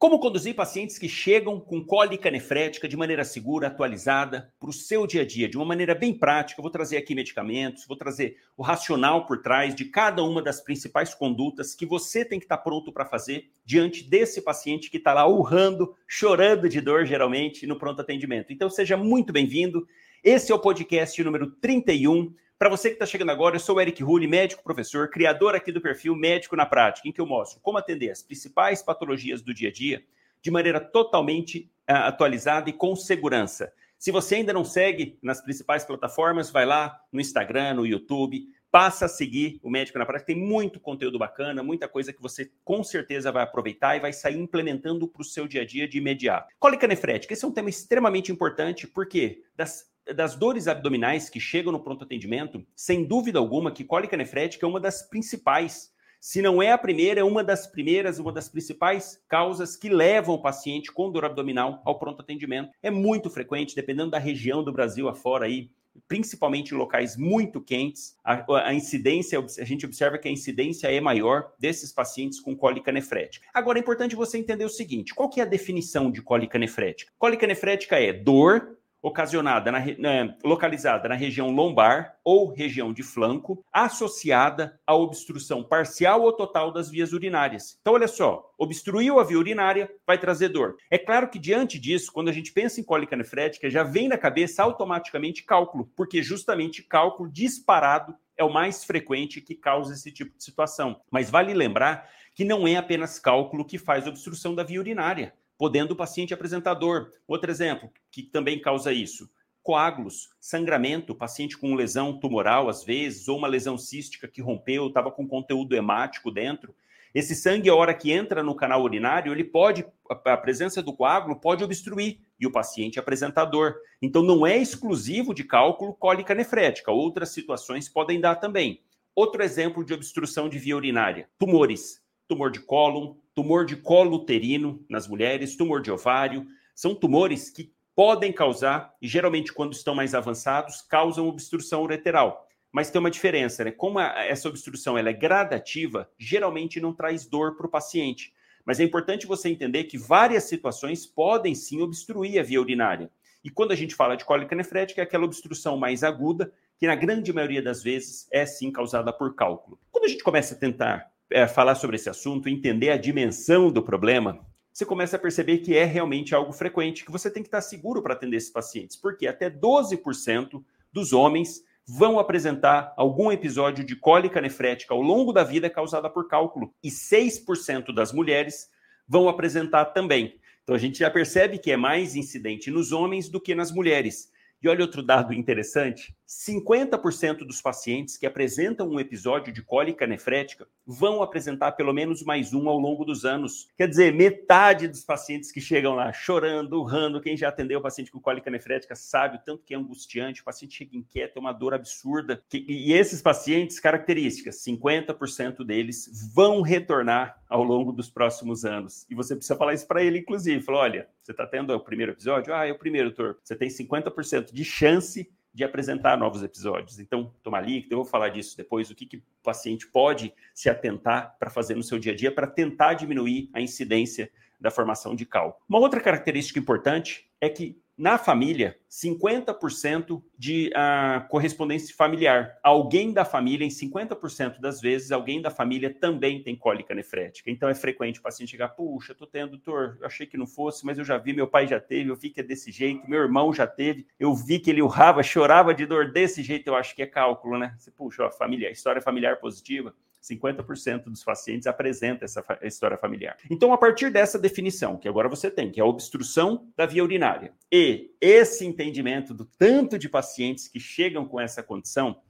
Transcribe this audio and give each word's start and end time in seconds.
Como 0.00 0.18
conduzir 0.18 0.54
pacientes 0.54 0.98
que 0.98 1.10
chegam 1.10 1.60
com 1.60 1.84
cólica 1.84 2.30
nefrética 2.30 2.88
de 2.88 2.96
maneira 2.96 3.22
segura, 3.22 3.66
atualizada, 3.66 4.50
para 4.58 4.70
o 4.70 4.72
seu 4.72 5.06
dia 5.06 5.20
a 5.20 5.26
dia, 5.26 5.46
de 5.46 5.58
uma 5.58 5.66
maneira 5.66 5.94
bem 5.94 6.14
prática. 6.14 6.58
Eu 6.58 6.62
vou 6.62 6.70
trazer 6.70 6.96
aqui 6.96 7.14
medicamentos, 7.14 7.84
vou 7.86 7.98
trazer 7.98 8.38
o 8.56 8.62
racional 8.62 9.26
por 9.26 9.42
trás 9.42 9.74
de 9.74 9.84
cada 9.84 10.24
uma 10.24 10.40
das 10.40 10.62
principais 10.62 11.12
condutas 11.12 11.74
que 11.74 11.84
você 11.84 12.24
tem 12.24 12.38
que 12.38 12.46
estar 12.46 12.56
pronto 12.56 12.90
para 12.90 13.04
fazer 13.04 13.50
diante 13.62 14.02
desse 14.02 14.40
paciente 14.40 14.90
que 14.90 14.96
está 14.96 15.12
lá 15.12 15.26
urrando, 15.26 15.94
chorando 16.08 16.66
de 16.66 16.80
dor, 16.80 17.04
geralmente, 17.04 17.66
no 17.66 17.78
pronto 17.78 18.00
atendimento. 18.00 18.54
Então, 18.54 18.70
seja 18.70 18.96
muito 18.96 19.34
bem-vindo. 19.34 19.86
Esse 20.24 20.50
é 20.50 20.54
o 20.54 20.58
podcast 20.58 21.22
número 21.22 21.50
31 21.60 22.32
para 22.60 22.68
você 22.68 22.90
que 22.90 22.96
está 22.96 23.06
chegando 23.06 23.30
agora, 23.30 23.56
eu 23.56 23.60
sou 23.60 23.76
o 23.76 23.80
Eric 23.80 24.02
Rulli, 24.02 24.26
médico 24.26 24.62
professor, 24.62 25.08
criador 25.08 25.54
aqui 25.54 25.72
do 25.72 25.80
perfil 25.80 26.14
Médico 26.14 26.54
na 26.54 26.66
Prática, 26.66 27.08
em 27.08 27.12
que 27.12 27.18
eu 27.18 27.24
mostro 27.24 27.58
como 27.62 27.78
atender 27.78 28.10
as 28.10 28.22
principais 28.22 28.82
patologias 28.82 29.40
do 29.40 29.54
dia 29.54 29.70
a 29.70 29.72
dia 29.72 30.04
de 30.42 30.50
maneira 30.50 30.78
totalmente 30.78 31.70
uh, 31.88 32.04
atualizada 32.04 32.68
e 32.68 32.74
com 32.74 32.94
segurança. 32.94 33.72
Se 33.98 34.10
você 34.10 34.34
ainda 34.34 34.52
não 34.52 34.62
segue 34.62 35.18
nas 35.22 35.40
principais 35.40 35.86
plataformas, 35.86 36.50
vai 36.50 36.66
lá 36.66 37.00
no 37.10 37.18
Instagram, 37.18 37.72
no 37.74 37.86
YouTube, 37.86 38.46
passa 38.70 39.06
a 39.06 39.08
seguir 39.08 39.58
o 39.62 39.70
Médico 39.70 39.98
na 39.98 40.04
Prática. 40.04 40.26
Tem 40.26 40.36
muito 40.36 40.78
conteúdo 40.78 41.18
bacana, 41.18 41.62
muita 41.62 41.88
coisa 41.88 42.12
que 42.12 42.20
você 42.20 42.52
com 42.62 42.84
certeza 42.84 43.32
vai 43.32 43.42
aproveitar 43.42 43.96
e 43.96 44.00
vai 44.00 44.12
sair 44.12 44.38
implementando 44.38 45.08
para 45.08 45.22
o 45.22 45.24
seu 45.24 45.48
dia 45.48 45.62
a 45.62 45.66
dia 45.66 45.88
de 45.88 45.96
imediato. 45.96 46.52
Cólica 46.58 46.86
nefrética, 46.86 47.32
esse 47.32 47.42
é 47.42 47.48
um 47.48 47.52
tema 47.52 47.70
extremamente 47.70 48.30
importante, 48.30 48.86
porque 48.86 49.44
das 49.56 49.89
das 50.14 50.34
dores 50.34 50.66
abdominais 50.66 51.28
que 51.28 51.40
chegam 51.40 51.72
no 51.72 51.80
pronto 51.80 52.04
atendimento, 52.04 52.64
sem 52.74 53.04
dúvida 53.04 53.38
alguma 53.38 53.70
que 53.70 53.84
cólica 53.84 54.16
nefrética 54.16 54.66
é 54.66 54.68
uma 54.68 54.80
das 54.80 55.02
principais. 55.02 55.92
Se 56.20 56.42
não 56.42 56.62
é 56.62 56.70
a 56.70 56.78
primeira, 56.78 57.20
é 57.20 57.24
uma 57.24 57.42
das 57.42 57.66
primeiras, 57.66 58.18
uma 58.18 58.32
das 58.32 58.48
principais 58.48 59.22
causas 59.26 59.76
que 59.76 59.88
levam 59.88 60.34
o 60.34 60.42
paciente 60.42 60.92
com 60.92 61.10
dor 61.10 61.24
abdominal 61.24 61.80
ao 61.84 61.98
pronto 61.98 62.20
atendimento. 62.20 62.70
É 62.82 62.90
muito 62.90 63.30
frequente, 63.30 63.74
dependendo 63.74 64.10
da 64.10 64.18
região 64.18 64.62
do 64.62 64.72
Brasil 64.72 65.08
afora 65.08 65.46
aí, 65.46 65.70
principalmente 66.06 66.74
em 66.74 66.76
locais 66.76 67.16
muito 67.16 67.60
quentes, 67.60 68.16
a, 68.22 68.68
a, 68.68 68.74
incidência, 68.74 69.38
a 69.38 69.64
gente 69.64 69.86
observa 69.86 70.18
que 70.18 70.28
a 70.28 70.30
incidência 70.30 70.88
é 70.88 71.00
maior 71.00 71.52
desses 71.58 71.92
pacientes 71.92 72.40
com 72.40 72.56
cólica 72.56 72.92
nefrética. 72.92 73.46
Agora 73.52 73.78
é 73.78 73.80
importante 73.80 74.14
você 74.14 74.38
entender 74.38 74.64
o 74.64 74.68
seguinte: 74.68 75.14
qual 75.14 75.28
que 75.28 75.40
é 75.40 75.42
a 75.42 75.46
definição 75.46 76.10
de 76.10 76.22
cólica 76.22 76.58
nefrética? 76.58 77.12
Cólica 77.18 77.46
nefrética 77.46 77.98
é 77.98 78.12
dor 78.12 78.78
ocasionada, 79.02 79.72
na, 79.72 79.80
na, 79.98 80.36
localizada 80.44 81.08
na 81.08 81.14
região 81.14 81.50
lombar 81.50 82.16
ou 82.24 82.52
região 82.52 82.92
de 82.92 83.02
flanco, 83.02 83.64
associada 83.72 84.78
à 84.86 84.94
obstrução 84.94 85.62
parcial 85.62 86.22
ou 86.22 86.32
total 86.32 86.72
das 86.72 86.90
vias 86.90 87.12
urinárias. 87.12 87.78
Então, 87.80 87.94
olha 87.94 88.08
só, 88.08 88.50
obstruiu 88.58 89.18
a 89.18 89.24
via 89.24 89.38
urinária, 89.38 89.90
vai 90.06 90.18
trazer 90.18 90.48
dor. 90.48 90.76
É 90.90 90.98
claro 90.98 91.28
que, 91.28 91.38
diante 91.38 91.78
disso, 91.78 92.12
quando 92.12 92.28
a 92.28 92.32
gente 92.32 92.52
pensa 92.52 92.80
em 92.80 92.84
cólica 92.84 93.16
nefrética, 93.16 93.70
já 93.70 93.82
vem 93.82 94.08
na 94.08 94.18
cabeça 94.18 94.62
automaticamente 94.62 95.44
cálculo, 95.44 95.90
porque 95.96 96.22
justamente 96.22 96.82
cálculo 96.82 97.30
disparado 97.30 98.14
é 98.36 98.44
o 98.44 98.52
mais 98.52 98.84
frequente 98.84 99.40
que 99.40 99.54
causa 99.54 99.94
esse 99.94 100.10
tipo 100.10 100.36
de 100.36 100.44
situação. 100.44 101.00
Mas 101.10 101.30
vale 101.30 101.52
lembrar 101.52 102.08
que 102.34 102.44
não 102.44 102.66
é 102.66 102.76
apenas 102.76 103.18
cálculo 103.18 103.64
que 103.64 103.78
faz 103.78 104.06
obstrução 104.06 104.54
da 104.54 104.62
via 104.62 104.80
urinária 104.80 105.34
podendo 105.60 105.90
o 105.90 105.96
paciente 105.96 106.32
apresentar 106.32 106.72
dor. 106.72 107.12
Outro 107.28 107.50
exemplo 107.50 107.92
que 108.10 108.22
também 108.22 108.58
causa 108.58 108.94
isso: 108.94 109.28
coágulos, 109.62 110.30
sangramento, 110.40 111.14
paciente 111.14 111.58
com 111.58 111.74
lesão 111.74 112.18
tumoral, 112.18 112.70
às 112.70 112.82
vezes, 112.82 113.28
ou 113.28 113.36
uma 113.36 113.46
lesão 113.46 113.76
cística 113.76 114.26
que 114.26 114.40
rompeu, 114.40 114.86
estava 114.86 115.10
com 115.10 115.28
conteúdo 115.28 115.76
hemático 115.76 116.30
dentro. 116.30 116.74
Esse 117.14 117.34
sangue, 117.34 117.68
a 117.68 117.74
hora 117.74 117.92
que 117.92 118.10
entra 118.10 118.42
no 118.42 118.54
canal 118.54 118.82
urinário, 118.82 119.34
ele 119.34 119.44
pode, 119.44 119.84
a 120.08 120.36
presença 120.38 120.82
do 120.82 120.94
coágulo 120.94 121.38
pode 121.38 121.62
obstruir 121.62 122.20
e 122.38 122.46
o 122.46 122.52
paciente 122.52 122.98
apresentar 122.98 123.44
dor. 123.44 123.76
Então, 124.00 124.22
não 124.22 124.46
é 124.46 124.56
exclusivo 124.56 125.34
de 125.34 125.44
cálculo 125.44 125.92
cólica 125.92 126.34
nefrética, 126.34 126.90
outras 126.90 127.34
situações 127.34 127.86
podem 127.86 128.18
dar 128.18 128.36
também. 128.36 128.80
Outro 129.14 129.42
exemplo 129.42 129.84
de 129.84 129.92
obstrução 129.92 130.48
de 130.48 130.58
via 130.58 130.74
urinária: 130.76 131.28
tumores, 131.38 132.00
tumor 132.26 132.50
de 132.50 132.60
cólon, 132.60 133.16
tumor 133.34 133.64
de 133.64 133.76
colo 133.76 134.16
uterino 134.16 134.84
nas 134.88 135.06
mulheres, 135.06 135.56
tumor 135.56 135.80
de 135.80 135.90
ovário, 135.90 136.46
são 136.74 136.94
tumores 136.94 137.50
que 137.50 137.72
podem 137.94 138.32
causar, 138.32 138.94
e 139.00 139.06
geralmente 139.06 139.52
quando 139.52 139.72
estão 139.72 139.94
mais 139.94 140.14
avançados, 140.14 140.80
causam 140.82 141.28
obstrução 141.28 141.82
ureteral. 141.82 142.46
Mas 142.72 142.90
tem 142.90 143.00
uma 143.00 143.10
diferença, 143.10 143.64
né? 143.64 143.70
Como 143.70 143.98
a, 143.98 144.24
essa 144.24 144.48
obstrução 144.48 144.96
ela 144.96 145.10
é 145.10 145.12
gradativa, 145.12 146.08
geralmente 146.18 146.80
não 146.80 146.94
traz 146.94 147.26
dor 147.26 147.56
para 147.56 147.66
o 147.66 147.70
paciente. 147.70 148.32
Mas 148.64 148.78
é 148.78 148.84
importante 148.84 149.26
você 149.26 149.48
entender 149.48 149.84
que 149.84 149.98
várias 149.98 150.44
situações 150.44 151.04
podem 151.04 151.54
sim 151.54 151.80
obstruir 151.82 152.38
a 152.38 152.42
via 152.42 152.60
urinária. 152.60 153.10
E 153.42 153.50
quando 153.50 153.72
a 153.72 153.76
gente 153.76 153.94
fala 153.94 154.16
de 154.16 154.24
cólica 154.24 154.54
nefrética, 154.54 155.00
é 155.00 155.04
aquela 155.04 155.24
obstrução 155.24 155.76
mais 155.76 156.04
aguda, 156.04 156.52
que 156.78 156.86
na 156.86 156.94
grande 156.94 157.32
maioria 157.32 157.62
das 157.62 157.82
vezes 157.82 158.28
é 158.30 158.46
sim 158.46 158.70
causada 158.70 159.12
por 159.12 159.34
cálculo. 159.34 159.78
Quando 159.90 160.04
a 160.04 160.08
gente 160.08 160.22
começa 160.22 160.54
a 160.54 160.58
tentar 160.58 161.09
é, 161.30 161.46
falar 161.46 161.74
sobre 161.74 161.96
esse 161.96 162.08
assunto, 162.08 162.48
entender 162.48 162.90
a 162.90 162.96
dimensão 162.96 163.70
do 163.70 163.82
problema, 163.82 164.44
você 164.72 164.84
começa 164.84 165.16
a 165.16 165.18
perceber 165.18 165.58
que 165.58 165.76
é 165.76 165.84
realmente 165.84 166.34
algo 166.34 166.52
frequente, 166.52 167.04
que 167.04 167.10
você 167.10 167.30
tem 167.30 167.42
que 167.42 167.48
estar 167.48 167.60
seguro 167.60 168.02
para 168.02 168.14
atender 168.14 168.36
esses 168.36 168.50
pacientes, 168.50 168.96
porque 168.96 169.26
até 169.26 169.50
12% 169.50 170.62
dos 170.92 171.12
homens 171.12 171.62
vão 171.86 172.18
apresentar 172.18 172.94
algum 172.96 173.32
episódio 173.32 173.84
de 173.84 173.96
cólica 173.96 174.40
nefrética 174.40 174.94
ao 174.94 175.02
longo 175.02 175.32
da 175.32 175.42
vida 175.42 175.68
causada 175.68 176.08
por 176.08 176.28
cálculo, 176.28 176.72
e 176.82 176.88
6% 176.88 177.92
das 177.92 178.12
mulheres 178.12 178.70
vão 179.08 179.28
apresentar 179.28 179.86
também. 179.86 180.38
Então 180.62 180.74
a 180.74 180.78
gente 180.78 181.00
já 181.00 181.10
percebe 181.10 181.58
que 181.58 181.72
é 181.72 181.76
mais 181.76 182.14
incidente 182.14 182.70
nos 182.70 182.92
homens 182.92 183.28
do 183.28 183.40
que 183.40 183.54
nas 183.54 183.72
mulheres. 183.72 184.30
E 184.62 184.68
olha 184.68 184.82
outro 184.82 185.02
dado 185.02 185.34
interessante: 185.34 186.14
50% 186.30 187.38
dos 187.38 187.60
pacientes 187.60 188.16
que 188.16 188.24
apresentam 188.24 188.88
um 188.88 189.00
episódio 189.00 189.52
de 189.52 189.62
cólica 189.62 190.06
nefrética 190.06 190.68
vão 190.86 191.24
apresentar 191.24 191.72
pelo 191.72 191.92
menos 191.92 192.22
mais 192.22 192.54
um 192.54 192.68
ao 192.68 192.78
longo 192.78 193.04
dos 193.04 193.24
anos. 193.24 193.68
Quer 193.76 193.88
dizer, 193.88 194.14
metade 194.14 194.86
dos 194.86 195.02
pacientes 195.02 195.50
que 195.50 195.60
chegam 195.60 195.96
lá 195.96 196.12
chorando, 196.12 196.74
urrando, 196.74 197.20
quem 197.20 197.36
já 197.36 197.48
atendeu 197.48 197.80
o 197.80 197.82
paciente 197.82 198.12
com 198.12 198.20
cólica 198.20 198.48
nefrética 198.48 198.94
sabe 198.94 199.38
o 199.38 199.40
tanto 199.40 199.64
que 199.64 199.74
é 199.74 199.76
angustiante, 199.76 200.40
o 200.40 200.44
paciente 200.44 200.76
chega 200.76 200.96
inquieto, 200.96 201.36
é 201.36 201.40
uma 201.40 201.52
dor 201.52 201.74
absurda. 201.74 202.40
E 202.52 202.92
esses 202.92 203.20
pacientes, 203.20 203.80
características, 203.80 204.64
50% 204.64 205.64
deles 205.64 206.30
vão 206.32 206.62
retornar 206.62 207.42
ao 207.48 207.64
longo 207.64 207.90
dos 207.90 208.08
próximos 208.08 208.64
anos. 208.64 209.04
E 209.10 209.16
você 209.16 209.34
precisa 209.34 209.56
falar 209.56 209.74
isso 209.74 209.88
para 209.88 210.00
ele, 210.00 210.20
inclusive. 210.20 210.62
Falar, 210.62 210.78
olha, 210.78 211.08
você 211.20 211.32
está 211.32 211.44
tendo 211.44 211.74
o 211.74 211.80
primeiro 211.80 212.12
episódio? 212.12 212.54
Ah, 212.54 212.68
é 212.68 212.70
o 212.70 212.78
primeiro, 212.78 213.08
doutor. 213.08 213.38
Você 213.42 213.56
tem 213.56 213.68
50% 213.68 214.52
de 214.52 214.64
chance 214.64 215.28
de 215.60 215.64
apresentar 215.64 216.16
novos 216.16 216.42
episódios. 216.42 216.98
Então, 216.98 217.34
tomar 217.42 217.60
líquido, 217.60 217.92
eu 217.92 217.98
vou 217.98 218.06
falar 218.06 218.30
disso 218.30 218.56
depois, 218.56 218.90
o 218.90 218.94
que, 218.94 219.04
que 219.04 219.18
o 219.18 219.22
paciente 219.42 219.86
pode 219.86 220.32
se 220.54 220.70
atentar 220.70 221.36
para 221.38 221.50
fazer 221.50 221.74
no 221.74 221.82
seu 221.82 221.98
dia 221.98 222.12
a 222.12 222.16
dia 222.16 222.32
para 222.32 222.46
tentar 222.46 222.94
diminuir 222.94 223.50
a 223.52 223.60
incidência 223.60 224.30
da 224.58 224.70
formação 224.70 225.14
de 225.14 225.26
cal. 225.26 225.60
Uma 225.68 225.78
outra 225.78 226.00
característica 226.00 226.58
importante 226.58 227.28
é 227.42 227.50
que 227.50 227.78
na 228.00 228.16
família, 228.16 228.78
50% 228.90 230.22
de 230.38 230.70
uh, 230.70 231.28
correspondência 231.28 231.94
familiar. 231.94 232.58
Alguém 232.62 233.12
da 233.12 233.26
família, 233.26 233.62
em 233.62 233.68
50% 233.68 234.58
das 234.58 234.80
vezes, 234.80 235.12
alguém 235.12 235.42
da 235.42 235.50
família 235.50 235.92
também 235.92 236.42
tem 236.42 236.56
cólica 236.56 236.94
nefrética. 236.94 237.50
Então 237.50 237.68
é 237.68 237.74
frequente 237.74 238.18
o 238.18 238.22
paciente 238.22 238.52
chegar, 238.52 238.70
puxa, 238.70 239.14
tô 239.14 239.26
tendo, 239.26 239.50
doutor, 239.50 239.98
eu 240.00 240.06
achei 240.06 240.26
que 240.26 240.38
não 240.38 240.46
fosse, 240.46 240.86
mas 240.86 240.96
eu 240.96 241.04
já 241.04 241.18
vi, 241.18 241.34
meu 241.34 241.46
pai 241.46 241.66
já 241.66 241.78
teve, 241.78 242.08
eu 242.08 242.16
vi 242.16 242.30
que 242.30 242.40
é 242.40 242.42
desse 242.42 242.72
jeito, 242.72 243.06
meu 243.06 243.20
irmão 243.20 243.52
já 243.52 243.66
teve, 243.66 244.06
eu 244.18 244.34
vi 244.34 244.58
que 244.58 244.70
ele 244.70 244.80
urrava, 244.80 245.20
chorava 245.22 245.74
de 245.74 245.84
dor 245.84 246.10
desse 246.10 246.42
jeito, 246.42 246.68
eu 246.68 246.76
acho 246.76 246.96
que 246.96 247.02
é 247.02 247.06
cálculo, 247.06 247.58
né? 247.58 247.74
Você, 247.78 247.90
puxa, 247.90 248.24
ó, 248.24 248.30
família, 248.30 248.70
história 248.70 249.02
familiar 249.02 249.38
positiva. 249.38 249.94
50% 250.22 251.04
dos 251.04 251.24
pacientes 251.24 251.66
apresenta 251.66 252.24
essa 252.24 252.44
história 252.62 252.96
familiar. 252.96 253.36
Então, 253.50 253.72
a 253.72 253.78
partir 253.78 254.10
dessa 254.10 254.38
definição, 254.38 254.96
que 254.96 255.08
agora 255.08 255.28
você 255.28 255.50
tem, 255.50 255.70
que 255.70 255.80
é 255.80 255.82
a 255.82 255.86
obstrução 255.86 256.68
da 256.76 256.86
via 256.86 257.02
urinária, 257.02 257.52
e 257.72 258.10
esse 258.20 258.66
entendimento 258.66 259.32
do 259.32 259.44
tanto 259.44 259.98
de 259.98 260.08
pacientes 260.08 260.68
que 260.68 260.78
chegam 260.78 261.26
com 261.26 261.40
essa 261.40 261.62
condição, 261.62 262.20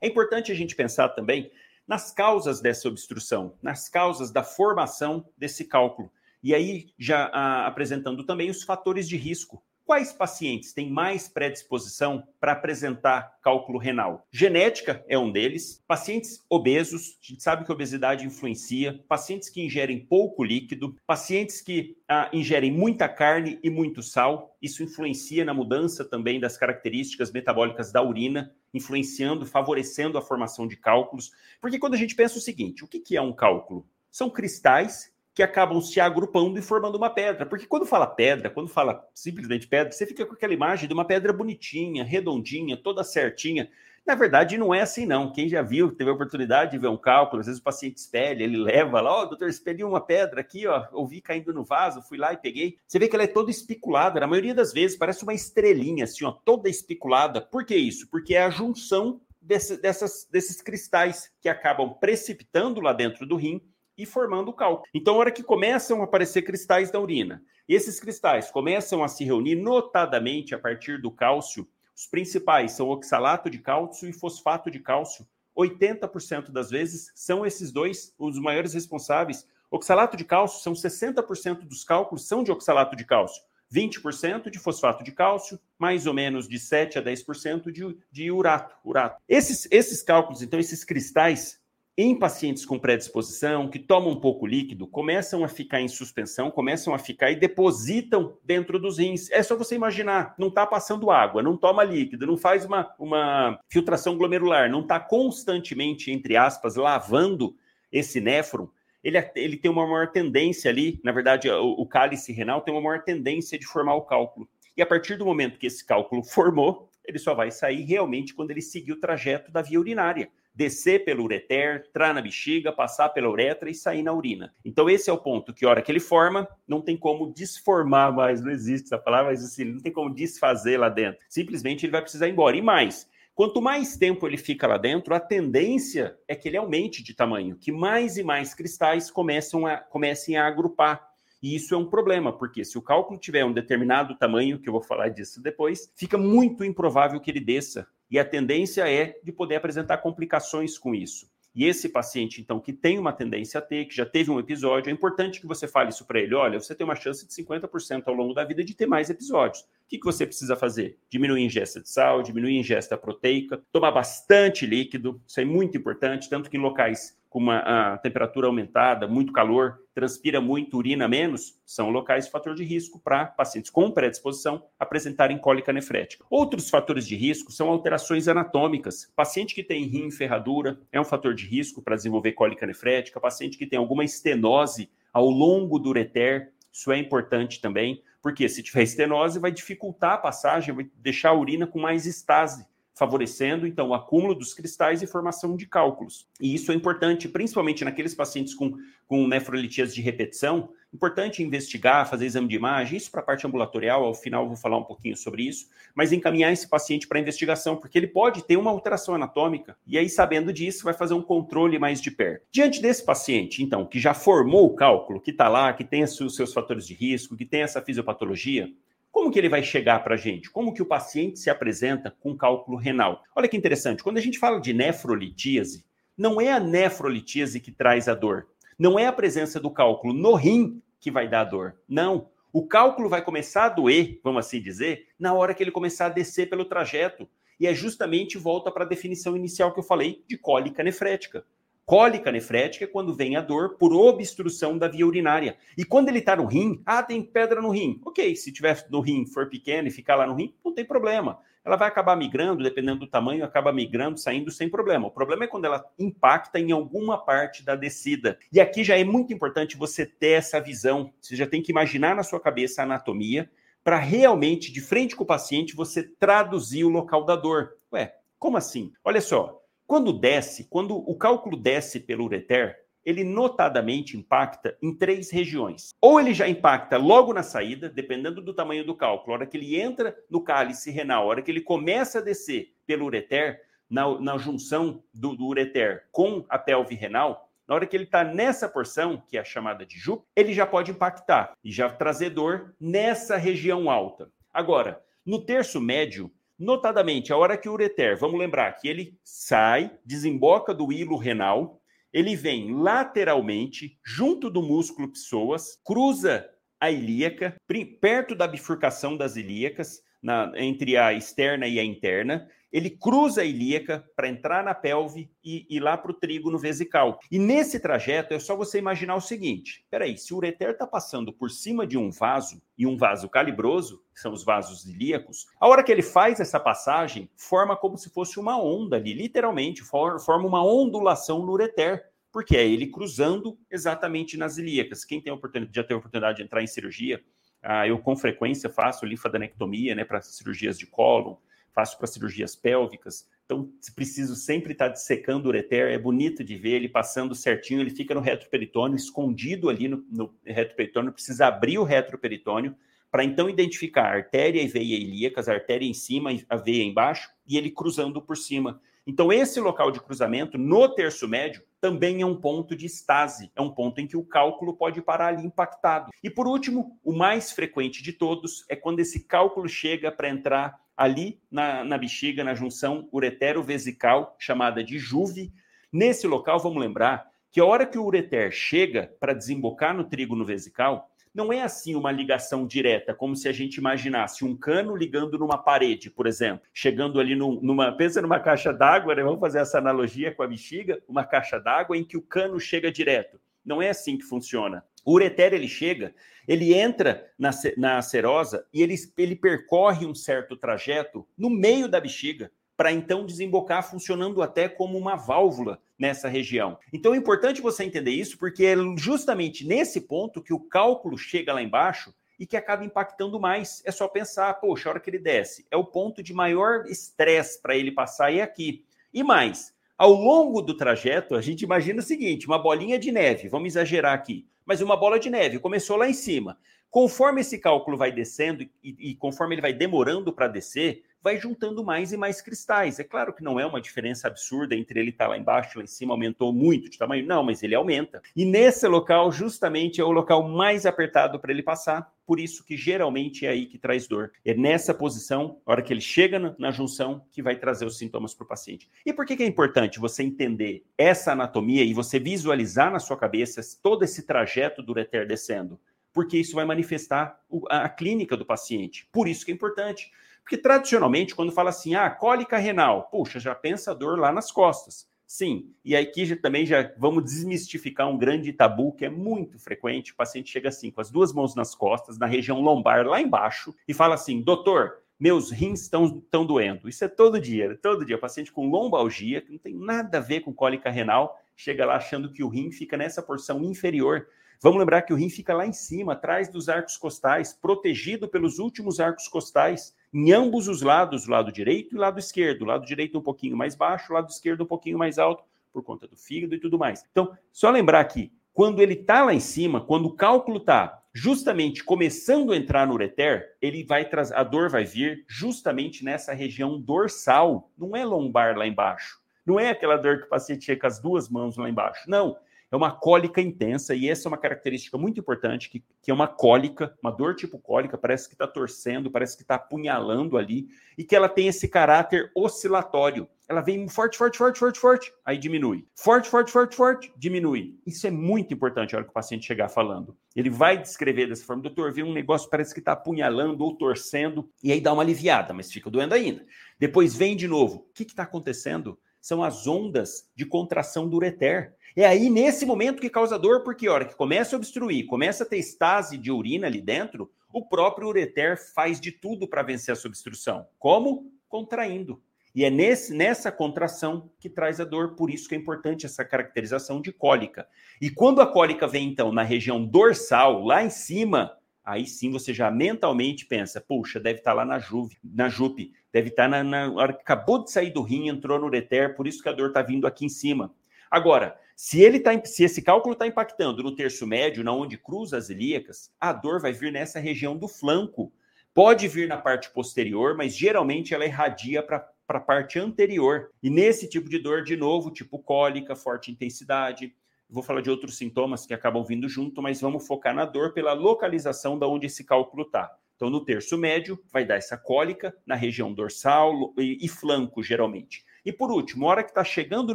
é 0.00 0.06
importante 0.06 0.52
a 0.52 0.54
gente 0.54 0.76
pensar 0.76 1.08
também 1.10 1.50
nas 1.86 2.12
causas 2.12 2.60
dessa 2.60 2.88
obstrução, 2.88 3.54
nas 3.60 3.88
causas 3.88 4.30
da 4.30 4.42
formação 4.42 5.26
desse 5.36 5.64
cálculo. 5.64 6.10
E 6.42 6.54
aí, 6.54 6.88
já 6.98 7.30
ah, 7.32 7.66
apresentando 7.66 8.24
também 8.24 8.50
os 8.50 8.62
fatores 8.62 9.08
de 9.08 9.16
risco 9.16 9.62
Quais 9.92 10.10
pacientes 10.10 10.72
têm 10.72 10.88
mais 10.88 11.28
predisposição 11.28 12.26
para 12.40 12.52
apresentar 12.52 13.36
cálculo 13.42 13.78
renal? 13.78 14.26
Genética 14.32 15.04
é 15.06 15.18
um 15.18 15.30
deles. 15.30 15.84
Pacientes 15.86 16.42
obesos, 16.48 17.18
a 17.22 17.26
gente 17.26 17.42
sabe 17.42 17.62
que 17.62 17.70
a 17.70 17.74
obesidade 17.74 18.24
influencia. 18.24 19.04
Pacientes 19.06 19.50
que 19.50 19.60
ingerem 19.60 20.00
pouco 20.00 20.42
líquido. 20.42 20.96
Pacientes 21.06 21.60
que 21.60 21.94
ah, 22.08 22.30
ingerem 22.32 22.72
muita 22.72 23.06
carne 23.06 23.60
e 23.62 23.68
muito 23.68 24.02
sal. 24.02 24.56
Isso 24.62 24.82
influencia 24.82 25.44
na 25.44 25.52
mudança 25.52 26.06
também 26.06 26.40
das 26.40 26.56
características 26.56 27.30
metabólicas 27.30 27.92
da 27.92 28.02
urina, 28.02 28.50
influenciando, 28.72 29.44
favorecendo 29.44 30.16
a 30.16 30.22
formação 30.22 30.66
de 30.66 30.78
cálculos. 30.78 31.32
Porque 31.60 31.78
quando 31.78 31.92
a 31.92 31.98
gente 31.98 32.14
pensa 32.14 32.38
o 32.38 32.40
seguinte: 32.40 32.82
o 32.82 32.88
que 32.88 33.14
é 33.14 33.20
um 33.20 33.34
cálculo? 33.34 33.86
São 34.10 34.30
cristais 34.30 35.11
que 35.34 35.42
acabam 35.42 35.80
se 35.80 36.00
agrupando 36.00 36.58
e 36.58 36.62
formando 36.62 36.96
uma 36.96 37.10
pedra. 37.10 37.46
Porque 37.46 37.66
quando 37.66 37.86
fala 37.86 38.06
pedra, 38.06 38.50
quando 38.50 38.68
fala 38.68 39.06
simplesmente 39.14 39.66
pedra, 39.66 39.92
você 39.92 40.06
fica 40.06 40.26
com 40.26 40.34
aquela 40.34 40.52
imagem 40.52 40.86
de 40.86 40.94
uma 40.94 41.04
pedra 41.04 41.32
bonitinha, 41.32 42.04
redondinha, 42.04 42.76
toda 42.76 43.02
certinha. 43.02 43.70
Na 44.04 44.16
verdade, 44.16 44.58
não 44.58 44.74
é 44.74 44.80
assim, 44.80 45.06
não. 45.06 45.32
Quem 45.32 45.48
já 45.48 45.62
viu, 45.62 45.92
teve 45.92 46.10
a 46.10 46.12
oportunidade 46.12 46.72
de 46.72 46.78
ver 46.78 46.88
um 46.88 46.96
cálculo, 46.96 47.40
às 47.40 47.46
vezes 47.46 47.60
o 47.60 47.64
paciente 47.64 47.98
espelha, 47.98 48.42
ele 48.42 48.56
leva 48.56 49.00
lá, 49.00 49.12
ó, 49.12 49.22
oh, 49.22 49.26
doutor, 49.26 49.48
espelhei 49.48 49.84
uma 49.84 50.00
pedra 50.00 50.40
aqui, 50.40 50.66
ó, 50.66 50.86
ouvi 50.92 51.20
caindo 51.20 51.54
no 51.54 51.64
vaso, 51.64 52.02
fui 52.02 52.18
lá 52.18 52.32
e 52.32 52.36
peguei. 52.36 52.76
Você 52.86 52.98
vê 52.98 53.06
que 53.06 53.14
ela 53.14 53.22
é 53.22 53.28
toda 53.28 53.50
espiculada, 53.50 54.18
na 54.18 54.26
maioria 54.26 54.54
das 54.54 54.72
vezes 54.72 54.96
parece 54.96 55.22
uma 55.22 55.32
estrelinha, 55.32 56.04
assim, 56.04 56.24
ó, 56.24 56.32
toda 56.32 56.68
espiculada. 56.68 57.40
Por 57.40 57.64
que 57.64 57.76
isso? 57.76 58.08
Porque 58.10 58.34
é 58.34 58.42
a 58.42 58.50
junção 58.50 59.20
desse, 59.40 59.80
dessas, 59.80 60.28
desses 60.30 60.60
cristais 60.60 61.32
que 61.40 61.48
acabam 61.48 61.94
precipitando 61.94 62.80
lá 62.80 62.92
dentro 62.92 63.24
do 63.24 63.36
rim 63.36 63.60
e 63.96 64.06
formando 64.06 64.48
o 64.48 64.54
cálculo. 64.54 64.86
Então, 64.94 65.14
a 65.14 65.18
hora 65.18 65.32
que 65.32 65.42
começam 65.42 66.00
a 66.00 66.04
aparecer 66.04 66.42
cristais 66.42 66.90
da 66.90 67.00
urina, 67.00 67.42
esses 67.68 68.00
cristais 68.00 68.50
começam 68.50 69.02
a 69.02 69.08
se 69.08 69.24
reunir 69.24 69.56
notadamente 69.56 70.54
a 70.54 70.58
partir 70.58 71.00
do 71.00 71.10
cálcio 71.10 71.68
os 72.02 72.06
principais 72.06 72.72
são 72.72 72.88
oxalato 72.88 73.50
de 73.50 73.58
cálcio 73.58 74.08
e 74.08 74.12
fosfato 74.12 74.70
de 74.70 74.80
cálcio. 74.80 75.26
80% 75.56 76.50
das 76.50 76.70
vezes 76.70 77.12
são 77.14 77.44
esses 77.44 77.70
dois 77.70 78.14
os 78.18 78.38
maiores 78.38 78.74
responsáveis. 78.74 79.46
Oxalato 79.70 80.16
de 80.16 80.24
cálcio 80.24 80.60
são 80.62 80.72
60% 80.72 81.60
dos 81.60 81.84
cálculos 81.84 82.26
são 82.26 82.42
de 82.42 82.50
oxalato 82.50 82.96
de 82.96 83.04
cálcio. 83.04 83.42
20% 83.72 84.50
de 84.50 84.58
fosfato 84.58 85.02
de 85.02 85.12
cálcio, 85.12 85.58
mais 85.78 86.06
ou 86.06 86.12
menos 86.12 86.46
de 86.46 86.58
7 86.58 86.98
a 86.98 87.02
10% 87.02 87.70
de, 87.70 87.96
de 88.10 88.30
urato, 88.30 88.74
urato. 88.84 89.22
Esses, 89.26 89.66
esses 89.70 90.02
cálculos, 90.02 90.42
então, 90.42 90.60
esses 90.60 90.84
cristais, 90.84 91.58
em 91.96 92.18
pacientes 92.18 92.64
com 92.64 92.78
predisposição, 92.78 93.68
que 93.68 93.78
tomam 93.78 94.12
um 94.12 94.20
pouco 94.20 94.46
líquido, 94.46 94.86
começam 94.86 95.44
a 95.44 95.48
ficar 95.48 95.80
em 95.80 95.88
suspensão, 95.88 96.50
começam 96.50 96.94
a 96.94 96.98
ficar 96.98 97.30
e 97.30 97.36
depositam 97.36 98.38
dentro 98.42 98.78
dos 98.78 98.98
rins. 98.98 99.30
É 99.30 99.42
só 99.42 99.56
você 99.56 99.74
imaginar, 99.74 100.34
não 100.38 100.48
está 100.48 100.66
passando 100.66 101.10
água, 101.10 101.42
não 101.42 101.56
toma 101.56 101.84
líquido, 101.84 102.26
não 102.26 102.36
faz 102.36 102.64
uma, 102.64 102.94
uma 102.98 103.60
filtração 103.68 104.16
glomerular, 104.16 104.70
não 104.70 104.80
está 104.80 104.98
constantemente, 104.98 106.10
entre 106.10 106.34
aspas, 106.34 106.76
lavando 106.76 107.54
esse 107.92 108.20
néfron, 108.20 108.68
ele, 109.04 109.18
ele 109.34 109.56
tem 109.56 109.70
uma 109.70 109.86
maior 109.86 110.10
tendência 110.12 110.70
ali, 110.70 110.98
na 111.04 111.12
verdade, 111.12 111.50
o, 111.50 111.72
o 111.72 111.86
cálice 111.86 112.32
renal 112.32 112.62
tem 112.62 112.72
uma 112.72 112.80
maior 112.80 113.02
tendência 113.02 113.58
de 113.58 113.66
formar 113.66 113.96
o 113.96 114.02
cálculo. 114.02 114.48
E 114.76 114.80
a 114.80 114.86
partir 114.86 115.16
do 115.16 115.26
momento 115.26 115.58
que 115.58 115.66
esse 115.66 115.84
cálculo 115.84 116.22
formou, 116.22 116.88
ele 117.04 117.18
só 117.18 117.34
vai 117.34 117.50
sair 117.50 117.82
realmente 117.82 118.32
quando 118.32 118.52
ele 118.52 118.62
seguir 118.62 118.92
o 118.92 119.00
trajeto 119.00 119.50
da 119.50 119.60
via 119.60 119.78
urinária 119.78 120.30
descer 120.54 121.04
pelo 121.04 121.24
ureter, 121.24 121.84
entrar 121.88 122.12
na 122.14 122.20
bexiga, 122.20 122.72
passar 122.72 123.08
pela 123.08 123.30
uretra 123.30 123.70
e 123.70 123.74
sair 123.74 124.02
na 124.02 124.12
urina. 124.12 124.54
Então 124.64 124.88
esse 124.88 125.08
é 125.08 125.12
o 125.12 125.18
ponto 125.18 125.52
que 125.52 125.66
hora 125.66 125.82
que 125.82 125.90
ele 125.90 126.00
forma, 126.00 126.48
não 126.66 126.80
tem 126.80 126.96
como 126.96 127.32
desformar 127.32 128.12
mais, 128.12 128.42
não 128.42 128.50
existe 128.50 128.86
essa 128.86 128.98
palavra, 128.98 129.30
mas 129.30 129.44
assim, 129.44 129.64
não 129.64 129.80
tem 129.80 129.92
como 129.92 130.14
desfazer 130.14 130.78
lá 130.78 130.88
dentro. 130.88 131.24
Simplesmente 131.28 131.86
ele 131.86 131.92
vai 131.92 132.02
precisar 132.02 132.28
ir 132.28 132.32
embora. 132.32 132.56
E 132.56 132.62
mais, 132.62 133.08
quanto 133.34 133.62
mais 133.62 133.96
tempo 133.96 134.26
ele 134.26 134.36
fica 134.36 134.66
lá 134.66 134.76
dentro, 134.76 135.14
a 135.14 135.20
tendência 135.20 136.16
é 136.28 136.34
que 136.34 136.48
ele 136.48 136.56
aumente 136.56 137.02
de 137.02 137.14
tamanho, 137.14 137.56
que 137.56 137.72
mais 137.72 138.16
e 138.18 138.22
mais 138.22 138.54
cristais 138.54 139.10
começam 139.10 139.66
a, 139.66 139.78
comecem 139.78 140.36
a 140.36 140.46
agrupar. 140.46 141.12
E 141.42 141.56
isso 141.56 141.74
é 141.74 141.78
um 141.78 141.90
problema, 141.90 142.32
porque 142.32 142.64
se 142.64 142.78
o 142.78 142.82
cálculo 142.82 143.18
tiver 143.18 143.44
um 143.44 143.52
determinado 143.52 144.14
tamanho, 144.14 144.60
que 144.60 144.68
eu 144.68 144.72
vou 144.72 144.82
falar 144.82 145.08
disso 145.08 145.42
depois, 145.42 145.92
fica 145.96 146.16
muito 146.16 146.64
improvável 146.64 147.18
que 147.18 147.28
ele 147.28 147.40
desça 147.40 147.84
e 148.12 148.18
a 148.18 148.24
tendência 148.26 148.86
é 148.86 149.18
de 149.24 149.32
poder 149.32 149.56
apresentar 149.56 149.96
complicações 149.96 150.76
com 150.76 150.94
isso. 150.94 151.32
E 151.54 151.64
esse 151.64 151.88
paciente, 151.88 152.42
então, 152.42 152.60
que 152.60 152.72
tem 152.72 152.98
uma 152.98 153.12
tendência 153.12 153.58
a 153.58 153.62
ter, 153.62 153.86
que 153.86 153.96
já 153.96 154.04
teve 154.04 154.30
um 154.30 154.38
episódio, 154.38 154.90
é 154.90 154.92
importante 154.92 155.40
que 155.40 155.46
você 155.46 155.66
fale 155.66 155.88
isso 155.88 156.06
para 156.06 156.20
ele. 156.20 156.34
Olha, 156.34 156.60
você 156.60 156.74
tem 156.74 156.84
uma 156.84 156.94
chance 156.94 157.26
de 157.26 157.32
50% 157.32 158.04
ao 158.06 158.14
longo 158.14 158.34
da 158.34 158.44
vida 158.44 158.62
de 158.62 158.74
ter 158.74 158.84
mais 158.84 159.08
episódios. 159.08 159.62
O 159.62 159.66
que, 159.88 159.98
que 159.98 160.04
você 160.04 160.26
precisa 160.26 160.54
fazer? 160.56 160.98
Diminuir 161.08 161.40
a 161.40 161.46
ingesta 161.46 161.80
de 161.80 161.88
sal, 161.88 162.22
diminuir 162.22 162.56
a 162.56 162.60
ingesta 162.60 162.98
proteica, 162.98 163.62
tomar 163.72 163.90
bastante 163.90 164.66
líquido, 164.66 165.20
isso 165.26 165.40
é 165.40 165.44
muito 165.44 165.76
importante, 165.76 166.28
tanto 166.28 166.50
que 166.50 166.58
em 166.58 166.60
locais 166.60 167.18
com 167.32 167.38
uma 167.38 167.96
temperatura 168.02 168.46
aumentada, 168.46 169.08
muito 169.08 169.32
calor, 169.32 169.78
transpira 169.94 170.38
muito, 170.38 170.76
urina 170.76 171.08
menos, 171.08 171.58
são 171.64 171.88
locais 171.88 172.26
de 172.26 172.30
fator 172.30 172.54
de 172.54 172.62
risco 172.62 173.00
para 173.00 173.24
pacientes 173.24 173.70
com 173.70 173.90
predisposição 173.90 174.62
apresentarem 174.78 175.38
cólica 175.38 175.72
nefrética. 175.72 176.26
Outros 176.28 176.68
fatores 176.68 177.06
de 177.06 177.16
risco 177.16 177.50
são 177.50 177.70
alterações 177.70 178.28
anatômicas. 178.28 179.10
Paciente 179.16 179.54
que 179.54 179.64
tem 179.64 179.84
rim 179.84 180.10
ferradura 180.10 180.78
é 180.92 181.00
um 181.00 181.04
fator 181.04 181.34
de 181.34 181.46
risco 181.46 181.80
para 181.80 181.96
desenvolver 181.96 182.32
cólica 182.32 182.66
nefrética. 182.66 183.18
Paciente 183.18 183.56
que 183.56 183.66
tem 183.66 183.78
alguma 183.78 184.04
estenose 184.04 184.90
ao 185.10 185.30
longo 185.30 185.78
do 185.78 185.88
ureter, 185.88 186.52
isso 186.70 186.92
é 186.92 186.98
importante 186.98 187.62
também, 187.62 188.02
porque 188.20 188.46
se 188.46 188.62
tiver 188.62 188.82
estenose 188.82 189.38
vai 189.38 189.50
dificultar 189.50 190.12
a 190.12 190.18
passagem, 190.18 190.74
vai 190.74 190.86
deixar 190.96 191.30
a 191.30 191.34
urina 191.34 191.66
com 191.66 191.80
mais 191.80 192.04
estase 192.04 192.66
favorecendo 193.02 193.66
então 193.66 193.88
o 193.88 193.94
acúmulo 193.94 194.32
dos 194.32 194.54
cristais 194.54 195.02
e 195.02 195.08
formação 195.08 195.56
de 195.56 195.66
cálculos. 195.66 196.28
E 196.40 196.54
isso 196.54 196.70
é 196.70 196.74
importante, 196.74 197.28
principalmente 197.28 197.84
naqueles 197.84 198.14
pacientes 198.14 198.54
com, 198.54 198.76
com 199.08 199.26
nefrolitias 199.26 199.92
de 199.92 200.00
repetição. 200.00 200.68
Importante 200.94 201.42
investigar, 201.42 202.08
fazer 202.08 202.26
exame 202.26 202.46
de 202.46 202.54
imagem, 202.54 202.98
isso 202.98 203.10
para 203.10 203.20
a 203.20 203.24
parte 203.24 203.44
ambulatorial, 203.44 204.04
ao 204.04 204.14
final 204.14 204.46
vou 204.46 204.56
falar 204.56 204.78
um 204.78 204.84
pouquinho 204.84 205.16
sobre 205.16 205.42
isso, 205.42 205.68
mas 205.96 206.12
encaminhar 206.12 206.52
esse 206.52 206.68
paciente 206.68 207.08
para 207.08 207.18
investigação, 207.18 207.76
porque 207.76 207.98
ele 207.98 208.06
pode 208.06 208.44
ter 208.44 208.56
uma 208.56 208.70
alteração 208.70 209.14
anatômica, 209.14 209.74
e 209.86 209.96
aí, 209.96 210.08
sabendo 210.08 210.52
disso, 210.52 210.84
vai 210.84 210.92
fazer 210.92 211.14
um 211.14 211.22
controle 211.22 211.78
mais 211.78 212.00
de 212.00 212.10
perto. 212.10 212.44
Diante 212.52 212.80
desse 212.80 213.04
paciente, 213.04 213.62
então, 213.62 213.86
que 213.86 213.98
já 213.98 214.12
formou 214.12 214.66
o 214.66 214.74
cálculo, 214.74 215.18
que 215.18 215.30
está 215.30 215.48
lá, 215.48 215.72
que 215.72 215.82
tem 215.82 216.02
os 216.04 216.14
seus 216.14 216.52
fatores 216.52 216.86
de 216.86 216.92
risco, 216.92 217.36
que 217.36 217.46
tem 217.46 217.62
essa 217.62 217.80
fisiopatologia, 217.80 218.70
como 219.12 219.30
que 219.30 219.38
ele 219.38 219.50
vai 219.50 219.62
chegar 219.62 220.02
para 220.02 220.14
a 220.14 220.18
gente? 220.18 220.50
Como 220.50 220.72
que 220.72 220.80
o 220.80 220.86
paciente 220.86 221.38
se 221.38 221.50
apresenta 221.50 222.10
com 222.10 222.34
cálculo 222.34 222.78
renal? 222.78 223.22
Olha 223.36 223.46
que 223.46 223.56
interessante, 223.56 224.02
quando 224.02 224.16
a 224.16 224.22
gente 224.22 224.38
fala 224.38 224.58
de 224.58 224.72
nefrolitíase, 224.72 225.84
não 226.16 226.40
é 226.40 226.50
a 226.50 226.58
nefrolitíase 226.58 227.60
que 227.60 227.70
traz 227.70 228.08
a 228.08 228.14
dor. 228.14 228.48
Não 228.78 228.98
é 228.98 229.06
a 229.06 229.12
presença 229.12 229.60
do 229.60 229.70
cálculo 229.70 230.14
no 230.14 230.34
rim 230.34 230.82
que 230.98 231.10
vai 231.10 231.28
dar 231.28 231.42
a 231.42 231.44
dor. 231.44 231.76
Não. 231.86 232.30
O 232.50 232.66
cálculo 232.66 233.08
vai 233.08 233.22
começar 233.22 233.66
a 233.66 233.68
doer, 233.68 234.18
vamos 234.24 234.46
assim 234.46 234.60
dizer, 234.62 235.08
na 235.18 235.34
hora 235.34 235.54
que 235.54 235.62
ele 235.62 235.70
começar 235.70 236.06
a 236.06 236.10
descer 236.10 236.48
pelo 236.48 236.64
trajeto. 236.64 237.28
E 237.60 237.66
é 237.66 237.74
justamente 237.74 238.38
volta 238.38 238.70
para 238.70 238.84
a 238.84 238.88
definição 238.88 239.36
inicial 239.36 239.72
que 239.72 239.78
eu 239.78 239.84
falei 239.84 240.24
de 240.26 240.38
cólica 240.38 240.82
nefrética. 240.82 241.44
Cólica 241.92 242.32
nefrética 242.32 242.86
é 242.86 242.88
quando 242.88 243.12
vem 243.12 243.36
a 243.36 243.42
dor 243.42 243.76
por 243.76 243.92
obstrução 243.92 244.78
da 244.78 244.88
via 244.88 245.06
urinária. 245.06 245.58
E 245.76 245.84
quando 245.84 246.08
ele 246.08 246.20
está 246.20 246.34
no 246.34 246.46
rim, 246.46 246.80
ah, 246.86 247.02
tem 247.02 247.22
pedra 247.22 247.60
no 247.60 247.68
rim. 247.68 248.00
Ok, 248.02 248.34
se 248.34 248.50
tiver 248.50 248.86
no 248.88 249.00
rim, 249.00 249.26
for 249.26 249.50
pequeno 249.50 249.88
e 249.88 249.90
ficar 249.90 250.16
lá 250.16 250.26
no 250.26 250.34
rim, 250.34 250.54
não 250.64 250.72
tem 250.72 250.86
problema. 250.86 251.40
Ela 251.62 251.76
vai 251.76 251.88
acabar 251.88 252.16
migrando, 252.16 252.64
dependendo 252.64 253.00
do 253.00 253.06
tamanho, 253.06 253.44
acaba 253.44 253.74
migrando, 253.74 254.18
saindo 254.18 254.50
sem 254.50 254.70
problema. 254.70 255.08
O 255.08 255.10
problema 255.10 255.44
é 255.44 255.46
quando 255.46 255.66
ela 255.66 255.84
impacta 255.98 256.58
em 256.58 256.72
alguma 256.72 257.18
parte 257.18 257.62
da 257.62 257.76
descida. 257.76 258.38
E 258.50 258.58
aqui 258.58 258.82
já 258.82 258.98
é 258.98 259.04
muito 259.04 259.34
importante 259.34 259.76
você 259.76 260.06
ter 260.06 260.38
essa 260.38 260.58
visão. 260.58 261.12
Você 261.20 261.36
já 261.36 261.46
tem 261.46 261.60
que 261.60 261.72
imaginar 261.72 262.16
na 262.16 262.22
sua 262.22 262.40
cabeça 262.40 262.80
a 262.80 262.84
anatomia 262.86 263.50
para 263.84 263.98
realmente, 263.98 264.72
de 264.72 264.80
frente 264.80 265.14
com 265.14 265.24
o 265.24 265.26
paciente, 265.26 265.76
você 265.76 266.02
traduzir 266.02 266.84
o 266.84 266.88
local 266.88 267.26
da 267.26 267.36
dor. 267.36 267.74
Ué, 267.92 268.14
como 268.38 268.56
assim? 268.56 268.94
Olha 269.04 269.20
só, 269.20 269.61
quando 269.92 270.10
desce, 270.10 270.64
quando 270.70 270.96
o 270.96 271.14
cálculo 271.14 271.54
desce 271.54 272.00
pelo 272.00 272.24
ureter, 272.24 272.78
ele 273.04 273.22
notadamente 273.22 274.16
impacta 274.16 274.74
em 274.80 274.96
três 274.96 275.30
regiões. 275.30 275.90
Ou 276.00 276.18
ele 276.18 276.32
já 276.32 276.48
impacta 276.48 276.96
logo 276.96 277.34
na 277.34 277.42
saída, 277.42 277.90
dependendo 277.90 278.40
do 278.40 278.54
tamanho 278.54 278.86
do 278.86 278.96
cálculo, 278.96 279.34
a 279.34 279.36
hora 279.36 279.46
que 279.46 279.54
ele 279.54 279.78
entra 279.78 280.16
no 280.30 280.40
cálice 280.40 280.90
renal, 280.90 281.24
a 281.24 281.26
hora 281.26 281.42
que 281.42 281.50
ele 281.50 281.60
começa 281.60 282.20
a 282.20 282.22
descer 282.22 282.74
pelo 282.86 283.04
ureter, 283.04 283.60
na, 283.90 284.18
na 284.18 284.38
junção 284.38 285.04
do, 285.12 285.36
do 285.36 285.44
ureter 285.44 286.08
com 286.10 286.42
a 286.48 286.58
pelve 286.58 286.94
renal, 286.94 287.50
na 287.68 287.74
hora 287.74 287.86
que 287.86 287.94
ele 287.94 288.04
está 288.04 288.24
nessa 288.24 288.70
porção, 288.70 289.22
que 289.28 289.36
é 289.36 289.42
a 289.42 289.44
chamada 289.44 289.84
de 289.84 289.98
jup, 289.98 290.24
ele 290.34 290.54
já 290.54 290.64
pode 290.64 290.90
impactar 290.90 291.52
e 291.62 291.70
já 291.70 291.90
trazer 291.90 292.30
dor 292.30 292.74
nessa 292.80 293.36
região 293.36 293.90
alta. 293.90 294.32
Agora, 294.54 295.04
no 295.22 295.44
terço 295.44 295.78
médio, 295.82 296.32
Notadamente, 296.62 297.32
a 297.32 297.36
hora 297.36 297.58
que 297.58 297.68
o 297.68 297.72
ureter, 297.72 298.16
vamos 298.16 298.38
lembrar 298.38 298.70
que 298.74 298.86
ele 298.86 299.18
sai, 299.24 299.90
desemboca 300.06 300.72
do 300.72 300.92
hilo 300.92 301.16
renal, 301.16 301.82
ele 302.12 302.36
vem 302.36 302.72
lateralmente, 302.72 303.98
junto 304.06 304.48
do 304.48 304.62
músculo 304.62 305.10
psoas, 305.10 305.76
cruza 305.84 306.48
a 306.78 306.88
ilíaca, 306.88 307.56
perto 308.00 308.36
da 308.36 308.46
bifurcação 308.46 309.16
das 309.16 309.34
ilíacas, 309.34 310.04
na, 310.22 310.52
entre 310.54 310.96
a 310.96 311.12
externa 311.12 311.66
e 311.66 311.80
a 311.80 311.84
interna, 311.84 312.48
ele 312.72 312.90
cruza 312.90 313.42
a 313.42 313.44
ilíaca 313.44 314.04
para 314.16 314.28
entrar 314.28 314.64
na 314.64 314.74
pelve 314.74 315.30
e 315.44 315.66
ir 315.68 315.80
lá 315.80 315.96
para 315.96 316.10
o 316.10 316.14
trígono 316.14 316.58
vesical. 316.58 317.20
E 317.30 317.38
nesse 317.38 317.78
trajeto 317.78 318.32
é 318.32 318.38
só 318.38 318.56
você 318.56 318.78
imaginar 318.78 319.14
o 319.14 319.20
seguinte: 319.20 319.84
peraí, 319.90 320.16
se 320.16 320.32
o 320.32 320.38
ureter 320.38 320.70
está 320.70 320.86
passando 320.86 321.32
por 321.32 321.50
cima 321.50 321.86
de 321.86 321.98
um 321.98 322.10
vaso, 322.10 322.62
e 322.78 322.86
um 322.86 322.96
vaso 322.96 323.28
calibroso, 323.28 324.02
que 324.14 324.20
são 324.20 324.32
os 324.32 324.42
vasos 324.42 324.86
ilíacos, 324.86 325.46
a 325.60 325.68
hora 325.68 325.84
que 325.84 325.92
ele 325.92 326.02
faz 326.02 326.40
essa 326.40 326.58
passagem, 326.58 327.30
forma 327.36 327.76
como 327.76 327.98
se 327.98 328.10
fosse 328.10 328.40
uma 328.40 328.60
onda 328.60 328.96
ali, 328.96 329.12
literalmente, 329.12 329.82
forma 329.82 330.46
uma 330.46 330.64
ondulação 330.64 331.44
no 331.44 331.52
ureter 331.52 332.10
porque 332.32 332.56
é 332.56 332.66
ele 332.66 332.86
cruzando 332.86 333.58
exatamente 333.70 334.38
nas 334.38 334.56
ilíacas. 334.56 335.04
Quem 335.04 335.20
tem 335.20 335.30
oportunidade, 335.30 335.76
já 335.76 335.82
teve 335.82 335.94
a 335.94 335.98
oportunidade 335.98 336.38
de 336.38 336.42
entrar 336.42 336.62
em 336.62 336.66
cirurgia, 336.66 337.22
ah, 337.62 337.86
eu 337.86 337.98
com 337.98 338.16
frequência 338.16 338.70
faço 338.70 339.06
linfadenectomia, 339.06 339.94
né, 339.94 340.04
para 340.04 340.20
cirurgias 340.22 340.78
de 340.78 340.86
cólon, 340.86 341.36
faço 341.74 341.98
para 341.98 342.06
cirurgias 342.06 342.54
pélvicas. 342.54 343.26
Então, 343.44 343.70
preciso 343.94 344.34
sempre 344.34 344.72
estar 344.72 344.86
tá 344.86 344.92
dissecando 344.92 345.46
o 345.46 345.48
ureter, 345.48 345.92
é 345.92 345.98
bonito 345.98 346.42
de 346.42 346.56
ver 346.56 346.72
ele 346.72 346.88
passando 346.88 347.34
certinho, 347.34 347.80
ele 347.80 347.90
fica 347.90 348.14
no 348.14 348.20
retroperitônio, 348.20 348.96
escondido 348.96 349.68
ali 349.68 349.88
no, 349.88 350.04
no 350.10 350.34
retroperitônio, 350.44 351.12
precisa 351.12 351.46
abrir 351.46 351.78
o 351.78 351.84
retroperitônio 351.84 352.74
para 353.10 353.24
então 353.24 353.50
identificar 353.50 354.04
a 354.04 354.14
artéria 354.14 354.62
e 354.62 354.66
veia 354.66 354.96
ilíacas, 354.96 355.46
a 355.46 355.52
artéria 355.52 355.86
em 355.86 355.92
cima 355.92 356.30
a 356.48 356.56
veia 356.56 356.82
embaixo, 356.82 357.30
e 357.46 357.58
ele 357.58 357.70
cruzando 357.70 358.22
por 358.22 358.38
cima. 358.38 358.80
Então, 359.06 359.32
esse 359.32 359.60
local 359.60 359.90
de 359.90 360.00
cruzamento, 360.00 360.56
no 360.56 360.88
terço 360.88 361.28
médio, 361.28 361.62
também 361.80 362.22
é 362.22 362.26
um 362.26 362.36
ponto 362.36 362.76
de 362.76 362.86
estase, 362.86 363.50
é 363.56 363.60
um 363.60 363.68
ponto 363.68 364.00
em 364.00 364.06
que 364.06 364.16
o 364.16 364.24
cálculo 364.24 364.74
pode 364.74 365.02
parar 365.02 365.26
ali 365.26 365.44
impactado. 365.44 366.10
E 366.22 366.30
por 366.30 366.46
último, 366.46 366.98
o 367.04 367.12
mais 367.12 367.50
frequente 367.50 368.02
de 368.02 368.12
todos 368.12 368.64
é 368.68 368.76
quando 368.76 369.00
esse 369.00 369.24
cálculo 369.24 369.68
chega 369.68 370.10
para 370.12 370.30
entrar 370.30 370.80
ali 370.96 371.40
na, 371.50 371.84
na 371.84 371.98
bexiga, 371.98 372.44
na 372.44 372.54
junção 372.54 373.08
uretero-vesical, 373.12 374.36
chamada 374.38 374.82
de 374.82 374.98
juve. 374.98 375.52
Nesse 375.92 376.26
local, 376.26 376.58
vamos 376.58 376.80
lembrar 376.80 377.30
que 377.50 377.60
a 377.60 377.64
hora 377.64 377.86
que 377.86 377.98
o 377.98 378.04
ureter 378.04 378.50
chega 378.50 379.14
para 379.20 379.34
desembocar 379.34 379.94
no 379.94 380.04
trígono 380.04 380.44
vesical, 380.44 381.10
não 381.34 381.52
é 381.52 381.62
assim 381.62 381.94
uma 381.94 382.12
ligação 382.12 382.66
direta, 382.66 383.14
como 383.14 383.34
se 383.34 383.48
a 383.48 383.52
gente 383.52 383.76
imaginasse 383.76 384.44
um 384.44 384.54
cano 384.56 384.94
ligando 384.94 385.38
numa 385.38 385.56
parede, 385.56 386.10
por 386.10 386.26
exemplo, 386.26 386.66
chegando 386.74 387.18
ali 387.18 387.34
num, 387.34 387.58
numa. 387.60 387.90
Pensa 387.92 388.20
numa 388.20 388.38
caixa 388.38 388.72
d'água, 388.72 389.14
né? 389.14 389.22
vamos 389.22 389.40
fazer 389.40 389.58
essa 389.58 389.78
analogia 389.78 390.34
com 390.34 390.42
a 390.42 390.46
bexiga, 390.46 391.02
uma 391.08 391.24
caixa 391.24 391.58
d'água 391.58 391.96
em 391.96 392.04
que 392.04 392.16
o 392.16 392.22
cano 392.22 392.60
chega 392.60 392.92
direto. 392.92 393.40
Não 393.64 393.80
é 393.80 393.90
assim 393.90 394.18
que 394.18 394.24
funciona. 394.24 394.84
O 395.04 395.14
ureter 395.14 395.52
ele 395.52 395.68
chega, 395.68 396.14
ele 396.46 396.74
entra 396.74 397.30
na, 397.38 397.50
na 397.76 398.02
serosa 398.02 398.66
e 398.72 398.82
ele, 398.82 398.94
ele 399.16 399.36
percorre 399.36 400.06
um 400.06 400.14
certo 400.14 400.56
trajeto 400.56 401.26
no 401.36 401.50
meio 401.50 401.88
da 401.88 402.00
bexiga 402.00 402.50
para 402.76 402.92
então 402.92 403.24
desembocar 403.24 403.88
funcionando 403.88 404.42
até 404.42 404.68
como 404.68 404.98
uma 404.98 405.14
válvula 405.14 405.80
nessa 405.98 406.28
região. 406.28 406.78
Então 406.92 407.14
é 407.14 407.16
importante 407.16 407.60
você 407.60 407.84
entender 407.84 408.10
isso, 408.10 408.36
porque 408.38 408.64
é 408.64 408.74
justamente 408.96 409.66
nesse 409.66 410.00
ponto 410.00 410.42
que 410.42 410.52
o 410.52 410.60
cálculo 410.60 411.16
chega 411.16 411.52
lá 411.52 411.62
embaixo 411.62 412.12
e 412.38 412.46
que 412.46 412.56
acaba 412.56 412.84
impactando 412.84 413.38
mais. 413.38 413.82
É 413.84 413.92
só 413.92 414.08
pensar, 414.08 414.54
poxa, 414.54 414.88
a 414.88 414.92
hora 414.92 415.00
que 415.00 415.08
ele 415.08 415.20
desce, 415.20 415.64
é 415.70 415.76
o 415.76 415.84
ponto 415.84 416.22
de 416.22 416.32
maior 416.32 416.86
estresse 416.86 417.62
para 417.62 417.76
ele 417.76 417.92
passar 417.92 418.34
é 418.34 418.40
aqui. 418.40 418.84
E 419.14 419.22
mais, 419.22 419.72
ao 419.96 420.12
longo 420.12 420.60
do 420.60 420.76
trajeto, 420.76 421.36
a 421.36 421.40
gente 421.40 421.62
imagina 421.62 422.00
o 422.00 422.04
seguinte: 422.04 422.46
uma 422.46 422.58
bolinha 422.58 422.98
de 422.98 423.12
neve, 423.12 423.48
vamos 423.48 423.68
exagerar 423.68 424.12
aqui, 424.12 424.48
mas 424.64 424.80
uma 424.80 424.96
bola 424.96 425.18
de 425.18 425.30
neve 425.30 425.58
começou 425.58 425.96
lá 425.96 426.08
em 426.08 426.14
cima. 426.14 426.58
Conforme 426.90 427.40
esse 427.40 427.58
cálculo 427.58 427.96
vai 427.96 428.12
descendo 428.12 428.62
e, 428.62 428.70
e 428.82 429.14
conforme 429.14 429.54
ele 429.54 429.62
vai 429.62 429.72
demorando 429.72 430.32
para 430.32 430.48
descer, 430.48 431.04
vai 431.22 431.38
juntando 431.38 431.84
mais 431.84 432.12
e 432.12 432.16
mais 432.16 432.40
cristais. 432.40 432.98
É 432.98 433.04
claro 433.04 433.32
que 433.32 433.42
não 433.42 433.58
é 433.58 433.64
uma 433.64 433.80
diferença 433.80 434.26
absurda 434.26 434.74
entre 434.74 434.98
ele 434.98 435.10
estar 435.10 435.24
tá 435.24 435.30
lá 435.30 435.38
embaixo 435.38 435.76
e 435.76 435.78
lá 435.78 435.84
em 435.84 435.86
cima 435.86 436.12
aumentou 436.12 436.52
muito 436.52 436.90
de 436.90 436.98
tamanho, 436.98 437.26
não, 437.26 437.42
mas 437.42 437.62
ele 437.62 437.74
aumenta. 437.74 438.20
E 438.34 438.44
nesse 438.44 438.86
local, 438.88 439.30
justamente, 439.30 440.00
é 440.00 440.04
o 440.04 440.10
local 440.10 440.48
mais 440.48 440.84
apertado 440.84 441.38
para 441.38 441.52
ele 441.52 441.62
passar, 441.62 442.12
por 442.26 442.40
isso 442.40 442.64
que 442.64 442.76
geralmente 442.76 443.46
é 443.46 443.50
aí 443.50 443.66
que 443.66 443.78
traz 443.78 444.06
dor. 444.06 444.32
É 444.44 444.54
nessa 444.54 444.92
posição, 444.92 445.60
a 445.64 445.72
hora 445.72 445.82
que 445.82 445.92
ele 445.92 446.00
chega 446.00 446.38
na, 446.38 446.54
na 446.58 446.70
junção, 446.70 447.24
que 447.30 447.42
vai 447.42 447.56
trazer 447.56 447.84
os 447.84 447.98
sintomas 447.98 448.34
para 448.34 448.44
o 448.44 448.48
paciente. 448.48 448.90
E 449.04 449.12
por 449.12 449.24
que, 449.24 449.36
que 449.36 449.42
é 449.42 449.46
importante 449.46 450.00
você 450.00 450.22
entender 450.22 450.84
essa 450.96 451.32
anatomia 451.32 451.84
e 451.84 451.94
você 451.94 452.18
visualizar 452.18 452.90
na 452.90 452.98
sua 452.98 453.16
cabeça 453.16 453.60
todo 453.82 454.02
esse 454.02 454.26
trajeto 454.26 454.82
do 454.82 454.92
ureter 454.92 455.26
descendo? 455.26 455.78
porque 456.12 456.36
isso 456.36 456.54
vai 456.54 456.64
manifestar 456.64 457.40
a 457.70 457.88
clínica 457.88 458.36
do 458.36 458.44
paciente. 458.44 459.08
Por 459.10 459.26
isso 459.26 459.44
que 459.44 459.50
é 459.50 459.54
importante. 459.54 460.12
Porque 460.42 460.56
tradicionalmente, 460.56 461.34
quando 461.34 461.52
fala 461.52 461.70
assim, 461.70 461.94
ah, 461.94 462.10
cólica 462.10 462.58
renal, 462.58 463.08
puxa, 463.10 463.38
já 463.38 463.54
pensa 463.54 463.94
dor 463.94 464.18
lá 464.18 464.32
nas 464.32 464.50
costas. 464.50 465.06
Sim, 465.26 465.72
e 465.84 465.96
aqui 465.96 466.26
já, 466.26 466.36
também 466.36 466.66
já 466.66 466.92
vamos 466.98 467.24
desmistificar 467.24 468.08
um 468.08 468.18
grande 468.18 468.52
tabu 468.52 468.92
que 468.92 469.06
é 469.06 469.08
muito 469.08 469.58
frequente. 469.58 470.12
O 470.12 470.16
paciente 470.16 470.50
chega 470.50 470.68
assim, 470.68 470.90
com 470.90 471.00
as 471.00 471.10
duas 471.10 471.32
mãos 471.32 471.54
nas 471.54 471.74
costas, 471.74 472.18
na 472.18 472.26
região 472.26 472.60
lombar, 472.60 473.06
lá 473.06 473.20
embaixo, 473.20 473.74
e 473.88 473.94
fala 473.94 474.14
assim: 474.14 474.42
doutor, 474.42 474.98
meus 475.18 475.50
rins 475.50 475.82
estão 475.82 476.44
doendo. 476.44 476.86
Isso 476.86 477.04
é 477.04 477.08
todo 477.08 477.40
dia, 477.40 477.78
todo 477.80 478.04
dia. 478.04 478.16
O 478.16 478.20
paciente 478.20 478.52
com 478.52 478.68
lombalgia, 478.68 479.40
que 479.40 479.52
não 479.52 479.58
tem 479.58 479.74
nada 479.74 480.18
a 480.18 480.20
ver 480.20 480.40
com 480.40 480.52
cólica 480.52 480.90
renal, 480.90 481.40
chega 481.56 481.86
lá 481.86 481.96
achando 481.96 482.30
que 482.30 482.42
o 482.44 482.48
rim 482.48 482.70
fica 482.70 482.96
nessa 482.96 483.22
porção 483.22 483.62
inferior 483.64 484.26
Vamos 484.62 484.78
lembrar 484.78 485.02
que 485.02 485.12
o 485.12 485.16
rim 485.16 485.28
fica 485.28 485.52
lá 485.52 485.66
em 485.66 485.72
cima, 485.72 486.12
atrás 486.12 486.48
dos 486.48 486.68
arcos 486.68 486.96
costais, 486.96 487.52
protegido 487.52 488.28
pelos 488.28 488.60
últimos 488.60 489.00
arcos 489.00 489.26
costais, 489.26 489.92
em 490.12 490.32
ambos 490.32 490.68
os 490.68 490.82
lados, 490.82 491.26
lado 491.26 491.50
direito 491.50 491.94
e 491.94 491.98
lado 491.98 492.18
esquerdo. 492.18 492.64
Lado 492.64 492.84
direito 492.84 493.18
um 493.18 493.22
pouquinho 493.22 493.56
mais 493.56 493.74
baixo, 493.74 494.12
lado 494.12 494.28
esquerdo 494.28 494.64
um 494.64 494.66
pouquinho 494.66 494.98
mais 494.98 495.18
alto, 495.18 495.42
por 495.72 495.82
conta 495.82 496.06
do 496.06 496.16
fígado 496.16 496.54
e 496.54 496.60
tudo 496.60 496.78
mais. 496.78 497.04
Então, 497.10 497.36
só 497.50 497.70
lembrar 497.70 498.04
que 498.04 498.30
quando 498.52 498.82
ele 498.82 498.94
está 498.94 499.24
lá 499.24 499.32
em 499.32 499.40
cima, 499.40 499.80
quando 499.80 500.06
o 500.06 500.14
cálculo 500.14 500.58
está 500.58 501.02
justamente 501.14 501.82
começando 501.84 502.52
a 502.52 502.56
entrar 502.56 502.86
no 502.86 502.94
ureter, 502.94 503.56
ele 503.60 503.84
vai 503.84 504.08
a 504.34 504.42
dor 504.42 504.68
vai 504.68 504.84
vir 504.84 505.24
justamente 505.26 506.04
nessa 506.04 506.32
região 506.32 506.80
dorsal, 506.80 507.70
não 507.76 507.96
é 507.96 508.04
lombar 508.04 508.56
lá 508.56 508.66
embaixo. 508.66 509.20
Não 509.44 509.58
é 509.58 509.70
aquela 509.70 509.96
dor 509.96 510.18
que 510.18 510.26
o 510.26 510.28
paciente 510.28 510.64
chega 510.64 510.82
com 510.82 510.86
as 510.86 511.00
duas 511.00 511.28
mãos 511.28 511.56
lá 511.56 511.68
embaixo. 511.68 512.08
Não, 512.08 512.36
é 512.72 512.76
uma 512.76 512.90
cólica 512.90 513.40
intensa, 513.40 513.94
e 513.94 514.08
essa 514.08 514.26
é 514.26 514.30
uma 514.30 514.38
característica 514.38 514.96
muito 514.96 515.20
importante, 515.20 515.68
que, 515.68 515.84
que 516.00 516.10
é 516.10 516.14
uma 516.14 516.26
cólica, 516.26 516.96
uma 517.02 517.10
dor 517.12 517.36
tipo 517.36 517.58
cólica, 517.58 517.98
parece 517.98 518.26
que 518.26 518.34
está 518.34 518.46
torcendo, 518.46 519.10
parece 519.10 519.36
que 519.36 519.42
está 519.42 519.56
apunhalando 519.56 520.38
ali, 520.38 520.68
e 520.96 521.04
que 521.04 521.14
ela 521.14 521.28
tem 521.28 521.48
esse 521.48 521.68
caráter 521.68 522.32
oscilatório. 522.34 523.28
Ela 523.46 523.60
vem 523.60 523.86
forte, 523.88 524.16
forte, 524.16 524.38
forte, 524.38 524.58
forte, 524.58 524.78
forte, 524.78 525.12
aí 525.22 525.36
diminui. 525.36 525.86
Forte, 525.94 526.30
forte, 526.30 526.50
forte, 526.50 526.74
forte, 526.74 527.12
diminui. 527.14 527.78
Isso 527.86 528.06
é 528.06 528.10
muito 528.10 528.54
importante 528.54 528.94
a 528.94 528.98
hora 528.98 529.04
que 529.04 529.10
o 529.10 529.14
paciente 529.14 529.44
chegar 529.44 529.68
falando. 529.68 530.16
Ele 530.34 530.48
vai 530.48 530.80
descrever 530.80 531.26
dessa 531.26 531.44
forma, 531.44 531.62
doutor, 531.62 531.92
vi 531.92 532.02
um 532.02 532.14
negócio, 532.14 532.48
parece 532.48 532.72
que 532.72 532.80
está 532.80 532.92
apunhalando 532.92 533.62
ou 533.62 533.76
torcendo, 533.76 534.48
e 534.64 534.72
aí 534.72 534.80
dá 534.80 534.94
uma 534.94 535.02
aliviada, 535.02 535.52
mas 535.52 535.70
fica 535.70 535.90
doendo 535.90 536.14
ainda. 536.14 536.46
Depois 536.78 537.14
vem 537.14 537.36
de 537.36 537.46
novo. 537.46 537.86
O 537.90 537.92
que 537.92 538.04
está 538.04 538.22
acontecendo? 538.22 538.98
São 539.22 539.42
as 539.42 539.66
ondas 539.66 540.28
de 540.36 540.44
contração 540.44 541.08
do 541.08 541.16
ureter. 541.16 541.74
É 541.96 542.04
aí 542.04 542.28
nesse 542.28 542.66
momento 542.66 543.00
que 543.00 543.08
causa 543.08 543.38
dor, 543.38 543.62
porque 543.62 543.86
a 543.86 543.92
hora 543.92 544.04
que 544.04 544.16
começa 544.16 544.54
a 544.54 544.58
obstruir, 544.58 545.06
começa 545.06 545.44
a 545.44 545.46
ter 545.46 545.56
estase 545.56 546.18
de 546.18 546.30
urina 546.30 546.66
ali 546.66 546.82
dentro, 546.82 547.30
o 547.52 547.64
próprio 547.64 548.08
ureter 548.08 548.58
faz 548.74 549.00
de 549.00 549.12
tudo 549.12 549.48
para 549.48 549.62
vencer 549.62 549.92
essa 549.92 550.08
obstrução. 550.08 550.66
Como? 550.78 551.32
Contraindo. 551.48 552.20
E 552.54 552.64
é 552.64 552.70
nesse, 552.70 553.14
nessa 553.14 553.50
contração 553.50 554.30
que 554.38 554.48
traz 554.48 554.78
a 554.78 554.84
dor, 554.84 555.14
por 555.14 555.30
isso 555.30 555.48
que 555.48 555.54
é 555.54 555.58
importante 555.58 556.04
essa 556.04 556.24
caracterização 556.24 557.00
de 557.00 557.12
cólica. 557.12 557.66
E 558.00 558.10
quando 558.10 558.42
a 558.42 558.46
cólica 558.46 558.86
vem, 558.86 559.08
então, 559.08 559.32
na 559.32 559.42
região 559.42 559.84
dorsal, 559.84 560.62
lá 560.62 560.84
em 560.84 560.90
cima, 560.90 561.56
aí 561.82 562.06
sim 562.06 562.30
você 562.30 562.52
já 562.52 562.70
mentalmente 562.70 563.46
pensa, 563.46 563.80
puxa, 563.80 564.20
deve 564.20 564.40
estar 564.40 564.50
tá 564.50 564.56
lá 564.56 564.64
na 564.66 564.78
juve, 564.78 565.16
na 565.24 565.48
jupe, 565.48 565.92
deve 566.12 566.28
estar 566.28 566.44
tá 566.44 566.48
na, 566.48 566.62
na 566.62 566.92
hora 566.92 567.12
que 567.12 567.22
acabou 567.22 567.64
de 567.64 567.70
sair 567.70 567.90
do 567.90 568.02
rim, 568.02 568.28
entrou 568.28 568.58
no 568.58 568.66
ureter, 568.66 569.16
por 569.16 569.26
isso 569.26 569.42
que 569.42 569.48
a 569.48 569.52
dor 569.52 569.68
está 569.68 569.82
vindo 569.82 570.06
aqui 570.06 570.24
em 570.26 570.28
cima. 570.28 570.72
Agora, 571.10 571.58
se 571.76 572.00
ele 572.00 572.20
tá, 572.20 572.30
se 572.44 572.64
esse 572.64 572.80
cálculo 572.80 573.14
está 573.14 573.26
impactando 573.26 573.82
no 573.82 573.94
terço 573.94 574.26
médio, 574.26 574.62
na 574.64 574.72
onde 574.72 574.96
cruza 574.96 575.36
as 575.36 575.50
ilíacas, 575.50 576.10
a 576.20 576.32
dor 576.32 576.60
vai 576.60 576.72
vir 576.72 576.92
nessa 576.92 577.18
região 577.18 577.56
do 577.56 577.66
flanco. 577.66 578.32
Pode 578.74 579.06
vir 579.08 579.28
na 579.28 579.36
parte 579.36 579.70
posterior, 579.70 580.36
mas 580.36 580.56
geralmente 580.56 581.12
ela 581.12 581.26
irradia 581.26 581.82
para 581.82 582.08
a 582.28 582.40
parte 582.40 582.78
anterior. 582.78 583.50
E 583.62 583.68
nesse 583.68 584.08
tipo 584.08 584.30
de 584.30 584.38
dor, 584.38 584.62
de 584.62 584.76
novo, 584.76 585.10
tipo 585.10 585.38
cólica, 585.38 585.94
forte 585.94 586.30
intensidade. 586.30 587.14
Vou 587.50 587.62
falar 587.62 587.82
de 587.82 587.90
outros 587.90 588.16
sintomas 588.16 588.64
que 588.64 588.72
acabam 588.72 589.04
vindo 589.04 589.28
junto, 589.28 589.60
mas 589.60 589.80
vamos 589.80 590.06
focar 590.06 590.34
na 590.34 590.46
dor 590.46 590.72
pela 590.72 590.94
localização 590.94 591.78
da 591.78 591.86
onde 591.86 592.06
esse 592.06 592.24
cálculo 592.24 592.62
está. 592.62 592.96
Então, 593.22 593.30
no 593.30 593.44
terço 593.44 593.78
médio, 593.78 594.20
vai 594.32 594.44
dar 594.44 594.56
essa 594.56 594.76
cólica 594.76 595.32
na 595.46 595.54
região 595.54 595.94
dorsal 595.94 596.74
e, 596.76 596.98
e 597.00 597.06
flanco, 597.06 597.62
geralmente. 597.62 598.24
E 598.44 598.52
por 598.52 598.72
último, 598.72 599.06
a 599.06 599.10
hora 599.10 599.22
que 599.22 599.30
está 599.30 599.44
chegando 599.44 599.94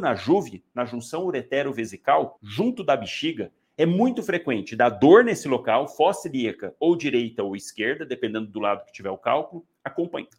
na 0.00 0.14
juve, 0.14 0.64
na 0.74 0.86
junção 0.86 1.26
uretero-vesical, 1.26 2.38
junto 2.42 2.82
da 2.82 2.96
bexiga, 2.96 3.52
é 3.76 3.84
muito 3.84 4.22
frequente 4.22 4.74
dar 4.74 4.88
dor 4.88 5.24
nesse 5.24 5.46
local, 5.46 5.86
fossilíaca 5.88 6.74
ou 6.80 6.96
direita 6.96 7.42
ou 7.42 7.54
esquerda, 7.54 8.06
dependendo 8.06 8.46
do 8.46 8.60
lado 8.60 8.86
que 8.86 8.94
tiver 8.94 9.10
o 9.10 9.18
cálculo, 9.18 9.62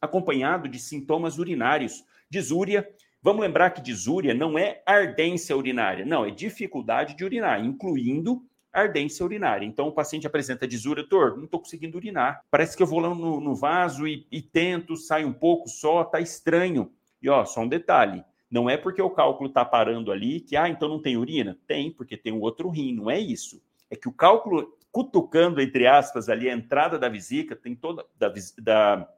acompanhado 0.02 0.68
de 0.68 0.80
sintomas 0.80 1.38
urinários, 1.38 2.04
disúria. 2.28 2.90
Vamos 3.22 3.44
lembrar 3.44 3.70
que 3.70 3.84
disúria 3.84 4.34
não 4.34 4.58
é 4.58 4.82
ardência 4.84 5.56
urinária, 5.56 6.04
não, 6.04 6.26
é 6.26 6.32
dificuldade 6.32 7.16
de 7.16 7.24
urinar, 7.24 7.64
incluindo 7.64 8.42
ardência 8.72 9.26
urinária. 9.26 9.66
Então, 9.66 9.88
o 9.88 9.92
paciente 9.92 10.28
apresenta 10.28 10.68
disúria, 10.68 11.04
doutor, 11.04 11.38
não 11.38 11.46
estou 11.46 11.60
conseguindo 11.60 11.98
urinar. 11.98 12.44
Parece 12.50 12.76
que 12.76 12.84
eu 12.84 12.88
vou 12.88 13.00
lá 13.00 13.10
no, 13.10 13.40
no 13.40 13.56
vaso 13.56 14.08
e, 14.08 14.28
e 14.32 14.42
tento, 14.42 14.96
sai 14.96 15.26
um 15.26 15.34
pouco 15.34 15.68
só, 15.68 16.04
tá 16.04 16.20
estranho. 16.20 16.92
E 17.22 17.30
ó, 17.30 17.46
só 17.46 17.62
um 17.62 17.68
detalhe: 17.68 18.24
Não 18.50 18.70
é 18.70 18.78
porque 18.78 19.02
o 19.02 19.10
cálculo 19.10 19.50
está 19.50 19.66
parando 19.66 20.12
ali 20.12 20.40
que, 20.40 20.56
ah, 20.56 20.70
então 20.70 20.88
não 20.88 21.02
tem 21.02 21.18
urina? 21.18 21.58
Tem, 21.68 21.92
porque 21.92 22.16
tem 22.16 22.32
um 22.32 22.42
outro 22.42 22.70
rim, 22.70 22.94
não 22.94 23.10
é 23.10 23.20
isso. 23.20 23.62
É 23.90 23.96
que 23.96 24.08
o 24.08 24.14
cálculo 24.14 24.78
cutucando, 24.92 25.62
entre 25.62 25.86
aspas, 25.88 26.30
ali 26.30 26.50
a 26.50 26.54
entrada 26.54 26.98
da 26.98 27.10
vesícula, 27.10 27.56
tem 27.56 27.76
toda 27.76 28.06
da, 28.18 28.34
da 28.58 29.10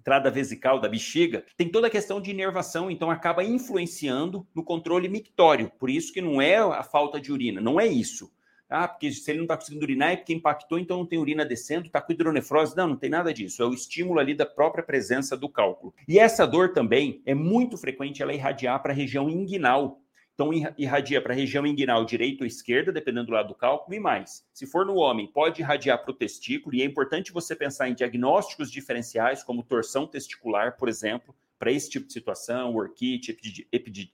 entrada 0.00 0.30
vesical 0.30 0.80
da 0.80 0.88
bexiga, 0.88 1.44
tem 1.56 1.68
toda 1.68 1.86
a 1.86 1.90
questão 1.90 2.20
de 2.20 2.30
inervação, 2.30 2.90
então 2.90 3.10
acaba 3.10 3.44
influenciando 3.44 4.46
no 4.54 4.64
controle 4.64 5.08
mictório. 5.08 5.70
Por 5.78 5.88
isso 5.88 6.12
que 6.12 6.20
não 6.20 6.42
é 6.42 6.56
a 6.56 6.82
falta 6.82 7.20
de 7.20 7.32
urina, 7.32 7.60
não 7.60 7.80
é 7.80 7.86
isso. 7.86 8.32
Ah, 8.72 8.88
porque 8.88 9.12
se 9.12 9.30
ele 9.30 9.38
não 9.38 9.44
está 9.44 9.56
conseguindo 9.56 9.84
urinar 9.84 10.12
é 10.12 10.16
porque 10.16 10.32
impactou, 10.32 10.78
então 10.78 10.96
não 10.96 11.06
tem 11.06 11.18
urina 11.18 11.44
descendo, 11.44 11.86
está 11.86 12.00
com 12.00 12.12
hidronefrose. 12.12 12.76
Não, 12.76 12.88
não 12.88 12.96
tem 12.96 13.10
nada 13.10 13.32
disso. 13.32 13.62
É 13.62 13.66
o 13.66 13.74
estímulo 13.74 14.18
ali 14.18 14.34
da 14.34 14.46
própria 14.46 14.82
presença 14.82 15.36
do 15.36 15.48
cálculo. 15.48 15.94
E 16.08 16.18
essa 16.18 16.46
dor 16.46 16.72
também 16.72 17.20
é 17.26 17.34
muito 17.34 17.76
frequente 17.76 18.22
ela 18.22 18.32
irradiar 18.32 18.82
para 18.82 18.92
a 18.92 18.96
região 18.96 19.28
inguinal. 19.28 20.00
Então, 20.34 20.50
irradia 20.78 21.20
para 21.20 21.34
a 21.34 21.36
região 21.36 21.66
inguinal 21.66 22.06
direita 22.06 22.42
ou 22.42 22.46
esquerda, 22.46 22.90
dependendo 22.90 23.26
do 23.26 23.32
lado 23.32 23.48
do 23.48 23.54
cálculo, 23.54 23.94
e 23.94 24.00
mais. 24.00 24.42
Se 24.54 24.66
for 24.66 24.86
no 24.86 24.94
homem, 24.94 25.26
pode 25.26 25.60
irradiar 25.60 26.02
para 26.02 26.10
o 26.10 26.14
testículo, 26.14 26.74
e 26.74 26.80
é 26.80 26.86
importante 26.86 27.32
você 27.32 27.54
pensar 27.54 27.90
em 27.90 27.94
diagnósticos 27.94 28.70
diferenciais, 28.70 29.44
como 29.44 29.62
torção 29.62 30.06
testicular, 30.06 30.78
por 30.78 30.88
exemplo, 30.88 31.34
para 31.58 31.70
esse 31.70 31.90
tipo 31.90 32.06
de 32.06 32.14
situação, 32.14 32.74
orquite, 32.74 33.36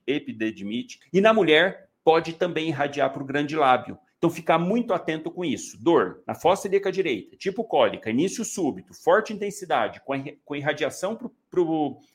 epididimite. 0.05 0.99
E 1.11 1.21
na 1.21 1.33
mulher, 1.33 1.89
pode 2.03 2.33
também 2.33 2.67
irradiar 2.67 3.11
para 3.13 3.23
o 3.23 3.25
grande 3.25 3.55
lábio. 3.55 3.97
Então, 4.19 4.29
ficar 4.29 4.59
muito 4.59 4.93
atento 4.93 5.31
com 5.31 5.45
isso. 5.45 5.81
Dor 5.81 6.21
na 6.27 6.35
fossa 6.35 6.67
ilíaca 6.67 6.91
direita, 6.91 7.37
tipo 7.37 7.63
cólica, 7.63 8.09
início 8.09 8.43
súbito, 8.43 8.93
forte 8.93 9.31
intensidade, 9.31 10.01
com, 10.43 10.55
irradiação 10.55 11.17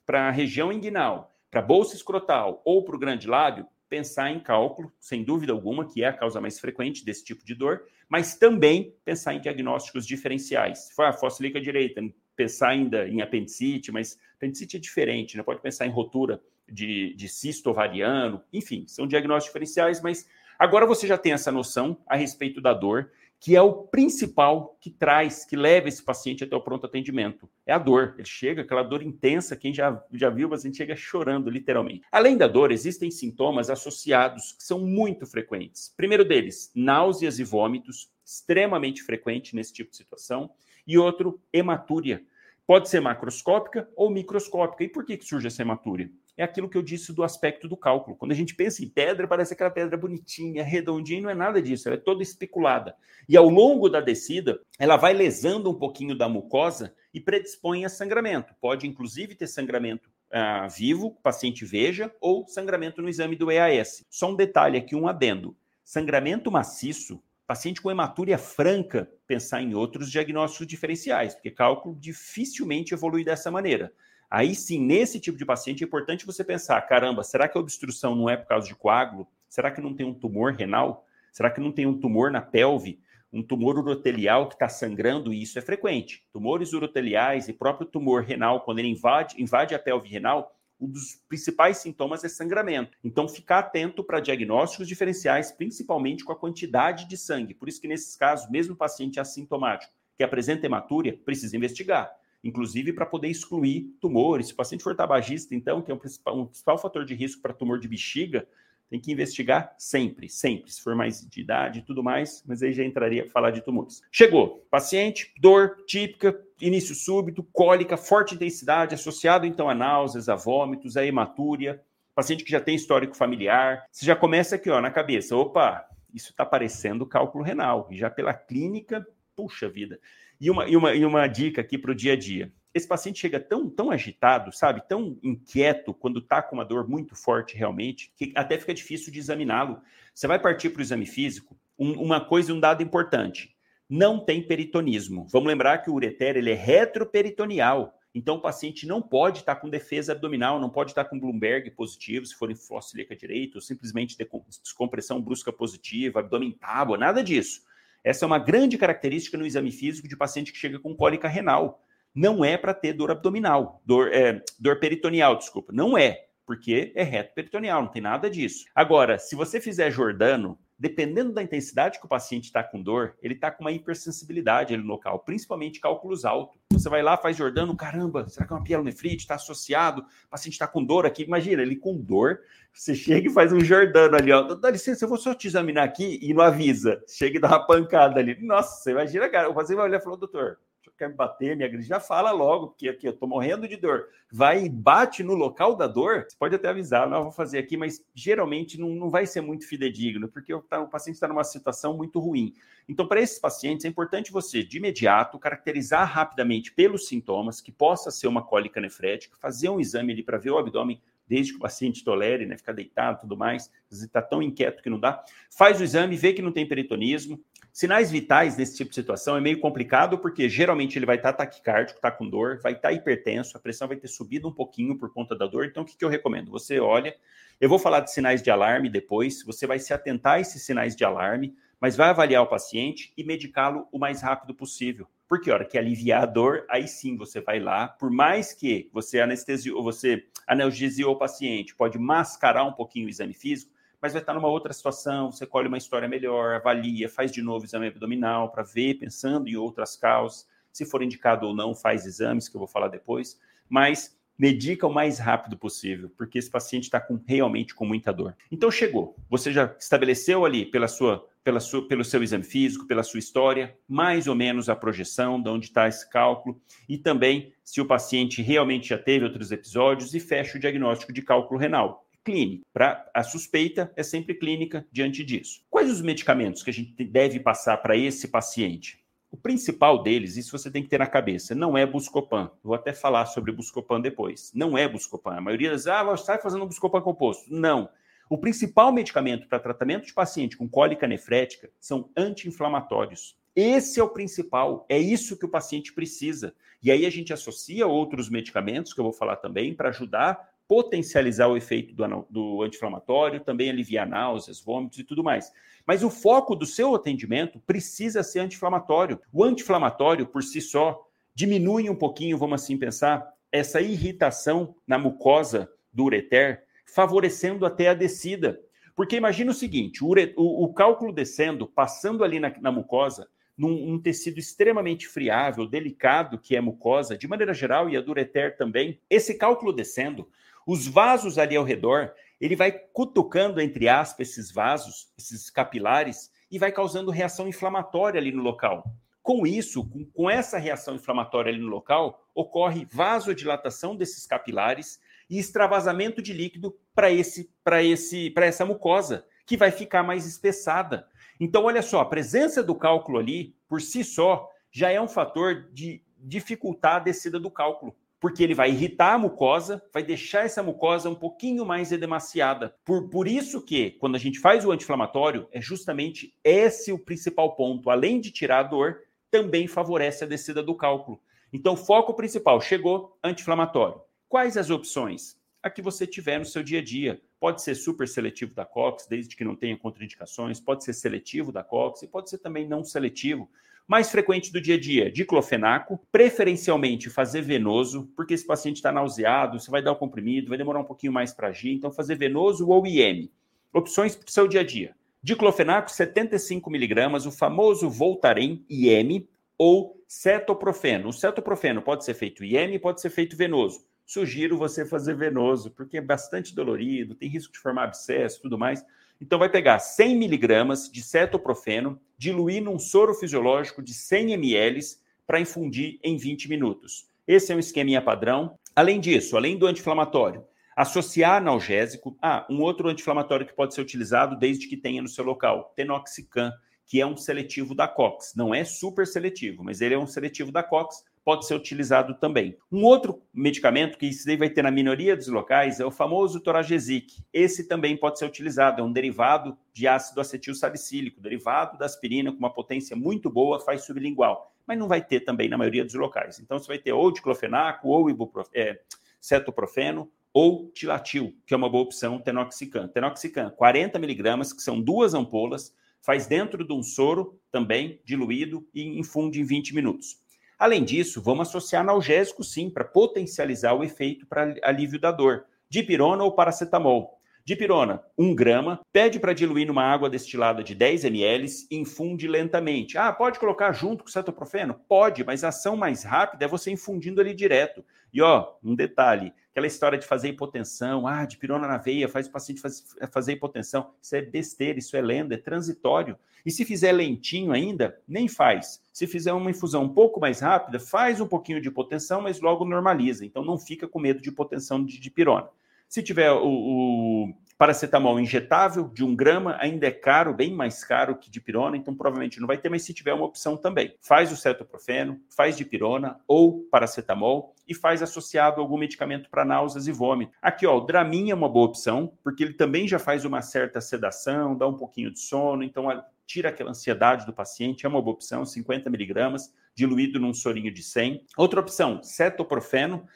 para 0.05 0.29
a 0.29 0.31
região 0.31 0.71
inguinal, 0.71 1.35
para 1.51 1.61
a 1.61 1.65
bolsa 1.65 1.97
escrotal 1.97 2.61
ou 2.63 2.85
para 2.85 2.95
o 2.95 2.99
grande 2.99 3.27
lábio, 3.27 3.67
pensar 3.89 4.31
em 4.31 4.39
cálculo, 4.39 4.93
sem 5.01 5.25
dúvida 5.25 5.55
alguma, 5.55 5.89
que 5.89 6.05
é 6.05 6.09
a 6.09 6.13
causa 6.13 6.43
mais 6.43 6.61
frequente 6.61 7.05
desse 7.07 7.25
tipo 7.25 7.43
de 7.43 7.55
dor, 7.55 7.85
mas 8.07 8.37
também 8.37 8.95
pensar 9.03 9.33
em 9.33 9.41
diagnósticos 9.41 10.07
diferenciais. 10.07 10.81
Se 10.81 10.95
for 10.95 11.07
a 11.07 11.13
fossa 11.13 11.43
ilíaca 11.43 11.61
direita, 11.61 12.03
pensar 12.37 12.71
ainda 12.71 13.09
em 13.09 13.23
apendicite, 13.23 13.91
mas 13.91 14.19
apendicite 14.37 14.77
é 14.77 14.81
diferente, 14.81 15.39
né? 15.39 15.43
Pode 15.43 15.63
pensar 15.63 15.87
em 15.87 15.91
rotura 15.91 16.43
de, 16.69 17.15
de 17.15 17.29
cisto 17.29 17.71
ovariano, 17.71 18.43
enfim, 18.53 18.85
são 18.87 19.07
diagnósticos 19.07 19.53
diferenciais, 19.53 20.03
mas 20.03 20.29
Agora 20.59 20.87
você 20.87 21.07
já 21.07 21.19
tem 21.19 21.33
essa 21.33 21.51
noção 21.51 21.99
a 22.07 22.17
respeito 22.17 22.61
da 22.61 22.73
dor, 22.73 23.11
que 23.45 23.55
é 23.55 23.61
o 23.61 23.75
principal 23.75 24.75
que 24.81 24.91
traz, 24.91 25.45
que 25.45 25.55
leva 25.55 25.87
esse 25.87 26.03
paciente 26.03 26.43
até 26.43 26.57
o 26.57 26.63
pronto 26.63 26.87
atendimento. 26.87 27.47
É 27.67 27.75
a 27.75 27.79
dor. 27.79 28.15
Ele 28.17 28.27
chega, 28.27 28.63
aquela 28.63 28.83
dor 28.83 29.03
intensa, 29.03 29.55
quem 29.55 29.71
já, 29.71 30.03
já 30.15 30.31
viu, 30.31 30.47
o 30.47 30.51
paciente 30.51 30.79
chega 30.79 30.97
chorando, 30.97 31.51
literalmente. 31.51 32.01
Além 32.11 32.39
da 32.39 32.47
dor, 32.47 32.73
existem 32.73 33.11
sintomas 33.11 33.69
associados 33.69 34.53
que 34.53 34.65
são 34.65 34.81
muito 34.81 35.27
frequentes. 35.27 35.93
Primeiro 35.95 36.25
deles, 36.25 36.71
náuseas 36.75 37.39
e 37.39 37.45
vômitos, 37.45 38.11
extremamente 38.25 39.03
frequente 39.03 39.55
nesse 39.55 39.75
tipo 39.75 39.91
de 39.91 39.99
situação. 39.99 40.51
E 40.87 40.97
outro, 40.97 41.39
hematúria. 41.53 42.25
Pode 42.67 42.89
ser 42.89 43.01
macroscópica 43.01 43.87
ou 43.95 44.09
microscópica. 44.09 44.85
E 44.85 44.89
por 44.89 45.05
que, 45.05 45.19
que 45.19 45.25
surge 45.27 45.49
essa 45.49 45.61
hematúria? 45.61 46.11
É 46.37 46.43
aquilo 46.43 46.69
que 46.69 46.77
eu 46.77 46.83
disse 46.83 47.13
do 47.13 47.23
aspecto 47.23 47.69
do 47.69 47.77
cálculo. 47.77 48.17
Quando 48.17 48.33
a 48.33 48.35
gente 48.35 48.55
pensa 48.55 48.83
em 48.85 48.89
pedra, 48.89 49.29
parece 49.29 49.55
aquela 49.55 49.71
pedra 49.71 49.97
bonitinha, 49.97 50.65
redondinha, 50.65 51.23
não 51.23 51.31
é 51.31 51.35
nada 51.35 51.63
disso, 51.63 51.89
ela 51.89 51.97
é 51.97 52.01
toda 52.01 52.23
especulada. 52.23 52.97
E 53.29 53.37
ao 53.37 53.49
longo 53.49 53.89
da 53.89 54.01
descida, 54.01 54.61
ela 54.79 54.97
vai 54.97 55.13
lesando 55.13 55.71
um 55.71 55.75
pouquinho 55.75 56.17
da 56.17 56.29
mucosa 56.29 56.95
e 57.13 57.21
predispõe 57.21 57.85
a 57.85 57.89
sangramento. 57.89 58.55
Pode, 58.61 58.87
inclusive, 58.87 59.35
ter 59.35 59.47
sangramento 59.47 60.11
ah, 60.33 60.67
vivo, 60.67 61.07
o 61.07 61.23
paciente 61.23 61.65
veja, 61.65 62.13
ou 62.21 62.47
sangramento 62.49 63.01
no 63.01 63.09
exame 63.09 63.37
do 63.37 63.51
EAS. 63.51 64.05
Só 64.11 64.31
um 64.31 64.37
detalhe 64.37 64.77
aqui, 64.77 64.97
um 64.97 65.07
adendo. 65.07 65.57
Sangramento 65.85 66.51
maciço, 66.51 67.23
paciente 67.47 67.81
com 67.81 67.91
hematúria 67.91 68.39
franca, 68.39 69.09
pensar 69.27 69.63
em 69.63 69.75
outros 69.75 70.11
diagnósticos 70.11 70.67
diferenciais, 70.67 71.35
porque 71.35 71.51
cálculo 71.51 71.97
dificilmente 71.99 72.95
evolui 72.95 73.23
dessa 73.23 73.51
maneira. 73.51 73.93
Aí 74.35 74.53
sim, 74.53 74.81
nesse 74.81 75.21
tipo 75.21 75.39
de 75.39 75.45
paciente, 75.45 75.85
é 75.85 75.87
importante 75.87 76.27
você 76.27 76.43
pensar: 76.43 76.81
caramba, 76.83 77.23
será 77.23 77.47
que 77.47 77.57
a 77.57 77.61
obstrução 77.61 78.17
não 78.17 78.29
é 78.29 78.37
por 78.37 78.49
causa 78.49 78.67
de 78.67 78.75
coágulo? 78.75 79.29
Será 79.49 79.71
que 79.71 79.81
não 79.81 79.95
tem 79.95 80.05
um 80.05 80.13
tumor 80.13 80.53
renal? 80.55 81.07
Será 81.31 81.49
que 81.53 81.61
não 81.61 81.71
tem 81.71 81.87
um 81.87 81.97
tumor 81.97 82.33
na 82.33 82.41
pelve? 82.41 82.99
Um 83.33 83.45
tumor 83.45 83.79
urotelial 83.79 84.49
que 84.49 84.55
está 84.55 84.69
sangrando? 84.69 85.33
E 85.33 85.41
isso 85.41 85.57
é 85.57 85.63
frequente. 85.63 86.27
Tumores 86.33 86.73
uroteliais 86.73 87.49
e 87.49 87.53
próprio 87.53 87.87
tumor 87.87 88.25
renal, 88.25 88.63
quando 88.63 88.81
ele 88.81 88.89
invade, 88.89 89.41
invade 89.41 89.73
a 89.73 89.79
pelve 89.79 90.09
renal, 90.09 90.59
um 90.81 90.89
dos 90.89 91.15
principais 91.29 91.77
sintomas 91.77 92.25
é 92.25 92.29
sangramento. 92.29 92.99
Então, 93.05 93.29
ficar 93.29 93.61
atento 93.61 94.03
para 94.03 94.19
diagnósticos 94.19 94.89
diferenciais, 94.89 95.53
principalmente 95.53 96.25
com 96.25 96.33
a 96.33 96.37
quantidade 96.37 97.07
de 97.07 97.17
sangue. 97.17 97.55
Por 97.55 97.69
isso 97.69 97.81
que, 97.81 97.87
nesses 97.87 98.17
casos, 98.17 98.51
mesmo 98.51 98.75
paciente 98.75 99.21
assintomático 99.21 99.93
que 100.17 100.25
apresenta 100.25 100.67
hematúria, 100.67 101.17
precisa 101.25 101.57
investigar 101.57 102.11
inclusive 102.45 102.93
para 102.93 103.07
poder 103.07 103.29
excluir 103.29 103.97
tumores. 104.01 104.49
Se 104.49 104.53
o 104.53 104.57
paciente 104.57 104.85
for 104.85 104.95
tabagista, 104.95 105.55
então, 105.55 105.81
que 105.81 105.91
é 105.91 105.95
um 105.95 105.99
principal, 105.99 106.39
um 106.39 106.47
principal 106.47 106.77
fator 106.77 107.05
de 107.05 107.15
risco 107.15 107.41
para 107.41 107.55
tumor 107.55 107.81
de 107.81 107.89
bexiga, 107.89 108.47
tem 108.91 109.01
que 109.01 109.11
investigar 109.11 109.75
sempre, 109.79 110.29
sempre, 110.29 110.71
se 110.71 110.83
for 110.83 110.95
mais 110.95 111.27
de 111.27 111.41
idade 111.41 111.79
e 111.79 111.83
tudo 111.83 112.03
mais, 112.03 112.45
mas 112.47 112.63
aí 112.63 112.73
já 112.73 112.85
entraria 112.85 113.25
para 113.25 113.33
falar 113.33 113.51
de 113.51 113.63
tumores. 113.63 114.03
Chegou, 114.13 114.65
paciente, 114.71 115.33
dor 115.41 115.79
típica, 115.87 116.39
início 116.61 116.95
súbito, 116.95 117.43
cólica, 117.53 117.97
forte 117.97 118.35
intensidade, 118.35 118.95
associado 118.95 119.47
então 119.47 119.69
a 119.69 119.75
náuseas, 119.75 120.29
a 120.29 120.37
vômitos, 120.37 120.97
a 120.99 121.05
hematúria, 121.05 121.83
paciente 122.15 122.45
que 122.45 122.51
já 122.51 122.61
tem 122.61 122.77
histórico 122.77 123.17
familiar, 123.17 123.87
você 123.91 124.05
já 124.07 124.15
começa 124.15 124.57
aqui 124.57 124.71
ó, 124.71 124.81
na 124.81 124.91
cabeça, 124.91 125.35
opa, 125.35 125.89
isso 126.13 126.31
está 126.31 126.47
parecendo 126.47 127.07
cálculo 127.07 127.43
renal, 127.43 127.89
e 127.91 127.97
já 127.97 128.09
pela 128.09 128.33
clínica, 128.33 129.05
puxa 129.35 129.69
vida. 129.69 129.99
E 130.41 130.51
uma, 130.51 130.69
e 130.69 130.77
uma, 130.77 130.95
e 130.95 131.05
uma 131.05 131.27
dica 131.27 131.61
aqui 131.61 131.79
para 131.79 131.93
o 131.93 131.95
dia 131.95 132.13
a 132.13 132.17
dia. 132.17 132.53
Esse 132.75 132.89
paciente 132.89 133.21
chega 133.21 133.39
tão, 133.39 133.71
tão 133.71 133.91
agitado, 133.91 134.51
sabe, 134.53 134.83
tão 134.89 135.17
inquieto 135.23 135.95
quando 135.95 136.19
está 136.19 136.43
com 136.43 136.57
uma 136.57 136.65
dor 136.65 136.89
muito 136.89 137.15
forte 137.15 137.57
realmente, 137.57 138.13
que 138.17 138.33
até 138.35 138.59
fica 138.59 138.75
difícil 138.75 139.13
de 139.13 139.21
examiná-lo. 139.21 139.81
Você 140.13 140.27
vai 140.27 140.41
partir 140.41 140.71
para 140.71 140.81
o 140.81 140.83
exame 140.83 141.07
físico, 141.07 141.57
um, 141.79 141.93
uma 141.93 142.21
coisa 142.21 142.51
e 142.51 142.55
um 142.55 142.59
dado 142.59 142.83
importante. 142.83 143.55
Não 143.89 144.19
tem 144.19 144.43
peritonismo. 144.43 145.27
Vamos 145.31 145.47
lembrar 145.47 145.79
que 145.79 145.91
o 145.91 145.95
ureter 145.95 146.37
ele 146.37 146.51
é 146.51 146.55
retroperitoneal. 146.55 147.97
Então, 148.13 148.37
o 148.37 148.41
paciente 148.41 148.87
não 148.87 149.03
pode 149.03 149.41
estar 149.41 149.57
tá 149.57 149.61
com 149.61 149.69
defesa 149.69 150.13
abdominal, 150.13 150.61
não 150.61 150.71
pode 150.71 150.93
estar 150.93 151.05
tá 151.05 151.11
com 151.11 151.19
Bloomberg 151.19 151.71
positivo, 151.73 152.25
se 152.25 152.35
for 152.35 152.51
em 152.51 152.55
fossilica 152.55 153.15
direito, 153.15 153.57
ou 153.57 153.61
simplesmente 153.61 154.17
descompressão 154.63 155.21
brusca 155.21 155.53
positiva, 155.53 156.21
abdômen 156.21 156.53
tábua, 156.53 156.97
nada 156.97 157.23
disso. 157.25 157.63
Essa 158.05 158.25
é 158.25 158.27
uma 158.27 158.39
grande 158.39 158.77
característica 158.77 159.39
no 159.39 159.47
exame 159.47 159.73
físico 159.73 160.07
de 160.07 160.17
paciente 160.17 160.53
que 160.53 160.59
chega 160.59 160.79
com 160.79 160.95
cólica 160.95 161.27
renal. 161.27 161.83
Não 162.15 162.45
é 162.45 162.59
para 162.59 162.75
ter 162.75 162.93
dor 162.93 163.11
abdominal, 163.11 163.81
dor, 163.85 164.13
é, 164.13 164.43
dor 164.61 164.79
peritoneal, 164.79 165.37
desculpa. 165.37 165.73
Não 165.73 165.97
é, 165.97 166.27
porque 166.47 166.93
é 166.95 167.03
reto 167.03 167.35
peritoneal, 167.35 167.83
não 167.83 167.91
tem 167.91 168.03
nada 168.03 168.29
disso. 168.29 168.67
Agora, 168.75 169.19
se 169.19 169.35
você 169.35 169.59
fizer 169.59 169.91
Jordano, 169.91 170.59
dependendo 170.79 171.33
da 171.33 171.43
intensidade 171.43 171.99
que 171.99 172.05
o 172.05 172.09
paciente 172.09 172.45
está 172.45 172.63
com 172.63 172.83
dor, 172.83 173.17
ele 173.23 173.35
está 173.35 173.51
com 173.51 173.65
uma 173.65 173.73
hipersensibilidade 173.73 174.77
no 174.77 174.85
local, 174.85 175.21
principalmente 175.21 175.81
cálculos 175.81 176.27
altos. 176.27 176.61
Você 176.75 176.89
vai 176.89 177.03
lá, 177.03 177.17
faz 177.17 177.37
Jordano, 177.37 177.77
caramba, 177.77 178.29
será 178.29 178.47
que 178.47 178.53
é 178.53 178.57
uma 178.57 178.65
pielonefrite? 178.65 179.23
Está 179.23 179.37
associado, 179.37 180.03
o 180.03 180.29
paciente 180.29 180.55
está 180.55 180.67
com 180.67 180.85
dor 180.85 181.07
aqui. 181.07 181.23
Imagina, 181.23 181.63
ele 181.63 181.77
com 181.77 181.97
dor, 181.97 182.41
você 182.73 182.95
chega 182.95 183.29
e 183.29 183.33
faz 183.33 183.53
um 183.53 183.61
Jordano 183.61 184.17
ali, 184.17 184.33
ó. 184.33 184.43
Dá 184.55 184.71
licença, 184.71 185.05
eu 185.05 185.09
vou 185.09 185.17
só 185.17 185.33
te 185.33 185.47
examinar 185.47 185.85
aqui 185.85 186.19
e 186.21 186.35
não 186.35 186.43
avisa. 186.43 187.03
Chega 187.07 187.39
e 187.39 187.41
dá 187.41 187.49
uma 187.49 187.67
pancada 187.67 188.21
ali. 188.21 188.37
Nossa, 188.45 188.83
você 188.83 188.91
imagina, 188.91 189.29
cara, 189.29 189.49
o 189.49 189.55
paciente 189.55 189.77
vai 189.77 189.87
olhar 189.87 189.99
e 189.99 190.03
falar, 190.03 190.17
doutor, 190.17 190.59
quer 190.97 191.09
me 191.09 191.15
bater, 191.15 191.57
me 191.57 191.65
agredir, 191.65 191.87
já 191.87 192.01
fala 192.01 192.31
logo, 192.31 192.69
porque 192.69 192.89
aqui 192.89 193.07
eu 193.07 193.13
tô 193.13 193.27
morrendo 193.27 193.67
de 193.67 193.77
dor. 193.77 194.09
Vai 194.31 194.65
e 194.65 194.69
bate 194.69 195.23
no 195.23 195.35
local 195.35 195.77
da 195.77 195.87
dor, 195.87 196.27
você 196.29 196.37
pode 196.37 196.55
até 196.55 196.69
avisar, 196.69 197.09
não, 197.09 197.25
vou 197.25 197.33
fazer 197.33 197.59
aqui, 197.59 197.77
mas 197.77 198.05
geralmente 198.15 198.79
não, 198.79 198.91
não 198.91 199.11
vai 199.11 199.27
ser 199.27 199.41
muito 199.41 199.67
fidedigno, 199.67 200.29
porque 200.29 200.53
o, 200.53 200.63
tá, 200.63 200.81
o 200.81 200.89
paciente 200.89 201.17
está 201.17 201.29
numa 201.29 201.45
situação 201.45 201.97
muito 201.97 202.19
ruim. 202.19 202.53
Então, 202.89 203.07
para 203.07 203.21
esses 203.21 203.39
pacientes, 203.39 203.85
é 203.85 203.89
importante 203.89 204.33
você, 204.33 204.63
de 204.63 204.77
imediato, 204.77 205.39
caracterizar 205.39 206.07
rapidamente 206.11 206.73
pelos 206.73 207.07
sintomas, 207.09 207.61
que 207.61 207.73
possa 207.73 208.11
ser 208.11 208.27
uma 208.27 208.43
cólica 208.43 208.81
nefrética, 208.81 209.37
fazer 209.41 209.69
um 209.69 209.81
exame 209.81 210.13
ali 210.13 210.23
para 210.23 210.39
ver 210.39 210.51
o 210.51 210.59
abdômen 210.59 211.01
desde 211.27 211.53
que 211.53 211.59
o 211.59 211.61
paciente 211.61 212.05
tolere, 212.05 212.47
né, 212.47 212.57
ficar 212.57 212.73
deitado 212.73 213.19
e 213.19 213.21
tudo 213.23 213.37
mais, 213.37 213.71
está 213.91 214.21
tão 214.21 214.43
inquieto 214.43 214.83
que 214.83 214.91
não 214.91 215.01
dá, 215.01 215.25
faz 215.51 215.81
o 215.81 215.85
exame, 215.85 216.17
vê 216.17 216.33
que 216.33 216.43
não 216.43 216.53
tem 216.53 216.67
peritonismo. 216.67 217.41
Sinais 217.75 218.09
vitais 218.09 218.57
nesse 218.57 218.77
tipo 218.77 218.91
de 218.91 218.95
situação 218.95 219.37
é 219.37 219.41
meio 219.41 219.59
complicado, 219.59 220.17
porque 220.19 220.49
geralmente 220.49 220.97
ele 220.97 221.07
vai 221.07 221.17
estar 221.17 221.33
tá 221.33 221.39
taquicárdico, 221.39 221.99
está 221.99 222.09
com 222.09 222.31
dor, 222.31 222.61
vai 222.63 222.71
estar 222.71 222.91
tá 222.91 222.95
hipertenso, 222.95 223.57
a 223.57 223.61
pressão 223.61 223.89
vai 223.89 223.97
ter 223.97 224.07
subido 224.07 224.47
um 224.47 224.53
pouquinho 224.53 224.97
por 224.97 225.13
conta 225.13 225.35
da 225.35 225.45
dor. 225.45 225.65
Então, 225.65 225.83
o 225.83 225.87
que, 225.87 225.97
que 225.97 226.05
eu 226.05 226.09
recomendo? 226.09 226.53
Você 226.53 226.79
olha, 226.79 227.17
eu 227.61 227.69
vou 227.69 227.81
falar 227.81 227.99
de 227.99 228.13
sinais 228.13 228.41
de 228.41 228.49
alarme 228.49 228.89
depois, 228.89 229.43
você 229.43 229.67
vai 229.67 229.81
se 229.81 229.93
atentar 229.93 230.35
a 230.35 230.41
esses 230.41 230.63
sinais 230.63 230.95
de 230.95 231.05
alarme, 231.05 231.53
mas 231.81 231.97
vai 231.97 232.11
avaliar 232.11 232.45
o 232.45 232.47
paciente 232.47 233.13
e 233.17 233.25
medicá-lo 233.25 233.89
o 233.91 233.99
mais 233.99 234.23
rápido 234.23 234.55
possível. 234.55 235.09
Porque 235.29 235.51
a 235.51 235.55
hora 235.55 235.65
que 235.65 235.77
aliviar 235.77 236.23
a 236.23 236.27
dor, 236.27 236.65
aí 236.71 236.87
sim 236.87 237.17
você 237.17 237.41
vai 237.41 237.59
lá, 237.59 237.89
por 237.89 238.09
mais 238.09 238.53
que 238.53 238.89
você 238.93 239.19
anestesiou, 239.19 239.83
você 239.83 240.25
analgesiou 240.47 241.15
o 241.15 241.19
paciente, 241.19 241.75
pode 241.75 241.99
mascarar 241.99 242.63
um 242.63 242.73
pouquinho 242.73 243.07
o 243.07 243.11
exame 243.11 243.35
físico, 243.35 243.74
mas 244.05 244.13
vai 244.13 244.21
estar 244.21 244.35
numa 244.35 244.49
outra 244.49 244.71
situação, 244.71 245.33
você 245.33 245.47
colhe 245.47 245.67
uma 245.67 245.79
história 245.79 246.07
melhor, 246.07 246.57
avalia, 246.57 247.09
faz 247.09 247.33
de 247.33 247.41
novo 247.41 247.65
exame 247.65 247.87
abdominal 247.87 248.51
para 248.51 248.63
ver, 248.63 248.99
pensando 248.99 249.49
em 249.49 249.57
outras 249.57 249.97
causas, 249.97 250.47
se 250.71 250.85
for 250.85 251.03
indicado 251.03 251.47
ou 251.47 251.55
não, 251.55 251.75
faz 251.75 252.05
exames, 252.05 252.47
que 252.47 252.55
eu 252.55 252.59
vou 252.59 252.69
falar 252.69 252.89
depois, 252.89 253.41
mas 253.67 254.15
medica 254.39 254.87
o 254.87 254.93
mais 254.93 255.19
rápido 255.19 255.57
possível, 255.57 256.13
porque 256.19 256.39
esse 256.39 256.51
paciente 256.51 256.85
está 256.85 257.01
com, 257.01 257.19
realmente 257.27 257.75
com 257.75 257.87
muita 257.87 258.13
dor. 258.13 258.37
Então 258.53 258.71
chegou, 258.71 259.17
você 259.27 259.51
já 259.51 259.75
estabeleceu 259.79 260.45
ali 260.45 260.67
pela 260.67 260.87
sua, 260.87 261.27
pela 261.43 261.59
sua, 261.59 261.89
pelo 261.89 262.05
seu 262.05 262.23
exame 262.23 262.45
físico, 262.45 262.87
pela 262.87 263.03
sua 263.03 263.19
história, 263.19 263.75
mais 263.89 264.27
ou 264.27 264.35
menos 264.35 264.69
a 264.69 264.77
projeção 264.77 265.41
de 265.41 265.49
onde 265.49 265.65
está 265.69 265.89
esse 265.89 266.11
cálculo 266.11 266.61
e 266.87 266.99
também 266.99 267.55
se 267.65 267.81
o 267.81 267.87
paciente 267.87 268.43
realmente 268.43 268.91
já 268.91 268.99
teve 268.99 269.25
outros 269.25 269.51
episódios 269.51 270.13
e 270.13 270.21
fecha 270.21 270.59
o 270.59 270.61
diagnóstico 270.61 271.11
de 271.11 271.23
cálculo 271.23 271.59
renal. 271.59 272.04
Clínico. 272.25 272.65
Para 272.73 273.09
a 273.13 273.23
suspeita 273.23 273.93
é 273.95 274.03
sempre 274.03 274.35
clínica 274.35 274.87
diante 274.91 275.23
disso. 275.23 275.63
Quais 275.69 275.91
os 275.91 276.01
medicamentos 276.01 276.63
que 276.63 276.71
a 276.71 276.73
gente 276.73 277.05
deve 277.05 277.39
passar 277.39 277.77
para 277.77 277.97
esse 277.97 278.29
paciente? 278.29 279.05
O 279.31 279.37
principal 279.37 280.03
deles, 280.03 280.37
isso 280.37 280.57
você 280.57 280.71
tem 280.71 280.83
que 280.83 280.89
ter 280.89 280.99
na 280.99 281.07
cabeça, 281.07 281.55
não 281.55 281.77
é 281.77 281.85
Buscopan. 281.85 282.51
Vou 282.63 282.75
até 282.75 282.93
falar 282.93 283.27
sobre 283.27 283.51
Buscopan 283.51 284.01
depois. 284.01 284.53
Não 284.55 284.79
é 284.79 284.89
Buscopan. 284.89 285.35
A 285.35 285.41
maioria 285.41 285.71
das 285.71 285.87
ah, 285.87 286.05
você 286.05 286.23
está 286.23 286.39
fazendo 286.39 286.65
Buscopan 286.67 287.01
composto. 287.01 287.53
Não. 287.53 287.89
O 288.31 288.39
principal 288.39 288.93
medicamento 288.93 289.47
para 289.47 289.59
tratamento 289.59 290.07
de 290.07 290.15
paciente 290.15 290.57
com 290.57 290.69
cólica 290.69 291.07
nefrética 291.07 291.69
são 291.79 292.11
anti-inflamatórios. 292.17 293.37
Esse 293.55 294.01
é 294.01 294.03
o 294.03 294.09
principal, 294.09 294.87
é 294.89 294.99
isso 294.99 295.37
que 295.37 295.45
o 295.45 295.51
paciente 295.51 295.93
precisa. 295.93 296.55
E 296.83 296.91
aí 296.91 297.05
a 297.05 297.11
gente 297.11 297.33
associa 297.33 297.87
outros 297.87 298.29
medicamentos, 298.29 298.93
que 298.93 299.01
eu 299.01 299.05
vou 299.05 299.13
falar 299.13 299.37
também, 299.37 299.75
para 299.75 299.91
ajudar 299.91 300.54
potencializar 300.67 301.49
o 301.49 301.57
efeito 301.57 301.95
do, 301.95 302.27
do 302.31 302.63
anti-inflamatório, 302.63 303.41
também 303.41 303.71
aliviar 303.71 304.09
náuseas, 304.09 304.61
vômitos 304.61 304.99
e 304.99 305.05
tudo 305.05 305.23
mais. 305.23 305.53
Mas 305.87 306.03
o 306.03 306.11
foco 306.11 306.57
do 306.57 306.65
seu 306.65 306.95
atendimento 306.95 307.61
precisa 307.61 308.23
ser 308.23 308.41
anti-inflamatório. 308.41 309.21
O 309.33 309.45
anti-inflamatório, 309.45 310.27
por 310.27 310.43
si 310.43 310.61
só, 310.61 311.07
diminui 311.35 311.91
um 311.91 311.97
pouquinho, 311.97 312.39
vamos 312.39 312.63
assim 312.63 312.79
pensar, 312.79 313.27
essa 313.53 313.81
irritação 313.81 314.75
na 314.87 314.99
mucosa 314.99 315.71
do 315.93 316.05
ureter, 316.05 316.65
favorecendo 316.87 317.67
até 317.67 317.89
a 317.89 317.95
descida. 317.95 318.59
Porque 318.97 319.17
imagina 319.17 319.51
o 319.51 319.55
seguinte: 319.55 320.03
o, 320.03 320.13
o, 320.37 320.65
o 320.65 320.73
cálculo 320.73 321.13
descendo, 321.13 321.67
passando 321.67 322.25
ali 322.25 322.41
na, 322.41 322.53
na 322.61 322.73
mucosa, 322.73 323.29
num, 323.57 324.01
tecido 324.01 324.39
extremamente 324.39 325.07
friável, 325.07 325.67
delicado, 325.67 326.39
que 326.39 326.57
é 326.57 326.61
mucosa, 326.61 327.17
de 327.17 327.29
maneira 327.29 327.55
geral, 327.55 327.89
e 327.89 327.97
a 327.97 328.01
do 328.01 328.11
ureter 328.11 328.57
também, 328.57 329.01
esse 329.09 329.35
cálculo 329.35 329.73
descendo 329.73 330.29
os 330.67 330.87
vasos 330.87 331.39
ali 331.39 331.57
ao 331.57 331.65
redor, 331.65 332.13
ele 332.41 332.57
vai 332.57 332.73
cutucando, 332.73 333.61
entre 333.61 333.89
aspas, 333.89 334.29
esses 334.29 334.53
vasos, 334.53 335.13
esses 335.19 335.51
capilares, 335.51 336.31
e 336.51 336.59
vai 336.59 336.71
causando 336.71 337.11
reação 337.11 337.49
inflamatória 337.49 338.21
ali 338.21 338.33
no 338.33 338.43
local. 338.43 338.85
Com 339.23 339.47
isso, 339.47 339.89
com, 339.89 340.05
com 340.05 340.31
essa 340.31 340.59
reação 340.59 340.95
inflamatória 340.95 341.51
ali 341.51 341.61
no 341.61 341.69
local, 341.69 342.29
ocorre 342.35 342.87
vasodilatação 342.91 343.97
desses 343.97 344.27
capilares 344.27 345.01
e 345.29 345.39
extravasamento 345.39 346.21
de 346.21 346.33
líquido 346.33 346.77
para 346.95 347.11
esse, 347.11 347.51
para 347.63 347.83
esse, 347.83 348.31
para 348.31 348.47
essa 348.47 348.65
mucosa, 348.65 349.25
que 349.47 349.57
vai 349.57 349.71
ficar 349.71 350.03
mais 350.03 350.27
espessada. 350.27 351.09
Então, 351.41 351.65
olha 351.65 351.83
só, 351.83 352.01
a 352.01 352.07
presença 352.07 352.63
do 352.63 352.75
cálculo 352.75 353.19
ali, 353.19 353.57
por 353.69 353.81
si 353.81 354.05
só, 354.05 354.49
já 354.71 354.91
é 354.91 355.01
um 355.01 355.09
fator 355.09 355.71
de 355.73 356.03
dificultar 356.19 356.97
a 356.97 357.01
descida 357.01 357.39
do 357.41 357.51
cálculo 357.51 357.97
porque 358.25 358.43
ele 358.43 358.55
vai 358.55 358.71
irritar 358.71 359.13
a 359.13 359.19
mucosa, 359.19 359.83
vai 359.93 360.03
deixar 360.03 360.47
essa 360.47 360.63
mucosa 360.63 361.11
um 361.11 361.15
pouquinho 361.15 361.63
mais 361.67 361.93
edemaciada. 361.93 362.75
Por, 362.83 363.11
por 363.11 363.29
isso 363.29 363.61
que, 363.61 363.91
quando 364.01 364.15
a 364.15 364.19
gente 364.19 364.39
faz 364.39 364.65
o 364.65 364.73
anti-inflamatório, 364.73 365.47
é 365.53 365.61
justamente 365.61 366.35
esse 366.43 366.91
o 366.91 366.99
principal 366.99 367.55
ponto. 367.55 367.91
Além 367.91 368.19
de 368.19 368.31
tirar 368.31 368.61
a 368.61 368.63
dor, 368.63 369.03
também 369.31 369.69
favorece 369.69 370.25
a 370.25 370.27
descida 370.27 370.63
do 370.63 370.75
cálculo. 370.75 371.21
Então, 371.53 371.77
foco 371.77 372.15
principal, 372.15 372.63
chegou, 372.63 373.15
anti-inflamatório. 373.23 374.01
Quais 374.27 374.57
as 374.57 374.71
opções? 374.71 375.37
A 375.63 375.69
que 375.69 375.83
você 375.83 376.07
tiver 376.07 376.39
no 376.39 376.47
seu 376.47 376.63
dia 376.63 376.79
a 376.79 376.83
dia. 376.83 377.21
Pode 377.39 377.61
ser 377.61 377.75
super 377.75 378.09
seletivo 378.09 378.55
da 378.55 378.65
COX, 378.65 379.07
desde 379.07 379.37
que 379.37 379.45
não 379.45 379.55
tenha 379.55 379.77
contraindicações, 379.77 380.59
pode 380.59 380.83
ser 380.83 380.95
seletivo 380.95 381.53
da 381.53 381.63
COX 381.63 382.01
e 382.01 382.09
pode 382.09 382.31
ser 382.31 382.39
também 382.39 382.67
não 382.67 382.83
seletivo 382.85 383.51
mais 383.87 384.11
frequente 384.11 384.53
do 384.53 384.61
dia 384.61 384.77
a 384.77 384.81
dia, 384.81 385.11
diclofenaco, 385.11 386.01
preferencialmente 386.11 387.11
fazer 387.11 387.43
venoso, 387.43 388.11
porque 388.17 388.35
esse 388.35 388.47
paciente 388.47 388.77
está 388.77 388.91
nauseado, 388.91 389.61
você 389.61 389.71
vai 389.71 389.83
dar 389.83 389.93
o 389.93 389.97
comprimido, 389.97 390.49
vai 390.49 390.59
demorar 390.59 390.81
um 390.81 390.85
pouquinho 390.85 391.13
mais 391.13 391.35
para 391.35 391.49
agir, 391.49 391.75
então 391.75 391.91
fazer 391.91 392.17
venoso 392.17 392.69
ou 392.69 392.87
IM. 392.87 393.31
Opções 393.73 394.17
para 394.17 394.29
o 394.29 394.31
seu 394.31 394.49
dia 394.49 394.61
a 394.61 394.65
dia. 394.65 394.95
Diclofenaco 395.23 395.91
75 395.91 396.71
miligramas, 396.71 397.27
o 397.27 397.33
famoso 397.33 397.89
Voltaren 397.89 398.59
IM 398.69 399.27
ou 399.59 400.03
cetoprofeno. 400.07 401.09
O 401.09 401.13
cetoprofeno 401.13 401.83
pode 401.83 402.05
ser 402.05 402.15
feito 402.15 402.45
IM, 402.45 402.79
pode 402.79 403.01
ser 403.01 403.11
feito 403.11 403.37
venoso. 403.37 403.85
Sugiro 404.07 404.59
você 404.59 404.85
fazer 404.85 405.15
venoso, 405.15 405.71
porque 405.71 405.97
é 405.97 406.01
bastante 406.01 406.55
dolorido, 406.55 407.15
tem 407.15 407.29
risco 407.29 407.53
de 407.53 407.59
formar 407.59 407.85
abscesso 407.85 408.43
tudo 408.43 408.59
mais. 408.59 408.85
Então, 409.21 409.39
vai 409.39 409.49
pegar 409.49 409.79
100 409.79 410.17
miligramas 410.17 410.91
de 410.91 411.03
cetoprofeno, 411.03 412.01
diluir 412.19 412.63
num 412.63 412.79
soro 412.79 413.15
fisiológico 413.15 413.83
de 413.83 413.95
100 413.95 414.33
ml 414.33 414.81
para 415.27 415.41
infundir 415.41 415.99
em 416.03 416.17
20 416.17 416.49
minutos. 416.49 417.09
Esse 417.27 417.53
é 417.53 417.57
um 417.57 417.61
esqueminha 417.61 418.03
padrão. 418.03 418.59
Além 418.77 419.01
disso, 419.01 419.37
além 419.37 419.57
do 419.57 419.67
anti-inflamatório, 419.67 420.45
associar 420.77 421.37
analgésico. 421.37 422.17
Ah, 422.21 422.47
um 422.51 422.61
outro 422.61 422.89
anti-inflamatório 422.89 423.47
que 423.47 423.55
pode 423.55 423.75
ser 423.75 423.81
utilizado 423.81 424.37
desde 424.37 424.67
que 424.67 424.77
tenha 424.77 425.01
no 425.01 425.09
seu 425.09 425.25
local, 425.25 425.73
tenoxicam, 425.77 426.53
que 426.87 427.01
é 427.01 427.07
um 427.07 427.17
seletivo 427.17 427.75
da 427.75 427.89
COX. 427.89 428.35
Não 428.37 428.55
é 428.55 428.65
super 428.65 429.07
seletivo, 429.07 429.65
mas 429.65 429.81
ele 429.81 429.95
é 429.95 429.99
um 429.99 430.07
seletivo 430.07 430.53
da 430.53 430.63
COX 430.63 431.05
pode 431.25 431.47
ser 431.47 431.55
utilizado 431.55 432.15
também. 432.15 432.57
Um 432.71 432.85
outro 432.85 433.23
medicamento 433.33 433.97
que 433.97 434.07
isso 434.07 434.25
vai 434.37 434.51
ter 434.51 434.63
na 434.63 434.71
minoria 434.71 435.17
dos 435.17 435.29
locais 435.29 435.81
é 435.81 435.85
o 435.85 435.91
famoso 435.91 436.41
Toragesic. 436.41 437.25
Esse 437.33 437.67
também 437.67 437.97
pode 437.97 438.19
ser 438.19 438.27
utilizado, 438.27 438.81
é 438.81 438.85
um 438.85 438.93
derivado 438.93 439.57
de 439.73 439.89
ácido 439.89 440.21
acetil 440.21 440.55
salicílico, 440.55 441.21
derivado 441.21 441.79
da 441.79 441.87
aspirina 441.87 442.31
com 442.31 442.39
uma 442.39 442.53
potência 442.53 442.95
muito 442.95 443.31
boa, 443.31 443.59
faz 443.59 443.85
sublingual, 443.85 444.53
mas 444.67 444.79
não 444.79 444.87
vai 444.87 445.03
ter 445.03 445.21
também 445.21 445.49
na 445.49 445.57
maioria 445.57 445.85
dos 445.85 445.95
locais. 445.95 446.39
Então 446.39 446.59
você 446.59 446.67
vai 446.67 446.79
ter 446.79 446.93
ou 446.93 447.11
diclofenaco, 447.11 447.89
ou 447.89 448.11
ibuprof... 448.11 448.49
é, 448.55 448.81
cetoprofeno, 449.21 450.11
ou 450.35 450.69
tilatil, 450.73 451.35
que 451.47 451.55
é 451.55 451.57
uma 451.57 451.71
boa 451.71 451.85
opção, 451.85 452.19
tenoxicam. 452.19 452.89
Tenoxicam, 452.89 453.51
40 453.51 453.99
miligramas, 453.99 454.53
que 454.53 454.61
são 454.61 454.81
duas 454.81 455.15
ampolas, 455.15 455.73
faz 456.03 456.27
dentro 456.27 456.67
de 456.67 456.73
um 456.75 456.83
soro 456.83 457.41
também 457.51 458.01
diluído 458.05 458.67
e 458.75 458.99
infunde 458.99 459.41
em 459.41 459.45
20 459.45 459.75
minutos. 459.75 460.19
Além 460.59 460.85
disso, 460.85 461.21
vamos 461.21 461.49
associar 461.49 461.83
analgésico 461.83 462.45
sim, 462.45 462.71
para 462.71 462.85
potencializar 462.85 463.75
o 463.75 463.83
efeito 463.83 464.27
para 464.27 464.55
alívio 464.63 465.01
da 465.01 465.11
dor. 465.11 465.45
Dipirona 465.69 466.23
ou 466.23 466.33
paracetamol. 466.33 467.19
Dipirona, 467.47 468.03
1 468.17 468.35
grama, 468.35 468.81
pede 468.91 469.21
para 469.21 469.35
diluir 469.35 469.67
numa 469.67 469.83
água 469.83 470.09
destilada 470.09 470.65
de 470.65 470.75
10 470.75 471.05
ml 471.05 471.47
e 471.71 471.77
infunde 471.77 472.27
lentamente. 472.27 472.97
Ah, 472.97 473.13
pode 473.13 473.39
colocar 473.39 473.71
junto 473.73 474.03
com 474.03 474.11
cetoprofeno? 474.11 474.81
Pode, 474.89 475.23
mas 475.23 475.45
a 475.45 475.49
ação 475.49 475.77
mais 475.77 476.05
rápida 476.05 476.47
é 476.47 476.49
você 476.49 476.71
infundindo 476.71 477.21
ali 477.21 477.35
direto. 477.35 477.85
E 478.15 478.23
ó, 478.23 478.53
um 478.63 478.77
detalhe, 478.77 479.33
aquela 479.51 479.67
história 479.67 479.99
de 479.99 480.07
fazer 480.07 480.29
hipotensão, 480.29 481.05
ah, 481.05 481.27
dipirona 481.27 481.67
na 481.67 481.79
veia, 481.79 482.09
faz 482.09 482.29
o 482.29 482.31
paciente 482.31 482.61
faz, 482.61 482.95
fazer 483.11 483.33
hipotensão, 483.33 483.91
isso 484.01 484.15
é 484.15 484.23
besteira, 484.23 484.79
isso 484.79 484.97
é 484.97 485.03
lenda, 485.03 485.35
é 485.35 485.37
transitório. 485.37 486.17
E 486.47 486.51
se 486.53 486.65
fizer 486.65 486.93
lentinho 486.93 487.51
ainda, 487.51 488.01
nem 488.07 488.29
faz. 488.29 488.81
Se 488.93 489.09
fizer 489.09 489.33
uma 489.33 489.51
infusão 489.51 489.83
um 489.83 489.89
pouco 489.89 490.21
mais 490.21 490.39
rápida, 490.39 490.79
faz 490.79 491.21
um 491.21 491.27
pouquinho 491.27 491.61
de 491.61 491.67
hipotensão, 491.67 492.21
mas 492.21 492.41
logo 492.41 492.65
normaliza. 492.65 493.27
Então 493.27 493.45
não 493.45 493.59
fica 493.59 493.89
com 493.89 493.99
medo 493.99 494.23
de 494.23 494.29
hipotensão 494.29 494.85
de 494.85 495.01
dipirona. 495.01 495.49
Se 495.89 496.01
tiver 496.01 496.31
o 496.31 497.35
paracetamol 497.57 498.19
injetável 498.19 498.89
de 498.89 499.05
um 499.05 499.15
grama, 499.15 499.57
ainda 499.61 499.87
é 499.87 499.91
caro, 499.91 500.35
bem 500.35 500.53
mais 500.53 500.85
caro 500.85 501.17
que 501.17 501.31
dipirona, 501.31 501.77
então 501.77 501.95
provavelmente 501.95 502.41
não 502.41 502.47
vai 502.47 502.59
ter, 502.59 502.69
mas 502.69 502.83
se 502.83 502.93
tiver 502.93 503.13
uma 503.13 503.27
opção 503.27 503.57
também. 503.57 503.95
Faz 504.01 504.33
o 504.33 504.37
cetoprofeno, 504.37 505.21
faz 505.29 505.57
dipirona 505.57 506.19
ou 506.27 506.65
paracetamol 506.71 507.55
e 507.67 507.75
faz 507.75 508.03
associado 508.03 508.61
algum 508.61 508.77
medicamento 508.77 509.31
para 509.31 509.45
náuseas 509.45 509.87
e 509.87 509.93
vômito. 509.93 510.33
Aqui, 510.43 510.67
ó, 510.67 510.77
o 510.77 510.81
Dramin 510.81 511.31
é 511.31 511.35
uma 511.35 511.49
boa 511.49 511.67
opção, 511.67 512.13
porque 512.23 512.43
ele 512.43 512.55
também 512.55 512.89
já 512.89 512.99
faz 512.99 513.25
uma 513.25 513.41
certa 513.41 513.81
sedação, 513.81 514.57
dá 514.57 514.67
um 514.67 514.77
pouquinho 514.77 515.13
de 515.13 515.21
sono, 515.21 515.63
então 515.63 515.89
tira 516.27 516.49
aquela 516.49 516.71
ansiedade 516.71 517.27
do 517.27 517.33
paciente, 517.33 517.87
é 517.87 517.89
uma 517.89 518.03
boa 518.03 518.15
opção, 518.15 518.45
50 518.45 518.89
miligramas, 518.91 519.53
diluído 519.75 520.19
num 520.19 520.33
sorinho 520.33 520.73
de 520.73 520.83
100. 520.83 521.25
Outra 521.37 521.61
opção, 521.61 522.03
cetoprofeno, 522.03 523.07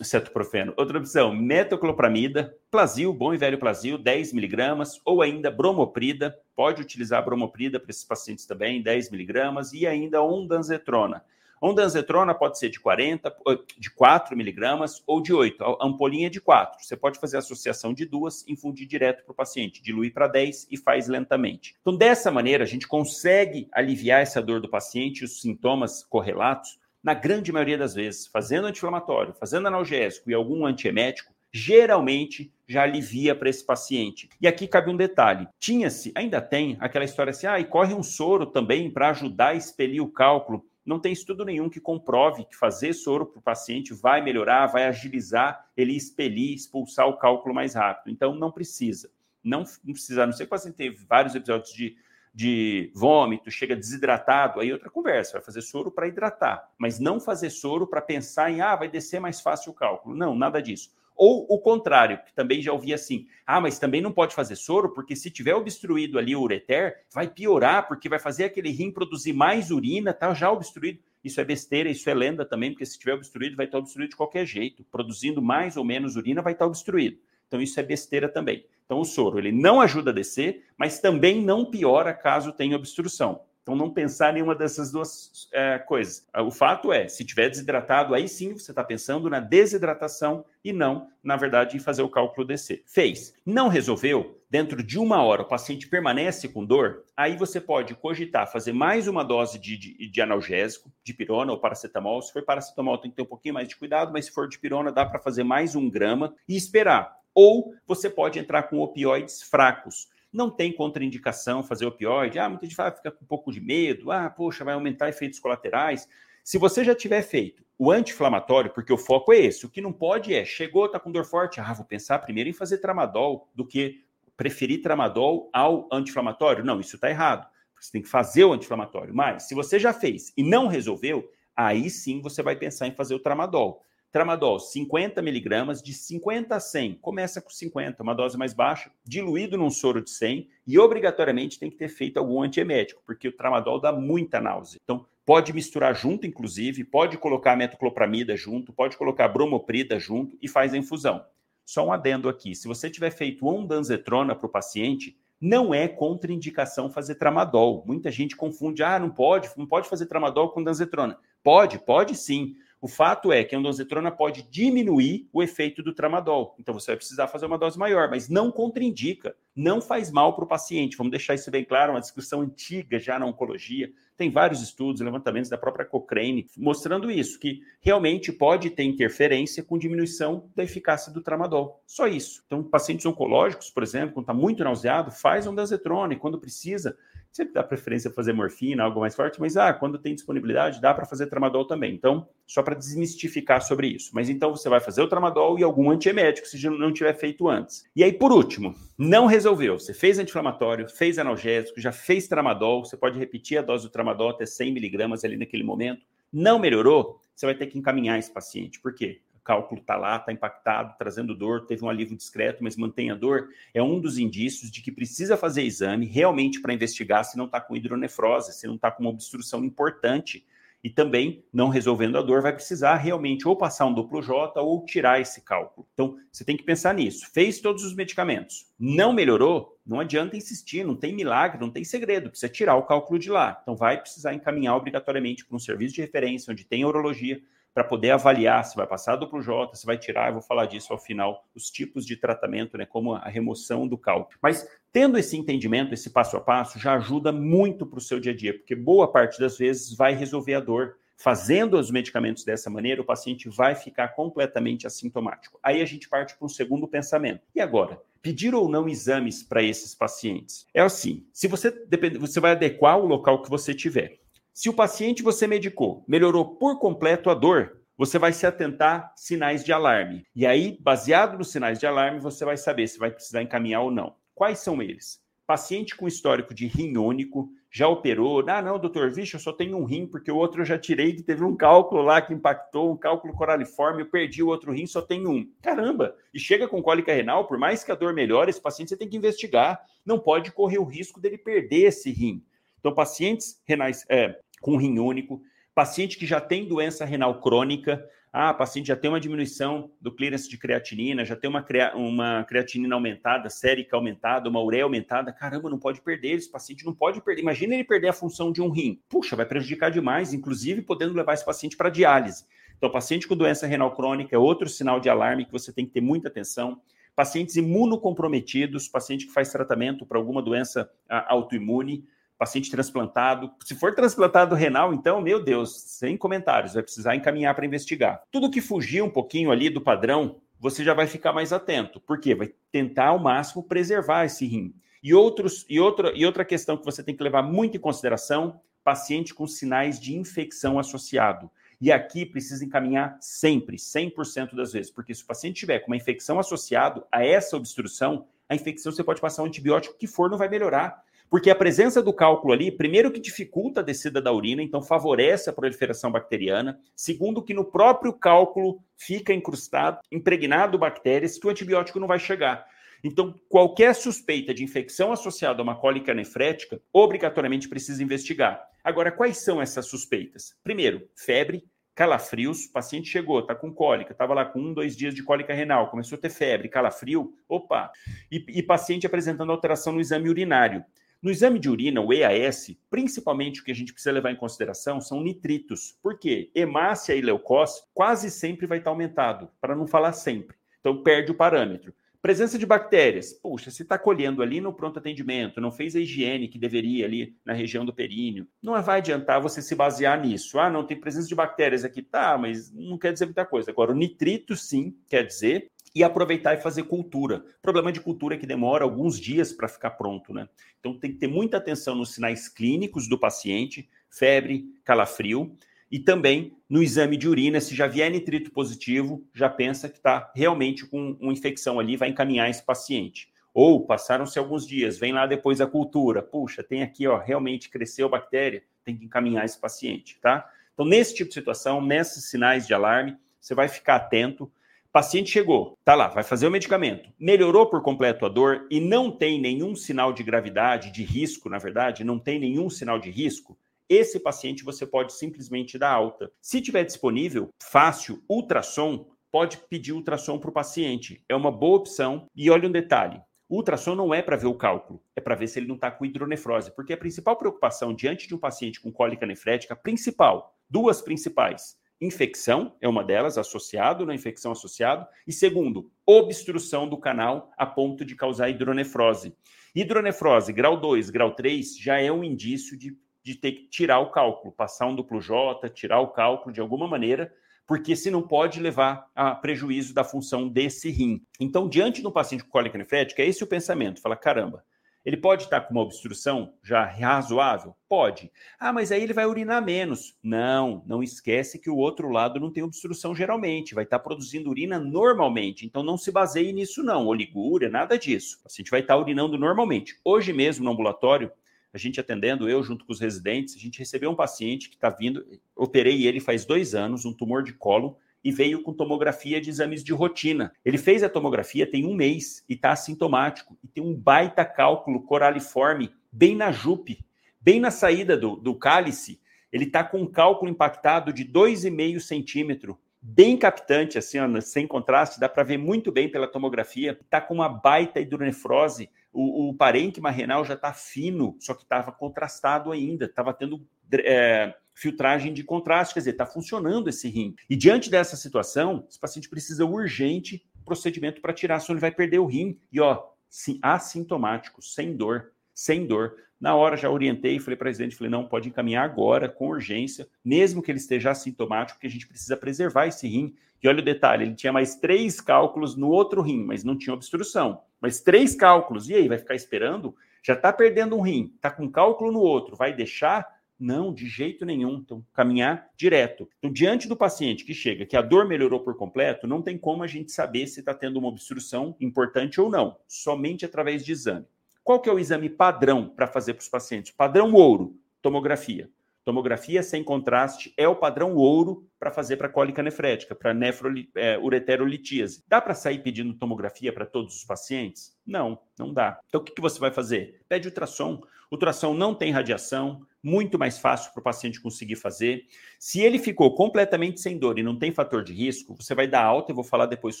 cetoprofeno. 0.02 0.74
Outra 0.76 0.98
opção, 0.98 1.34
metoclopramida, 1.34 2.56
Plasil, 2.70 3.12
bom 3.12 3.32
e 3.32 3.36
velho 3.36 3.58
Plasil, 3.58 3.96
10 3.96 4.32
miligramas, 4.32 5.00
ou 5.04 5.22
ainda 5.22 5.50
bromoprida, 5.50 6.38
pode 6.54 6.82
utilizar 6.82 7.24
bromoprida 7.24 7.80
para 7.80 7.90
esses 7.90 8.04
pacientes 8.04 8.46
também, 8.46 8.82
10 8.82 9.10
miligramas, 9.10 9.72
e 9.72 9.86
ainda 9.86 10.22
ondansetrona. 10.22 11.24
Ondansetrona 11.64 12.34
pode 12.34 12.58
ser 12.58 12.70
de 12.70 12.80
40, 12.80 13.32
de 13.78 13.88
4 13.88 14.36
miligramas 14.36 15.00
ou 15.06 15.22
de 15.22 15.32
8. 15.32 15.62
A 15.62 15.86
ampolinha 15.86 16.26
é 16.26 16.30
de 16.30 16.40
4. 16.40 16.84
Você 16.84 16.96
pode 16.96 17.20
fazer 17.20 17.36
associação 17.36 17.94
de 17.94 18.04
duas, 18.04 18.44
infundir 18.48 18.84
direto 18.84 19.22
para 19.24 19.30
o 19.30 19.34
paciente, 19.34 19.80
diluir 19.80 20.12
para 20.12 20.26
10 20.26 20.66
e 20.72 20.76
faz 20.76 21.06
lentamente. 21.06 21.76
Então, 21.80 21.96
dessa 21.96 22.32
maneira, 22.32 22.64
a 22.64 22.66
gente 22.66 22.88
consegue 22.88 23.68
aliviar 23.70 24.22
essa 24.22 24.42
dor 24.42 24.60
do 24.60 24.68
paciente 24.68 25.22
os 25.24 25.40
sintomas 25.40 26.02
correlatos 26.02 26.81
na 27.02 27.14
grande 27.14 27.50
maioria 27.50 27.76
das 27.76 27.94
vezes, 27.94 28.26
fazendo 28.26 28.66
anti-inflamatório, 28.66 29.34
fazendo 29.34 29.66
analgésico 29.66 30.30
e 30.30 30.34
algum 30.34 30.64
antiemético, 30.64 31.32
geralmente 31.52 32.52
já 32.66 32.82
alivia 32.82 33.34
para 33.34 33.50
esse 33.50 33.64
paciente. 33.64 34.30
E 34.40 34.48
aqui 34.48 34.66
cabe 34.66 34.90
um 34.90 34.96
detalhe: 34.96 35.48
tinha-se, 35.58 36.12
ainda 36.14 36.40
tem, 36.40 36.76
aquela 36.80 37.04
história 37.04 37.30
assim, 37.30 37.46
ah, 37.46 37.60
e 37.60 37.64
corre 37.64 37.92
um 37.92 38.02
soro 38.02 38.46
também 38.46 38.90
para 38.90 39.10
ajudar 39.10 39.48
a 39.48 39.54
expelir 39.54 40.02
o 40.02 40.10
cálculo. 40.10 40.64
Não 40.84 40.98
tem 40.98 41.12
estudo 41.12 41.44
nenhum 41.44 41.68
que 41.68 41.80
comprove 41.80 42.44
que 42.44 42.56
fazer 42.56 42.92
soro 42.92 43.26
para 43.26 43.38
o 43.38 43.42
paciente 43.42 43.94
vai 43.94 44.20
melhorar, 44.20 44.66
vai 44.66 44.84
agilizar 44.84 45.64
ele 45.76 45.96
expelir, 45.96 46.54
expulsar 46.54 47.06
o 47.06 47.18
cálculo 47.18 47.54
mais 47.54 47.74
rápido. 47.74 48.12
Então, 48.12 48.34
não 48.34 48.50
precisa. 48.50 49.08
Não, 49.44 49.64
não 49.84 49.92
precisa, 49.92 50.22
a 50.22 50.26
não 50.26 50.32
ser 50.32 50.44
que 50.44 50.48
o 50.48 50.50
paciente 50.50 50.74
teve 50.74 51.04
vários 51.08 51.34
episódios 51.34 51.72
de 51.72 51.96
de 52.34 52.90
vômito, 52.94 53.50
chega 53.50 53.76
desidratado, 53.76 54.60
aí 54.60 54.72
outra 54.72 54.88
conversa, 54.88 55.34
vai 55.34 55.42
fazer 55.42 55.60
soro 55.60 55.90
para 55.90 56.08
hidratar, 56.08 56.70
mas 56.78 56.98
não 56.98 57.20
fazer 57.20 57.50
soro 57.50 57.86
para 57.86 58.00
pensar 58.00 58.50
em, 58.50 58.60
ah, 58.60 58.74
vai 58.74 58.88
descer 58.88 59.20
mais 59.20 59.40
fácil 59.40 59.72
o 59.72 59.74
cálculo. 59.74 60.14
Não, 60.14 60.34
nada 60.34 60.62
disso. 60.62 60.90
Ou 61.14 61.46
o 61.48 61.58
contrário, 61.58 62.18
que 62.24 62.32
também 62.34 62.62
já 62.62 62.72
ouvi 62.72 62.92
assim, 62.94 63.26
ah, 63.46 63.60
mas 63.60 63.78
também 63.78 64.00
não 64.00 64.10
pode 64.10 64.34
fazer 64.34 64.56
soro, 64.56 64.94
porque 64.94 65.14
se 65.14 65.30
tiver 65.30 65.54
obstruído 65.54 66.18
ali 66.18 66.34
o 66.34 66.40
ureter, 66.40 67.04
vai 67.12 67.28
piorar, 67.28 67.86
porque 67.86 68.08
vai 68.08 68.18
fazer 68.18 68.44
aquele 68.44 68.70
rim 68.70 68.90
produzir 68.90 69.32
mais 69.32 69.70
urina, 69.70 70.14
tá 70.14 70.32
já 70.32 70.50
obstruído. 70.50 71.00
Isso 71.22 71.40
é 71.40 71.44
besteira, 71.44 71.88
isso 71.88 72.08
é 72.08 72.14
lenda 72.14 72.44
também, 72.44 72.70
porque 72.70 72.86
se 72.86 72.98
tiver 72.98 73.14
obstruído, 73.14 73.56
vai 73.56 73.66
estar 73.66 73.78
obstruído 73.78 74.10
de 74.10 74.16
qualquer 74.16 74.46
jeito. 74.46 74.84
Produzindo 74.90 75.40
mais 75.40 75.76
ou 75.76 75.84
menos 75.84 76.16
urina, 76.16 76.42
vai 76.42 76.54
estar 76.54 76.66
obstruído. 76.66 77.18
Então 77.46 77.60
isso 77.60 77.78
é 77.78 77.82
besteira 77.82 78.28
também. 78.28 78.64
Então 78.92 79.00
o 79.00 79.06
soro 79.06 79.38
ele 79.38 79.50
não 79.50 79.80
ajuda 79.80 80.10
a 80.10 80.12
descer, 80.12 80.64
mas 80.76 81.00
também 81.00 81.42
não 81.42 81.64
piora 81.64 82.12
caso 82.12 82.52
tenha 82.52 82.76
obstrução. 82.76 83.40
Então 83.62 83.74
não 83.74 83.88
pensar 83.88 84.28
em 84.28 84.34
nenhuma 84.34 84.54
dessas 84.54 84.92
duas 84.92 85.48
é, 85.50 85.78
coisas. 85.78 86.28
O 86.44 86.50
fato 86.50 86.92
é, 86.92 87.08
se 87.08 87.24
tiver 87.24 87.48
desidratado, 87.48 88.14
aí 88.14 88.28
sim 88.28 88.52
você 88.52 88.70
está 88.70 88.84
pensando 88.84 89.30
na 89.30 89.40
desidratação 89.40 90.44
e 90.62 90.74
não, 90.74 91.08
na 91.24 91.36
verdade, 91.36 91.74
em 91.74 91.80
fazer 91.80 92.02
o 92.02 92.08
cálculo 92.10 92.46
descer. 92.46 92.82
Fez. 92.84 93.32
Não 93.46 93.68
resolveu? 93.68 94.38
Dentro 94.50 94.82
de 94.82 94.98
uma 94.98 95.22
hora 95.22 95.40
o 95.40 95.48
paciente 95.48 95.88
permanece 95.88 96.46
com 96.46 96.62
dor, 96.62 97.04
aí 97.16 97.34
você 97.34 97.58
pode 97.62 97.94
cogitar 97.94 98.52
fazer 98.52 98.74
mais 98.74 99.08
uma 99.08 99.24
dose 99.24 99.58
de, 99.58 99.78
de, 99.78 100.06
de 100.06 100.20
analgésico, 100.20 100.92
de 101.02 101.14
pirona 101.14 101.50
ou 101.50 101.58
paracetamol. 101.58 102.20
Se 102.20 102.30
for 102.30 102.42
paracetamol, 102.42 102.98
tem 102.98 103.10
que 103.10 103.16
ter 103.16 103.22
um 103.22 103.26
pouquinho 103.26 103.54
mais 103.54 103.68
de 103.68 103.76
cuidado, 103.76 104.12
mas 104.12 104.26
se 104.26 104.32
for 104.32 104.46
de 104.46 104.58
pirona, 104.58 104.92
dá 104.92 105.06
para 105.06 105.18
fazer 105.18 105.44
mais 105.44 105.74
um 105.74 105.88
grama 105.88 106.34
e 106.46 106.54
esperar 106.54 107.21
ou 107.34 107.74
você 107.86 108.08
pode 108.10 108.38
entrar 108.38 108.64
com 108.64 108.80
opioides 108.80 109.42
fracos. 109.42 110.08
Não 110.32 110.50
tem 110.50 110.72
contraindicação 110.72 111.62
fazer 111.62 111.86
opioide. 111.86 112.38
Ah, 112.38 112.48
muita 112.48 112.64
gente 112.66 112.74
fala, 112.74 112.92
fica 112.92 113.10
com 113.10 113.24
um 113.24 113.28
pouco 113.28 113.52
de 113.52 113.60
medo. 113.60 114.10
Ah, 114.10 114.30
poxa, 114.30 114.64
vai 114.64 114.74
aumentar 114.74 115.08
efeitos 115.08 115.38
colaterais. 115.38 116.08
Se 116.42 116.58
você 116.58 116.82
já 116.82 116.94
tiver 116.94 117.22
feito 117.22 117.64
o 117.78 117.90
anti-inflamatório, 117.90 118.72
porque 118.72 118.92
o 118.92 118.98
foco 118.98 119.32
é 119.32 119.38
esse, 119.38 119.66
o 119.66 119.68
que 119.68 119.80
não 119.80 119.92
pode 119.92 120.34
é, 120.34 120.44
chegou, 120.44 120.88
tá 120.88 120.98
com 120.98 121.10
dor 121.10 121.24
forte, 121.24 121.60
ah, 121.60 121.72
vou 121.72 121.84
pensar 121.84 122.18
primeiro 122.20 122.48
em 122.48 122.52
fazer 122.52 122.78
tramadol 122.78 123.48
do 123.54 123.66
que 123.66 124.04
preferir 124.36 124.82
tramadol 124.82 125.50
ao 125.52 125.88
anti-inflamatório. 125.92 126.64
Não, 126.64 126.80
isso 126.80 126.96
está 126.96 127.10
errado. 127.10 127.46
Você 127.78 127.92
tem 127.92 128.02
que 128.02 128.08
fazer 128.08 128.44
o 128.44 128.52
anti-inflamatório. 128.52 129.14
Mas, 129.14 129.44
se 129.44 129.54
você 129.54 129.78
já 129.78 129.92
fez 129.92 130.32
e 130.36 130.42
não 130.42 130.66
resolveu, 130.66 131.28
aí 131.54 131.90
sim 131.90 132.20
você 132.20 132.42
vai 132.42 132.56
pensar 132.56 132.86
em 132.86 132.94
fazer 132.94 133.14
o 133.14 133.20
tramadol. 133.20 133.84
Tramadol, 134.12 134.60
50 134.60 135.22
miligramas, 135.22 135.82
de 135.82 135.94
50 135.94 136.54
a 136.54 136.60
100. 136.60 136.98
Começa 137.00 137.40
com 137.40 137.48
50, 137.48 138.02
uma 138.02 138.14
dose 138.14 138.36
mais 138.36 138.52
baixa, 138.52 138.90
diluído 139.02 139.56
num 139.56 139.70
soro 139.70 140.02
de 140.02 140.10
100 140.10 140.50
e 140.66 140.78
obrigatoriamente 140.78 141.58
tem 141.58 141.70
que 141.70 141.78
ter 141.78 141.88
feito 141.88 142.18
algum 142.18 142.42
antiemético, 142.42 143.02
porque 143.06 143.28
o 143.28 143.32
tramadol 143.32 143.80
dá 143.80 143.90
muita 143.90 144.38
náusea. 144.38 144.78
Então, 144.84 145.06
pode 145.24 145.54
misturar 145.54 145.94
junto, 145.94 146.26
inclusive, 146.26 146.84
pode 146.84 147.16
colocar 147.16 147.56
metoclopramida 147.56 148.36
junto, 148.36 148.70
pode 148.70 148.98
colocar 148.98 149.28
bromoprida 149.28 149.98
junto 149.98 150.36
e 150.42 150.46
faz 150.46 150.74
a 150.74 150.76
infusão. 150.76 151.24
Só 151.64 151.86
um 151.86 151.92
adendo 151.92 152.28
aqui, 152.28 152.54
se 152.54 152.68
você 152.68 152.90
tiver 152.90 153.12
feito 153.12 153.46
ondansetrona 153.46 154.36
para 154.36 154.46
o 154.46 154.50
paciente, 154.50 155.16
não 155.40 155.72
é 155.72 155.88
contraindicação 155.88 156.90
fazer 156.90 157.14
tramadol. 157.14 157.82
Muita 157.86 158.10
gente 158.10 158.36
confunde, 158.36 158.82
ah, 158.82 158.98
não 158.98 159.08
pode, 159.08 159.50
não 159.56 159.66
pode 159.66 159.88
fazer 159.88 160.04
tramadol 160.04 160.50
com 160.50 160.62
danzetrona. 160.62 161.18
Pode, 161.42 161.78
pode 161.78 162.14
sim. 162.14 162.54
O 162.82 162.88
fato 162.88 163.30
é 163.30 163.44
que 163.44 163.54
a 163.54 163.58
ondansetrona 163.60 164.10
pode 164.10 164.42
diminuir 164.50 165.28
o 165.32 165.40
efeito 165.40 165.84
do 165.84 165.94
tramadol. 165.94 166.56
Então 166.58 166.74
você 166.74 166.88
vai 166.88 166.96
precisar 166.96 167.28
fazer 167.28 167.46
uma 167.46 167.56
dose 167.56 167.78
maior, 167.78 168.10
mas 168.10 168.28
não 168.28 168.50
contraindica, 168.50 169.36
não 169.54 169.80
faz 169.80 170.10
mal 170.10 170.34
para 170.34 170.44
o 170.44 170.48
paciente. 170.48 170.96
Vamos 170.96 171.12
deixar 171.12 171.34
isso 171.34 171.48
bem 171.48 171.64
claro, 171.64 171.92
uma 171.92 172.00
discussão 172.00 172.40
antiga 172.40 172.98
já 172.98 173.20
na 173.20 173.26
oncologia. 173.26 173.92
Tem 174.16 174.30
vários 174.30 174.60
estudos, 174.60 175.00
levantamentos 175.00 175.48
da 175.48 175.56
própria 175.56 175.84
Cochrane 175.84 176.48
mostrando 176.56 177.08
isso, 177.08 177.38
que 177.38 177.60
realmente 177.80 178.32
pode 178.32 178.68
ter 178.68 178.82
interferência 178.82 179.62
com 179.62 179.78
diminuição 179.78 180.50
da 180.56 180.64
eficácia 180.64 181.12
do 181.12 181.22
tramadol. 181.22 181.80
Só 181.86 182.08
isso. 182.08 182.42
Então, 182.46 182.64
pacientes 182.64 183.06
oncológicos, 183.06 183.70
por 183.70 183.84
exemplo, 183.84 184.14
quando 184.14 184.24
está 184.24 184.34
muito 184.34 184.64
nauseado, 184.64 185.12
faz 185.12 185.46
ondansetrona 185.46 186.14
e 186.14 186.18
quando 186.18 186.36
precisa, 186.36 186.98
sempre 187.32 187.54
dá 187.54 187.62
preferência 187.62 188.10
fazer 188.10 188.34
morfina, 188.34 188.84
algo 188.84 189.00
mais 189.00 189.16
forte, 189.16 189.40
mas 189.40 189.56
ah, 189.56 189.72
quando 189.72 189.98
tem 189.98 190.14
disponibilidade, 190.14 190.80
dá 190.82 190.92
para 190.92 191.06
fazer 191.06 191.26
tramadol 191.26 191.66
também. 191.66 191.94
Então, 191.94 192.28
só 192.46 192.62
para 192.62 192.74
desmistificar 192.74 193.62
sobre 193.62 193.88
isso. 193.88 194.10
Mas 194.12 194.28
então 194.28 194.54
você 194.54 194.68
vai 194.68 194.80
fazer 194.80 195.00
o 195.00 195.08
tramadol 195.08 195.58
e 195.58 195.62
algum 195.62 195.90
antiemético 195.90 196.46
se 196.46 196.62
não 196.68 196.92
tiver 196.92 197.14
feito 197.14 197.48
antes. 197.48 197.84
E 197.96 198.04
aí, 198.04 198.12
por 198.12 198.30
último, 198.30 198.74
não 198.98 199.24
resolveu. 199.24 199.78
Você 199.78 199.94
fez 199.94 200.18
anti-inflamatório, 200.18 200.88
fez 200.88 201.18
analgésico, 201.18 201.80
já 201.80 201.90
fez 201.90 202.28
tramadol, 202.28 202.84
você 202.84 202.96
pode 202.96 203.18
repetir 203.18 203.58
a 203.58 203.62
dose 203.62 203.84
do 203.84 203.90
tramadol 203.90 204.28
até 204.28 204.44
100 204.44 204.72
miligramas 204.72 205.24
ali 205.24 205.38
naquele 205.38 205.64
momento. 205.64 206.02
Não 206.30 206.58
melhorou, 206.58 207.18
você 207.34 207.46
vai 207.46 207.54
ter 207.54 207.66
que 207.66 207.78
encaminhar 207.78 208.18
esse 208.18 208.30
paciente. 208.30 208.78
Por 208.78 208.94
quê? 208.94 209.20
Cálculo 209.42 209.80
está 209.80 209.96
lá, 209.96 210.16
está 210.16 210.32
impactado, 210.32 210.94
trazendo 210.98 211.34
dor, 211.34 211.66
teve 211.66 211.84
um 211.84 211.88
alívio 211.88 212.16
discreto, 212.16 212.62
mas 212.62 212.76
mantém 212.76 213.10
a 213.10 213.14
dor, 213.14 213.48
é 213.74 213.82
um 213.82 214.00
dos 214.00 214.18
indícios 214.18 214.70
de 214.70 214.80
que 214.80 214.92
precisa 214.92 215.36
fazer 215.36 215.62
exame 215.62 216.06
realmente 216.06 216.60
para 216.60 216.74
investigar 216.74 217.24
se 217.24 217.36
não 217.36 217.46
está 217.46 217.60
com 217.60 217.76
hidronefrose, 217.76 218.52
se 218.52 218.66
não 218.66 218.76
está 218.76 218.90
com 218.90 219.02
uma 219.02 219.10
obstrução 219.10 219.64
importante. 219.64 220.46
E 220.84 220.90
também, 220.90 221.44
não 221.52 221.68
resolvendo 221.68 222.18
a 222.18 222.22
dor, 222.22 222.42
vai 222.42 222.52
precisar 222.52 222.96
realmente 222.96 223.46
ou 223.46 223.54
passar 223.54 223.86
um 223.86 223.94
duplo 223.94 224.20
J 224.20 224.60
ou 224.60 224.84
tirar 224.84 225.20
esse 225.20 225.40
cálculo. 225.40 225.86
Então, 225.94 226.16
você 226.30 226.44
tem 226.44 226.56
que 226.56 226.64
pensar 226.64 226.92
nisso. 226.92 227.30
Fez 227.32 227.60
todos 227.60 227.84
os 227.84 227.94
medicamentos, 227.94 228.66
não 228.76 229.12
melhorou, 229.12 229.78
não 229.86 230.00
adianta 230.00 230.36
insistir, 230.36 230.84
não 230.84 230.96
tem 230.96 231.14
milagre, 231.14 231.60
não 231.60 231.70
tem 231.70 231.84
segredo, 231.84 232.30
precisa 232.30 232.52
tirar 232.52 232.74
o 232.74 232.82
cálculo 232.82 233.16
de 233.16 233.30
lá. 233.30 233.60
Então, 233.62 233.76
vai 233.76 234.00
precisar 234.00 234.34
encaminhar 234.34 234.76
obrigatoriamente 234.76 235.44
para 235.44 235.54
um 235.54 235.60
serviço 235.60 235.94
de 235.94 236.00
referência 236.00 236.50
onde 236.50 236.64
tem 236.64 236.84
urologia, 236.84 237.40
para 237.74 237.84
poder 237.84 238.10
avaliar 238.10 238.64
se 238.64 238.76
vai 238.76 238.86
passar 238.86 239.16
duplo 239.16 239.40
J, 239.40 239.74
se 239.74 239.86
vai 239.86 239.98
tirar, 239.98 240.28
eu 240.28 240.34
vou 240.34 240.42
falar 240.42 240.66
disso 240.66 240.92
ao 240.92 240.98
final, 240.98 241.46
os 241.54 241.70
tipos 241.70 242.04
de 242.04 242.16
tratamento, 242.16 242.76
né, 242.76 242.84
como 242.84 243.14
a 243.14 243.28
remoção 243.28 243.88
do 243.88 243.96
cálculo. 243.96 244.38
Mas 244.42 244.68
tendo 244.92 245.18
esse 245.18 245.36
entendimento, 245.36 245.94
esse 245.94 246.10
passo 246.10 246.36
a 246.36 246.40
passo, 246.40 246.78
já 246.78 246.94
ajuda 246.94 247.32
muito 247.32 247.86
para 247.86 247.98
o 247.98 248.02
seu 248.02 248.20
dia 248.20 248.32
a 248.32 248.36
dia, 248.36 248.54
porque 248.54 248.74
boa 248.74 249.10
parte 249.10 249.38
das 249.40 249.56
vezes 249.56 249.94
vai 249.94 250.14
resolver 250.14 250.54
a 250.54 250.60
dor. 250.60 250.96
Fazendo 251.16 251.78
os 251.78 251.88
medicamentos 251.88 252.44
dessa 252.44 252.68
maneira, 252.68 253.00
o 253.00 253.04
paciente 253.04 253.48
vai 253.48 253.76
ficar 253.76 254.08
completamente 254.08 254.88
assintomático. 254.88 255.56
Aí 255.62 255.80
a 255.80 255.84
gente 255.84 256.08
parte 256.08 256.36
para 256.36 256.44
um 256.44 256.48
segundo 256.48 256.88
pensamento. 256.88 257.42
E 257.54 257.60
agora? 257.60 258.00
pedir 258.22 258.54
ou 258.54 258.68
não 258.68 258.88
exames 258.88 259.42
para 259.42 259.62
esses 259.62 259.94
pacientes. 259.94 260.64
É 260.72 260.80
assim, 260.80 261.26
se 261.32 261.48
você 261.48 261.70
depende, 261.70 262.18
você 262.18 262.38
vai 262.38 262.52
adequar 262.52 262.96
o 262.98 263.06
local 263.06 263.42
que 263.42 263.50
você 263.50 263.74
tiver. 263.74 264.20
Se 264.54 264.68
o 264.68 264.74
paciente 264.74 265.22
você 265.22 265.46
medicou 265.46 266.04
melhorou 266.06 266.56
por 266.56 266.78
completo 266.78 267.30
a 267.30 267.34
dor, 267.34 267.80
você 267.96 268.18
vai 268.18 268.34
se 268.34 268.46
atentar 268.46 269.10
sinais 269.16 269.64
de 269.64 269.72
alarme. 269.72 270.26
E 270.36 270.44
aí, 270.44 270.76
baseado 270.78 271.38
nos 271.38 271.50
sinais 271.50 271.78
de 271.78 271.86
alarme, 271.86 272.20
você 272.20 272.44
vai 272.44 272.58
saber 272.58 272.86
se 272.86 272.98
vai 272.98 273.10
precisar 273.10 273.42
encaminhar 273.42 273.80
ou 273.80 273.90
não. 273.90 274.14
Quais 274.34 274.58
são 274.58 274.82
eles? 274.82 275.22
Paciente 275.46 275.96
com 275.96 276.06
histórico 276.06 276.52
de 276.52 276.66
rim 276.66 276.98
único, 276.98 277.48
já 277.70 277.88
operou. 277.88 278.44
Ah, 278.46 278.60
não, 278.60 278.78
doutor, 278.78 279.10
vixe, 279.10 279.34
eu 279.34 279.40
só 279.40 279.52
tenho 279.54 279.78
um 279.78 279.84
rim, 279.84 280.06
porque 280.06 280.30
o 280.30 280.36
outro 280.36 280.60
eu 280.60 280.66
já 280.66 280.78
tirei, 280.78 281.14
que 281.14 281.22
teve 281.22 281.42
um 281.42 281.56
cálculo 281.56 282.02
lá 282.02 282.20
que 282.20 282.34
impactou, 282.34 282.92
um 282.92 282.96
cálculo 282.96 283.32
coraliforme, 283.32 284.02
eu 284.02 284.10
perdi 284.10 284.42
o 284.42 284.48
outro 284.48 284.70
rim, 284.70 284.86
só 284.86 285.00
tenho 285.00 285.30
um. 285.30 285.50
Caramba! 285.62 286.14
E 286.34 286.38
chega 286.38 286.68
com 286.68 286.82
cólica 286.82 287.14
renal, 287.14 287.46
por 287.46 287.56
mais 287.56 287.82
que 287.82 287.90
a 287.90 287.94
dor 287.94 288.12
melhore, 288.12 288.50
esse 288.50 288.60
paciente 288.60 288.90
você 288.90 288.98
tem 288.98 289.08
que 289.08 289.16
investigar. 289.16 289.80
Não 290.04 290.18
pode 290.18 290.52
correr 290.52 290.78
o 290.78 290.84
risco 290.84 291.18
dele 291.18 291.38
perder 291.38 291.86
esse 291.86 292.10
rim. 292.10 292.44
Então, 292.82 292.92
pacientes 292.92 293.62
renais 293.64 294.04
é, 294.10 294.40
com 294.60 294.76
rim 294.76 294.98
único, 294.98 295.40
paciente 295.72 296.18
que 296.18 296.26
já 296.26 296.40
tem 296.40 296.66
doença 296.66 297.04
renal 297.04 297.40
crônica, 297.40 298.04
Ah, 298.34 298.54
paciente 298.54 298.86
já 298.86 298.96
tem 298.96 299.10
uma 299.10 299.20
diminuição 299.20 299.92
do 300.00 300.10
clearance 300.10 300.48
de 300.48 300.56
creatinina, 300.56 301.22
já 301.22 301.36
tem 301.36 301.50
uma, 301.50 301.62
crea 301.62 301.94
uma 301.94 302.44
creatinina 302.44 302.94
aumentada, 302.94 303.50
sérica 303.50 303.94
aumentada, 303.94 304.48
uma 304.48 304.62
ureia 304.62 304.84
aumentada. 304.84 305.30
Caramba, 305.34 305.68
não 305.68 305.78
pode 305.78 306.00
perder, 306.00 306.36
esse 306.36 306.50
paciente 306.50 306.82
não 306.82 306.94
pode 306.94 307.20
perder. 307.20 307.42
Imagina 307.42 307.74
ele 307.74 307.84
perder 307.84 308.08
a 308.08 308.12
função 308.14 308.50
de 308.50 308.62
um 308.62 308.70
rim. 308.70 308.98
Puxa, 309.06 309.36
vai 309.36 309.44
prejudicar 309.44 309.90
demais, 309.90 310.32
inclusive 310.32 310.80
podendo 310.80 311.12
levar 311.12 311.34
esse 311.34 311.44
paciente 311.44 311.76
para 311.76 311.90
diálise. 311.90 312.46
Então, 312.78 312.90
paciente 312.90 313.28
com 313.28 313.36
doença 313.36 313.66
renal 313.66 313.94
crônica 313.94 314.34
é 314.34 314.38
outro 314.38 314.66
sinal 314.66 314.98
de 314.98 315.10
alarme 315.10 315.44
que 315.44 315.52
você 315.52 315.70
tem 315.70 315.84
que 315.84 315.92
ter 315.92 316.00
muita 316.00 316.28
atenção. 316.28 316.80
Pacientes 317.14 317.56
imunocomprometidos, 317.56 318.88
paciente 318.88 319.26
que 319.26 319.32
faz 319.32 319.52
tratamento 319.52 320.06
para 320.06 320.16
alguma 320.16 320.40
doença 320.40 320.90
autoimune, 321.28 322.06
paciente 322.42 322.72
transplantado. 322.72 323.52
Se 323.64 323.72
for 323.72 323.94
transplantado 323.94 324.56
renal, 324.56 324.92
então, 324.92 325.20
meu 325.20 325.40
Deus, 325.40 325.80
sem 325.80 326.16
comentários, 326.16 326.74
vai 326.74 326.82
precisar 326.82 327.14
encaminhar 327.14 327.54
para 327.54 327.64
investigar. 327.64 328.20
Tudo 328.32 328.50
que 328.50 328.60
fugir 328.60 329.00
um 329.00 329.08
pouquinho 329.08 329.52
ali 329.52 329.70
do 329.70 329.80
padrão, 329.80 330.40
você 330.58 330.82
já 330.82 330.92
vai 330.92 331.06
ficar 331.06 331.32
mais 331.32 331.52
atento. 331.52 332.00
Por 332.00 332.18
quê? 332.18 332.34
Vai 332.34 332.52
tentar 332.72 333.06
ao 333.06 333.18
máximo 333.20 333.62
preservar 333.62 334.24
esse 334.24 334.44
rim. 334.44 334.74
E, 335.00 335.14
outros, 335.14 335.64
e, 335.68 335.78
outra, 335.78 336.12
e 336.16 336.26
outra 336.26 336.44
questão 336.44 336.76
que 336.76 336.84
você 336.84 337.00
tem 337.00 337.14
que 337.14 337.22
levar 337.22 337.44
muito 337.44 337.76
em 337.76 337.80
consideração: 337.80 338.60
paciente 338.82 339.32
com 339.32 339.46
sinais 339.46 340.00
de 340.00 340.16
infecção 340.16 340.80
associado. 340.80 341.48
E 341.80 341.92
aqui 341.92 342.26
precisa 342.26 342.64
encaminhar 342.64 343.18
sempre, 343.20 343.76
100% 343.76 344.56
das 344.56 344.72
vezes, 344.72 344.90
porque 344.90 345.14
se 345.14 345.22
o 345.22 345.26
paciente 345.26 345.60
tiver 345.60 345.78
com 345.78 345.92
uma 345.92 345.96
infecção 345.96 346.40
associado 346.40 347.04
a 347.12 347.24
essa 347.24 347.56
obstrução, 347.56 348.26
a 348.48 348.54
infecção 348.56 348.90
você 348.90 349.04
pode 349.04 349.20
passar 349.20 349.44
um 349.44 349.46
antibiótico 349.46 349.96
que 349.96 350.08
for, 350.08 350.28
não 350.28 350.38
vai 350.38 350.48
melhorar. 350.48 351.04
Porque 351.32 351.48
a 351.48 351.54
presença 351.54 352.02
do 352.02 352.12
cálculo 352.12 352.52
ali, 352.52 352.70
primeiro 352.70 353.10
que 353.10 353.18
dificulta 353.18 353.80
a 353.80 353.82
descida 353.82 354.20
da 354.20 354.30
urina, 354.30 354.62
então 354.62 354.82
favorece 354.82 355.48
a 355.48 355.52
proliferação 355.54 356.12
bacteriana. 356.12 356.78
Segundo 356.94 357.42
que 357.42 357.54
no 357.54 357.64
próprio 357.64 358.12
cálculo 358.12 358.84
fica 358.98 359.32
incrustado, 359.32 360.00
impregnado 360.12 360.76
bactérias 360.76 361.38
que 361.38 361.46
o 361.46 361.50
antibiótico 361.50 361.98
não 361.98 362.06
vai 362.06 362.18
chegar. 362.18 362.66
Então, 363.02 363.34
qualquer 363.48 363.94
suspeita 363.94 364.52
de 364.52 364.62
infecção 364.62 365.10
associada 365.10 365.62
a 365.62 365.64
uma 365.64 365.74
cólica 365.74 366.12
nefrética, 366.12 366.82
obrigatoriamente 366.92 367.66
precisa 367.66 368.02
investigar. 368.02 368.62
Agora, 368.84 369.10
quais 369.10 369.42
são 369.42 369.58
essas 369.58 369.86
suspeitas? 369.86 370.54
Primeiro, 370.62 371.08
febre, 371.16 371.64
calafrios, 371.94 372.66
o 372.66 372.72
paciente 372.72 373.08
chegou, 373.08 373.40
está 373.40 373.54
com 373.54 373.72
cólica, 373.72 374.12
estava 374.12 374.34
lá 374.34 374.44
com 374.44 374.60
um, 374.60 374.74
dois 374.74 374.94
dias 374.94 375.14
de 375.14 375.22
cólica 375.22 375.54
renal, 375.54 375.90
começou 375.90 376.18
a 376.18 376.20
ter 376.20 376.30
febre, 376.30 376.68
calafrio, 376.68 377.32
opa, 377.48 377.90
e, 378.30 378.44
e 378.48 378.62
paciente 378.62 379.06
apresentando 379.06 379.50
alteração 379.50 379.94
no 379.94 380.00
exame 380.00 380.28
urinário. 380.28 380.84
No 381.22 381.30
exame 381.30 381.60
de 381.60 381.70
urina, 381.70 382.00
o 382.00 382.12
EAS, 382.12 382.76
principalmente 382.90 383.60
o 383.60 383.64
que 383.64 383.70
a 383.70 383.74
gente 383.74 383.92
precisa 383.92 384.10
levar 384.10 384.32
em 384.32 384.36
consideração 384.36 385.00
são 385.00 385.22
nitritos. 385.22 385.96
Por 386.02 386.18
quê? 386.18 386.50
Hemácia 386.52 387.14
e 387.14 387.20
leucócito 387.20 387.86
quase 387.94 388.28
sempre 388.28 388.66
vai 388.66 388.78
estar 388.78 388.90
aumentado, 388.90 389.48
para 389.60 389.76
não 389.76 389.86
falar 389.86 390.14
sempre. 390.14 390.56
Então 390.80 391.00
perde 391.00 391.30
o 391.30 391.36
parâmetro. 391.36 391.94
Presença 392.20 392.58
de 392.58 392.66
bactérias. 392.66 393.32
Puxa, 393.32 393.70
se 393.70 393.84
está 393.84 393.96
colhendo 393.96 394.42
ali 394.42 394.60
no 394.60 394.72
pronto 394.72 394.98
atendimento, 394.98 395.60
não 395.60 395.70
fez 395.70 395.94
a 395.94 396.00
higiene 396.00 396.48
que 396.48 396.58
deveria 396.58 397.06
ali 397.06 397.36
na 397.44 397.52
região 397.52 397.84
do 397.84 397.94
períneo, 397.94 398.46
não 398.60 398.80
vai 398.82 398.98
adiantar 398.98 399.40
você 399.40 399.62
se 399.62 399.76
basear 399.76 400.20
nisso. 400.20 400.58
Ah, 400.58 400.70
não 400.70 400.84
tem 400.84 400.98
presença 400.98 401.28
de 401.28 401.36
bactérias 401.36 401.84
aqui. 401.84 402.02
Tá, 402.02 402.36
mas 402.36 402.72
não 402.72 402.98
quer 402.98 403.12
dizer 403.12 403.26
muita 403.26 403.46
coisa. 403.46 403.70
Agora, 403.70 403.92
o 403.92 403.96
nitrito, 403.96 404.56
sim, 404.56 404.96
quer 405.08 405.24
dizer 405.24 405.70
e 405.94 406.02
aproveitar 406.02 406.54
e 406.54 406.62
fazer 406.62 406.84
cultura. 406.84 407.44
O 407.58 407.62
problema 407.62 407.92
de 407.92 408.00
cultura 408.00 408.34
é 408.34 408.38
que 408.38 408.46
demora 408.46 408.84
alguns 408.84 409.18
dias 409.18 409.52
para 409.52 409.68
ficar 409.68 409.90
pronto, 409.90 410.32
né? 410.32 410.48
Então 410.80 410.98
tem 410.98 411.12
que 411.12 411.18
ter 411.18 411.26
muita 411.26 411.58
atenção 411.58 411.94
nos 411.94 412.14
sinais 412.14 412.48
clínicos 412.48 413.08
do 413.08 413.18
paciente, 413.18 413.88
febre, 414.08 414.66
calafrio, 414.84 415.56
e 415.90 415.98
também 415.98 416.56
no 416.68 416.82
exame 416.82 417.18
de 417.18 417.28
urina, 417.28 417.60
se 417.60 417.74
já 417.74 417.86
vier 417.86 418.10
nitrito 418.10 418.50
positivo, 418.50 419.22
já 419.34 419.50
pensa 419.50 419.90
que 419.90 419.98
está 419.98 420.32
realmente 420.34 420.86
com 420.86 421.18
uma 421.20 421.32
infecção 421.32 421.78
ali, 421.78 421.98
vai 421.98 422.08
encaminhar 422.08 422.48
esse 422.48 422.62
paciente. 422.62 423.30
Ou 423.52 423.84
passaram-se 423.84 424.38
alguns 424.38 424.66
dias, 424.66 424.98
vem 424.98 425.12
lá 425.12 425.26
depois 425.26 425.60
a 425.60 425.66
cultura, 425.66 426.22
puxa, 426.22 426.62
tem 426.62 426.82
aqui, 426.82 427.06
ó, 427.06 427.18
realmente 427.18 427.68
cresceu 427.68 428.06
a 428.06 428.10
bactéria, 428.10 428.62
tem 428.82 428.96
que 428.96 429.04
encaminhar 429.04 429.44
esse 429.44 429.58
paciente, 429.58 430.18
tá? 430.22 430.50
Então, 430.72 430.86
nesse 430.86 431.14
tipo 431.14 431.28
de 431.28 431.34
situação, 431.34 431.84
nesses 431.84 432.24
sinais 432.24 432.66
de 432.66 432.72
alarme, 432.72 433.18
você 433.38 433.54
vai 433.54 433.68
ficar 433.68 433.96
atento 433.96 434.50
Paciente 434.92 435.30
chegou, 435.30 435.78
tá 435.84 435.94
lá, 435.94 436.08
vai 436.08 436.22
fazer 436.22 436.46
o 436.46 436.50
medicamento, 436.50 437.08
melhorou 437.18 437.66
por 437.66 437.82
completo 437.82 438.26
a 438.26 438.28
dor 438.28 438.66
e 438.70 438.78
não 438.78 439.10
tem 439.10 439.40
nenhum 439.40 439.74
sinal 439.74 440.12
de 440.12 440.22
gravidade, 440.22 440.92
de 440.92 441.02
risco, 441.02 441.48
na 441.48 441.56
verdade, 441.56 442.04
não 442.04 442.18
tem 442.18 442.38
nenhum 442.38 442.68
sinal 442.68 442.98
de 442.98 443.10
risco, 443.10 443.58
esse 443.88 444.18
paciente 444.18 444.64
você 444.64 444.86
pode 444.86 445.12
simplesmente 445.12 445.76
dar 445.78 445.92
alta. 445.92 446.32
Se 446.40 446.62
tiver 446.62 446.82
disponível, 446.84 447.50
fácil, 447.62 448.22
ultrassom, 448.26 449.06
pode 449.30 449.58
pedir 449.68 449.92
ultrassom 449.92 450.38
para 450.38 450.48
o 450.48 450.52
paciente. 450.52 451.22
É 451.28 451.36
uma 451.36 451.50
boa 451.50 451.76
opção. 451.76 452.26
E 452.34 452.50
olha 452.50 452.66
um 452.66 452.72
detalhe: 452.72 453.20
ultrassom 453.50 453.94
não 453.94 454.14
é 454.14 454.22
para 454.22 454.36
ver 454.36 454.46
o 454.46 454.54
cálculo, 454.54 455.02
é 455.14 455.20
para 455.20 455.34
ver 455.34 455.46
se 455.46 455.58
ele 455.58 455.68
não 455.68 455.74
está 455.74 455.90
com 455.90 456.06
hidronefrose, 456.06 456.74
porque 456.74 456.94
a 456.94 456.96
principal 456.96 457.36
preocupação 457.36 457.94
diante 457.94 458.26
de 458.26 458.34
um 458.34 458.38
paciente 458.38 458.80
com 458.80 458.90
cólica 458.90 459.26
nefrética, 459.26 459.76
principal, 459.76 460.56
duas 460.70 461.02
principais, 461.02 461.76
infecção 462.02 462.74
é 462.80 462.88
uma 462.88 463.04
delas, 463.04 463.38
associado 463.38 464.04
na 464.04 464.14
infecção 464.14 464.50
associado, 464.50 465.06
e 465.26 465.32
segundo, 465.32 465.90
obstrução 466.04 466.88
do 466.88 466.98
canal 466.98 467.52
a 467.56 467.64
ponto 467.64 468.04
de 468.04 468.16
causar 468.16 468.50
hidronefrose. 468.50 469.34
Hidronefrose 469.72 470.52
grau 470.52 470.78
2, 470.78 471.10
grau 471.10 471.34
3 471.34 471.78
já 471.78 472.00
é 472.00 472.10
um 472.10 472.24
indício 472.24 472.76
de, 472.76 472.98
de 473.22 473.36
ter 473.36 473.52
que 473.52 473.68
tirar 473.68 474.00
o 474.00 474.10
cálculo, 474.10 474.52
passar 474.52 474.86
um 474.86 474.96
duplo 474.96 475.20
J, 475.20 475.70
tirar 475.70 476.00
o 476.00 476.08
cálculo 476.08 476.52
de 476.52 476.60
alguma 476.60 476.88
maneira, 476.88 477.32
porque 477.66 477.94
se 477.94 478.10
não 478.10 478.20
pode 478.20 478.60
levar 478.60 479.06
a 479.14 479.34
prejuízo 479.36 479.94
da 479.94 480.02
função 480.02 480.48
desse 480.48 480.90
rim. 480.90 481.24
Então, 481.38 481.68
diante 481.68 482.02
do 482.02 482.10
paciente 482.10 482.42
com 482.42 482.50
cólica 482.50 482.76
nefrética, 482.76 483.22
é 483.22 483.26
esse 483.26 483.44
o 483.44 483.46
pensamento, 483.46 484.02
fala, 484.02 484.16
caramba, 484.16 484.64
ele 485.04 485.16
pode 485.16 485.44
estar 485.44 485.60
com 485.62 485.74
uma 485.74 485.82
obstrução 485.82 486.54
já 486.62 486.84
razoável? 486.84 487.74
Pode. 487.88 488.30
Ah, 488.58 488.72
mas 488.72 488.92
aí 488.92 489.02
ele 489.02 489.12
vai 489.12 489.26
urinar 489.26 489.64
menos. 489.64 490.16
Não, 490.22 490.82
não 490.86 491.02
esquece 491.02 491.58
que 491.58 491.68
o 491.68 491.76
outro 491.76 492.08
lado 492.08 492.38
não 492.38 492.52
tem 492.52 492.62
obstrução 492.62 493.14
geralmente, 493.14 493.74
vai 493.74 493.84
estar 493.84 493.98
produzindo 493.98 494.48
urina 494.48 494.78
normalmente. 494.78 495.66
Então 495.66 495.82
não 495.82 495.98
se 495.98 496.12
baseie 496.12 496.52
nisso 496.52 496.82
não, 496.82 497.06
oligúria, 497.06 497.68
nada 497.68 497.98
disso. 497.98 498.38
O 498.40 498.42
paciente 498.44 498.70
vai 498.70 498.80
estar 498.80 498.96
urinando 498.96 499.36
normalmente. 499.36 499.98
Hoje 500.04 500.32
mesmo 500.32 500.64
no 500.64 500.70
ambulatório, 500.70 501.32
a 501.72 501.78
gente 501.78 501.98
atendendo, 501.98 502.48
eu 502.48 502.62
junto 502.62 502.84
com 502.84 502.92
os 502.92 503.00
residentes, 503.00 503.56
a 503.56 503.58
gente 503.58 503.78
recebeu 503.78 504.10
um 504.10 504.14
paciente 504.14 504.68
que 504.68 504.74
está 504.76 504.90
vindo, 504.90 505.24
operei 505.56 506.06
ele 506.06 506.20
faz 506.20 506.44
dois 506.44 506.74
anos, 506.74 507.04
um 507.04 507.14
tumor 507.14 507.42
de 507.42 507.54
colo, 507.54 507.96
e 508.24 508.30
veio 508.30 508.62
com 508.62 508.72
tomografia 508.72 509.40
de 509.40 509.50
exames 509.50 509.82
de 509.82 509.92
rotina. 509.92 510.52
Ele 510.64 510.78
fez 510.78 511.02
a 511.02 511.08
tomografia 511.08 511.70
tem 511.70 511.86
um 511.86 511.94
mês 511.94 512.44
e 512.48 512.54
está 512.54 512.72
assintomático. 512.72 513.56
E 513.62 513.68
tem 513.68 513.82
um 513.82 513.94
baita 513.94 514.44
cálculo 514.44 515.02
coraliforme 515.02 515.90
bem 516.10 516.36
na 516.36 516.52
jupe, 516.52 517.04
bem 517.40 517.58
na 517.58 517.70
saída 517.70 518.16
do, 518.16 518.36
do 518.36 518.54
cálice. 518.54 519.20
Ele 519.52 519.64
está 519.64 519.82
com 519.82 519.98
um 519.98 520.06
cálculo 520.06 520.50
impactado 520.50 521.12
de 521.12 521.24
2,5 521.24 522.00
centímetro, 522.00 522.78
bem 523.00 523.36
captante, 523.36 523.98
assim, 523.98 524.18
ó, 524.18 524.40
sem 524.40 524.66
contraste, 524.66 525.18
dá 525.18 525.28
para 525.28 525.42
ver 525.42 525.58
muito 525.58 525.90
bem 525.90 526.08
pela 526.08 526.28
tomografia. 526.28 526.98
Está 527.00 527.20
com 527.20 527.34
uma 527.34 527.48
baita 527.48 528.00
hidronefrose. 528.00 528.88
O, 529.12 529.50
o 529.50 529.54
parênquima 529.54 530.10
renal 530.10 530.44
já 530.44 530.54
está 530.54 530.72
fino, 530.72 531.36
só 531.38 531.52
que 531.52 531.64
estava 531.64 531.92
contrastado 531.92 532.72
ainda, 532.72 533.04
estava 533.04 533.34
tendo 533.34 533.66
é, 533.92 534.54
filtragem 534.74 535.32
de 535.32 535.44
contraste, 535.44 535.94
quer 535.94 536.00
dizer, 536.00 536.10
está 536.12 536.26
funcionando 536.26 536.88
esse 536.88 537.08
rim. 537.08 537.34
E 537.48 537.56
diante 537.56 537.90
dessa 537.90 538.16
situação, 538.16 538.86
esse 538.88 538.98
paciente 538.98 539.28
precisa 539.28 539.64
urgente 539.64 540.44
procedimento 540.64 541.20
para 541.20 541.32
tirar, 541.32 541.60
senão 541.60 541.74
ele 541.74 541.80
vai 541.80 541.90
perder 541.90 542.18
o 542.18 542.26
rim. 542.26 542.58
E 542.72 542.80
ó, 542.80 543.04
sim, 543.28 543.58
assintomático, 543.62 544.62
sem 544.62 544.96
dor, 544.96 545.32
sem 545.54 545.86
dor. 545.86 546.16
Na 546.40 546.54
hora 546.54 546.76
já 546.76 546.90
orientei, 546.90 547.38
falei 547.38 547.56
para 547.56 547.64
o 547.64 547.66
presidente, 547.66 547.94
falei, 547.96 548.10
não, 548.10 548.26
pode 548.26 548.48
encaminhar 548.48 548.84
agora, 548.84 549.28
com 549.28 549.48
urgência, 549.48 550.08
mesmo 550.24 550.62
que 550.62 550.70
ele 550.70 550.78
esteja 550.78 551.10
assintomático, 551.10 551.78
porque 551.78 551.86
a 551.86 551.90
gente 551.90 552.06
precisa 552.06 552.36
preservar 552.36 552.86
esse 552.86 553.06
rim. 553.06 553.34
E 553.62 553.68
olha 553.68 553.80
o 553.80 553.84
detalhe, 553.84 554.24
ele 554.24 554.34
tinha 554.34 554.52
mais 554.52 554.74
três 554.74 555.20
cálculos 555.20 555.76
no 555.76 555.88
outro 555.88 556.20
rim, 556.20 556.42
mas 556.42 556.64
não 556.64 556.76
tinha 556.76 556.94
obstrução. 556.94 557.62
Mas 557.80 558.00
três 558.00 558.34
cálculos, 558.34 558.88
e 558.88 558.94
aí, 558.94 559.06
vai 559.06 559.18
ficar 559.18 559.36
esperando? 559.36 559.94
Já 560.20 560.34
está 560.34 560.52
perdendo 560.52 560.96
um 560.96 561.00
rim, 561.00 561.32
está 561.36 561.50
com 561.50 561.70
cálculo 561.70 562.10
no 562.10 562.20
outro, 562.20 562.56
vai 562.56 562.72
deixar? 562.72 563.24
Não, 563.62 563.94
de 563.94 564.08
jeito 564.08 564.44
nenhum. 564.44 564.78
Então, 564.78 565.04
caminhar 565.14 565.70
direto. 565.76 566.28
Então, 566.38 566.52
diante 566.52 566.88
do 566.88 566.96
paciente 566.96 567.44
que 567.44 567.54
chega, 567.54 567.86
que 567.86 567.96
a 567.96 568.02
dor 568.02 568.26
melhorou 568.26 568.58
por 568.58 568.76
completo, 568.76 569.24
não 569.24 569.40
tem 569.40 569.56
como 569.56 569.84
a 569.84 569.86
gente 569.86 570.10
saber 570.10 570.48
se 570.48 570.58
está 570.58 570.74
tendo 570.74 570.98
uma 570.98 571.06
obstrução 571.06 571.76
importante 571.80 572.40
ou 572.40 572.50
não, 572.50 572.76
somente 572.88 573.44
através 573.44 573.84
de 573.84 573.92
exame. 573.92 574.26
Qual 574.64 574.80
que 574.80 574.88
é 574.88 574.92
o 574.92 574.98
exame 574.98 575.30
padrão 575.30 575.88
para 575.88 576.08
fazer 576.08 576.34
para 576.34 576.42
os 576.42 576.48
pacientes? 576.48 576.90
Padrão 576.90 577.32
ouro, 577.34 577.76
tomografia. 578.02 578.68
Tomografia 579.04 579.62
sem 579.62 579.82
contraste 579.82 580.52
é 580.56 580.66
o 580.66 580.74
padrão 580.74 581.14
ouro 581.14 581.64
para 581.78 581.92
fazer 581.92 582.16
para 582.16 582.28
cólica 582.28 582.64
nefrética, 582.64 583.14
para 583.14 583.32
nefroureterolitíase. 583.32 585.18
É, 585.18 585.22
dá 585.28 585.40
para 585.40 585.54
sair 585.54 585.78
pedindo 585.78 586.14
tomografia 586.14 586.72
para 586.72 586.86
todos 586.86 587.16
os 587.16 587.24
pacientes? 587.24 587.96
Não, 588.04 588.40
não 588.58 588.72
dá. 588.72 589.00
Então 589.08 589.20
o 589.20 589.24
que, 589.24 589.32
que 589.32 589.40
você 589.40 589.58
vai 589.58 589.70
fazer? 589.72 590.20
Pede 590.28 590.48
ultrassom. 590.48 591.00
Ultrassom 591.32 591.74
não 591.74 591.94
tem 591.94 592.12
radiação, 592.12 592.86
muito 593.02 593.38
mais 593.38 593.58
fácil 593.58 593.92
para 593.92 594.00
o 594.00 594.04
paciente 594.04 594.40
conseguir 594.40 594.76
fazer. 594.76 595.24
Se 595.58 595.80
ele 595.80 595.98
ficou 595.98 596.34
completamente 596.34 597.00
sem 597.00 597.18
dor 597.18 597.38
e 597.38 597.42
não 597.42 597.58
tem 597.58 597.72
fator 597.72 598.04
de 598.04 598.12
risco, 598.12 598.54
você 598.54 598.74
vai 598.74 598.86
dar 598.86 599.04
alta, 599.04 599.32
eu 599.32 599.36
vou 599.36 599.44
falar 599.44 599.66
depois 599.66 600.00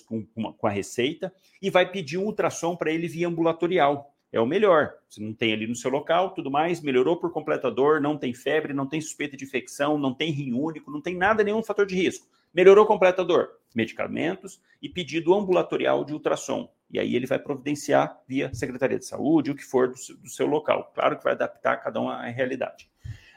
com, 0.00 0.24
com 0.24 0.66
a 0.66 0.70
receita, 0.70 1.32
e 1.60 1.68
vai 1.68 1.90
pedir 1.90 2.18
um 2.18 2.24
ultrassom 2.24 2.76
para 2.76 2.92
ele 2.92 3.08
via 3.08 3.26
ambulatorial. 3.26 4.14
É 4.32 4.40
o 4.40 4.46
melhor. 4.46 4.94
Você 5.08 5.20
não 5.20 5.34
tem 5.34 5.52
ali 5.52 5.66
no 5.66 5.76
seu 5.76 5.90
local, 5.90 6.32
tudo 6.32 6.50
mais, 6.50 6.80
melhorou 6.80 7.18
por 7.18 7.30
completa 7.30 7.70
dor, 7.70 8.00
não 8.00 8.16
tem 8.16 8.32
febre, 8.32 8.72
não 8.72 8.86
tem 8.86 9.00
suspeita 9.00 9.36
de 9.36 9.44
infecção, 9.44 9.98
não 9.98 10.14
tem 10.14 10.30
rim 10.30 10.54
único, 10.54 10.90
não 10.90 11.02
tem 11.02 11.14
nada, 11.14 11.44
nenhum 11.44 11.62
fator 11.62 11.84
de 11.84 11.94
risco. 11.94 12.26
Melhorou 12.54 12.86
completa 12.86 13.24
dor, 13.24 13.50
medicamentos 13.74 14.60
e 14.80 14.88
pedido 14.88 15.34
ambulatorial 15.34 16.04
de 16.04 16.14
ultrassom. 16.14 16.72
E 16.90 16.98
aí 16.98 17.16
ele 17.16 17.26
vai 17.26 17.38
providenciar 17.38 18.20
via 18.28 18.52
Secretaria 18.54 18.98
de 18.98 19.06
Saúde, 19.06 19.50
o 19.50 19.54
que 19.54 19.64
for 19.64 19.88
do 19.88 19.96
seu, 19.96 20.16
do 20.16 20.28
seu 20.28 20.46
local. 20.46 20.92
Claro 20.94 21.16
que 21.16 21.24
vai 21.24 21.32
adaptar 21.32 21.78
cada 21.78 22.00
um 22.00 22.08
à 22.08 22.22
realidade. 22.26 22.91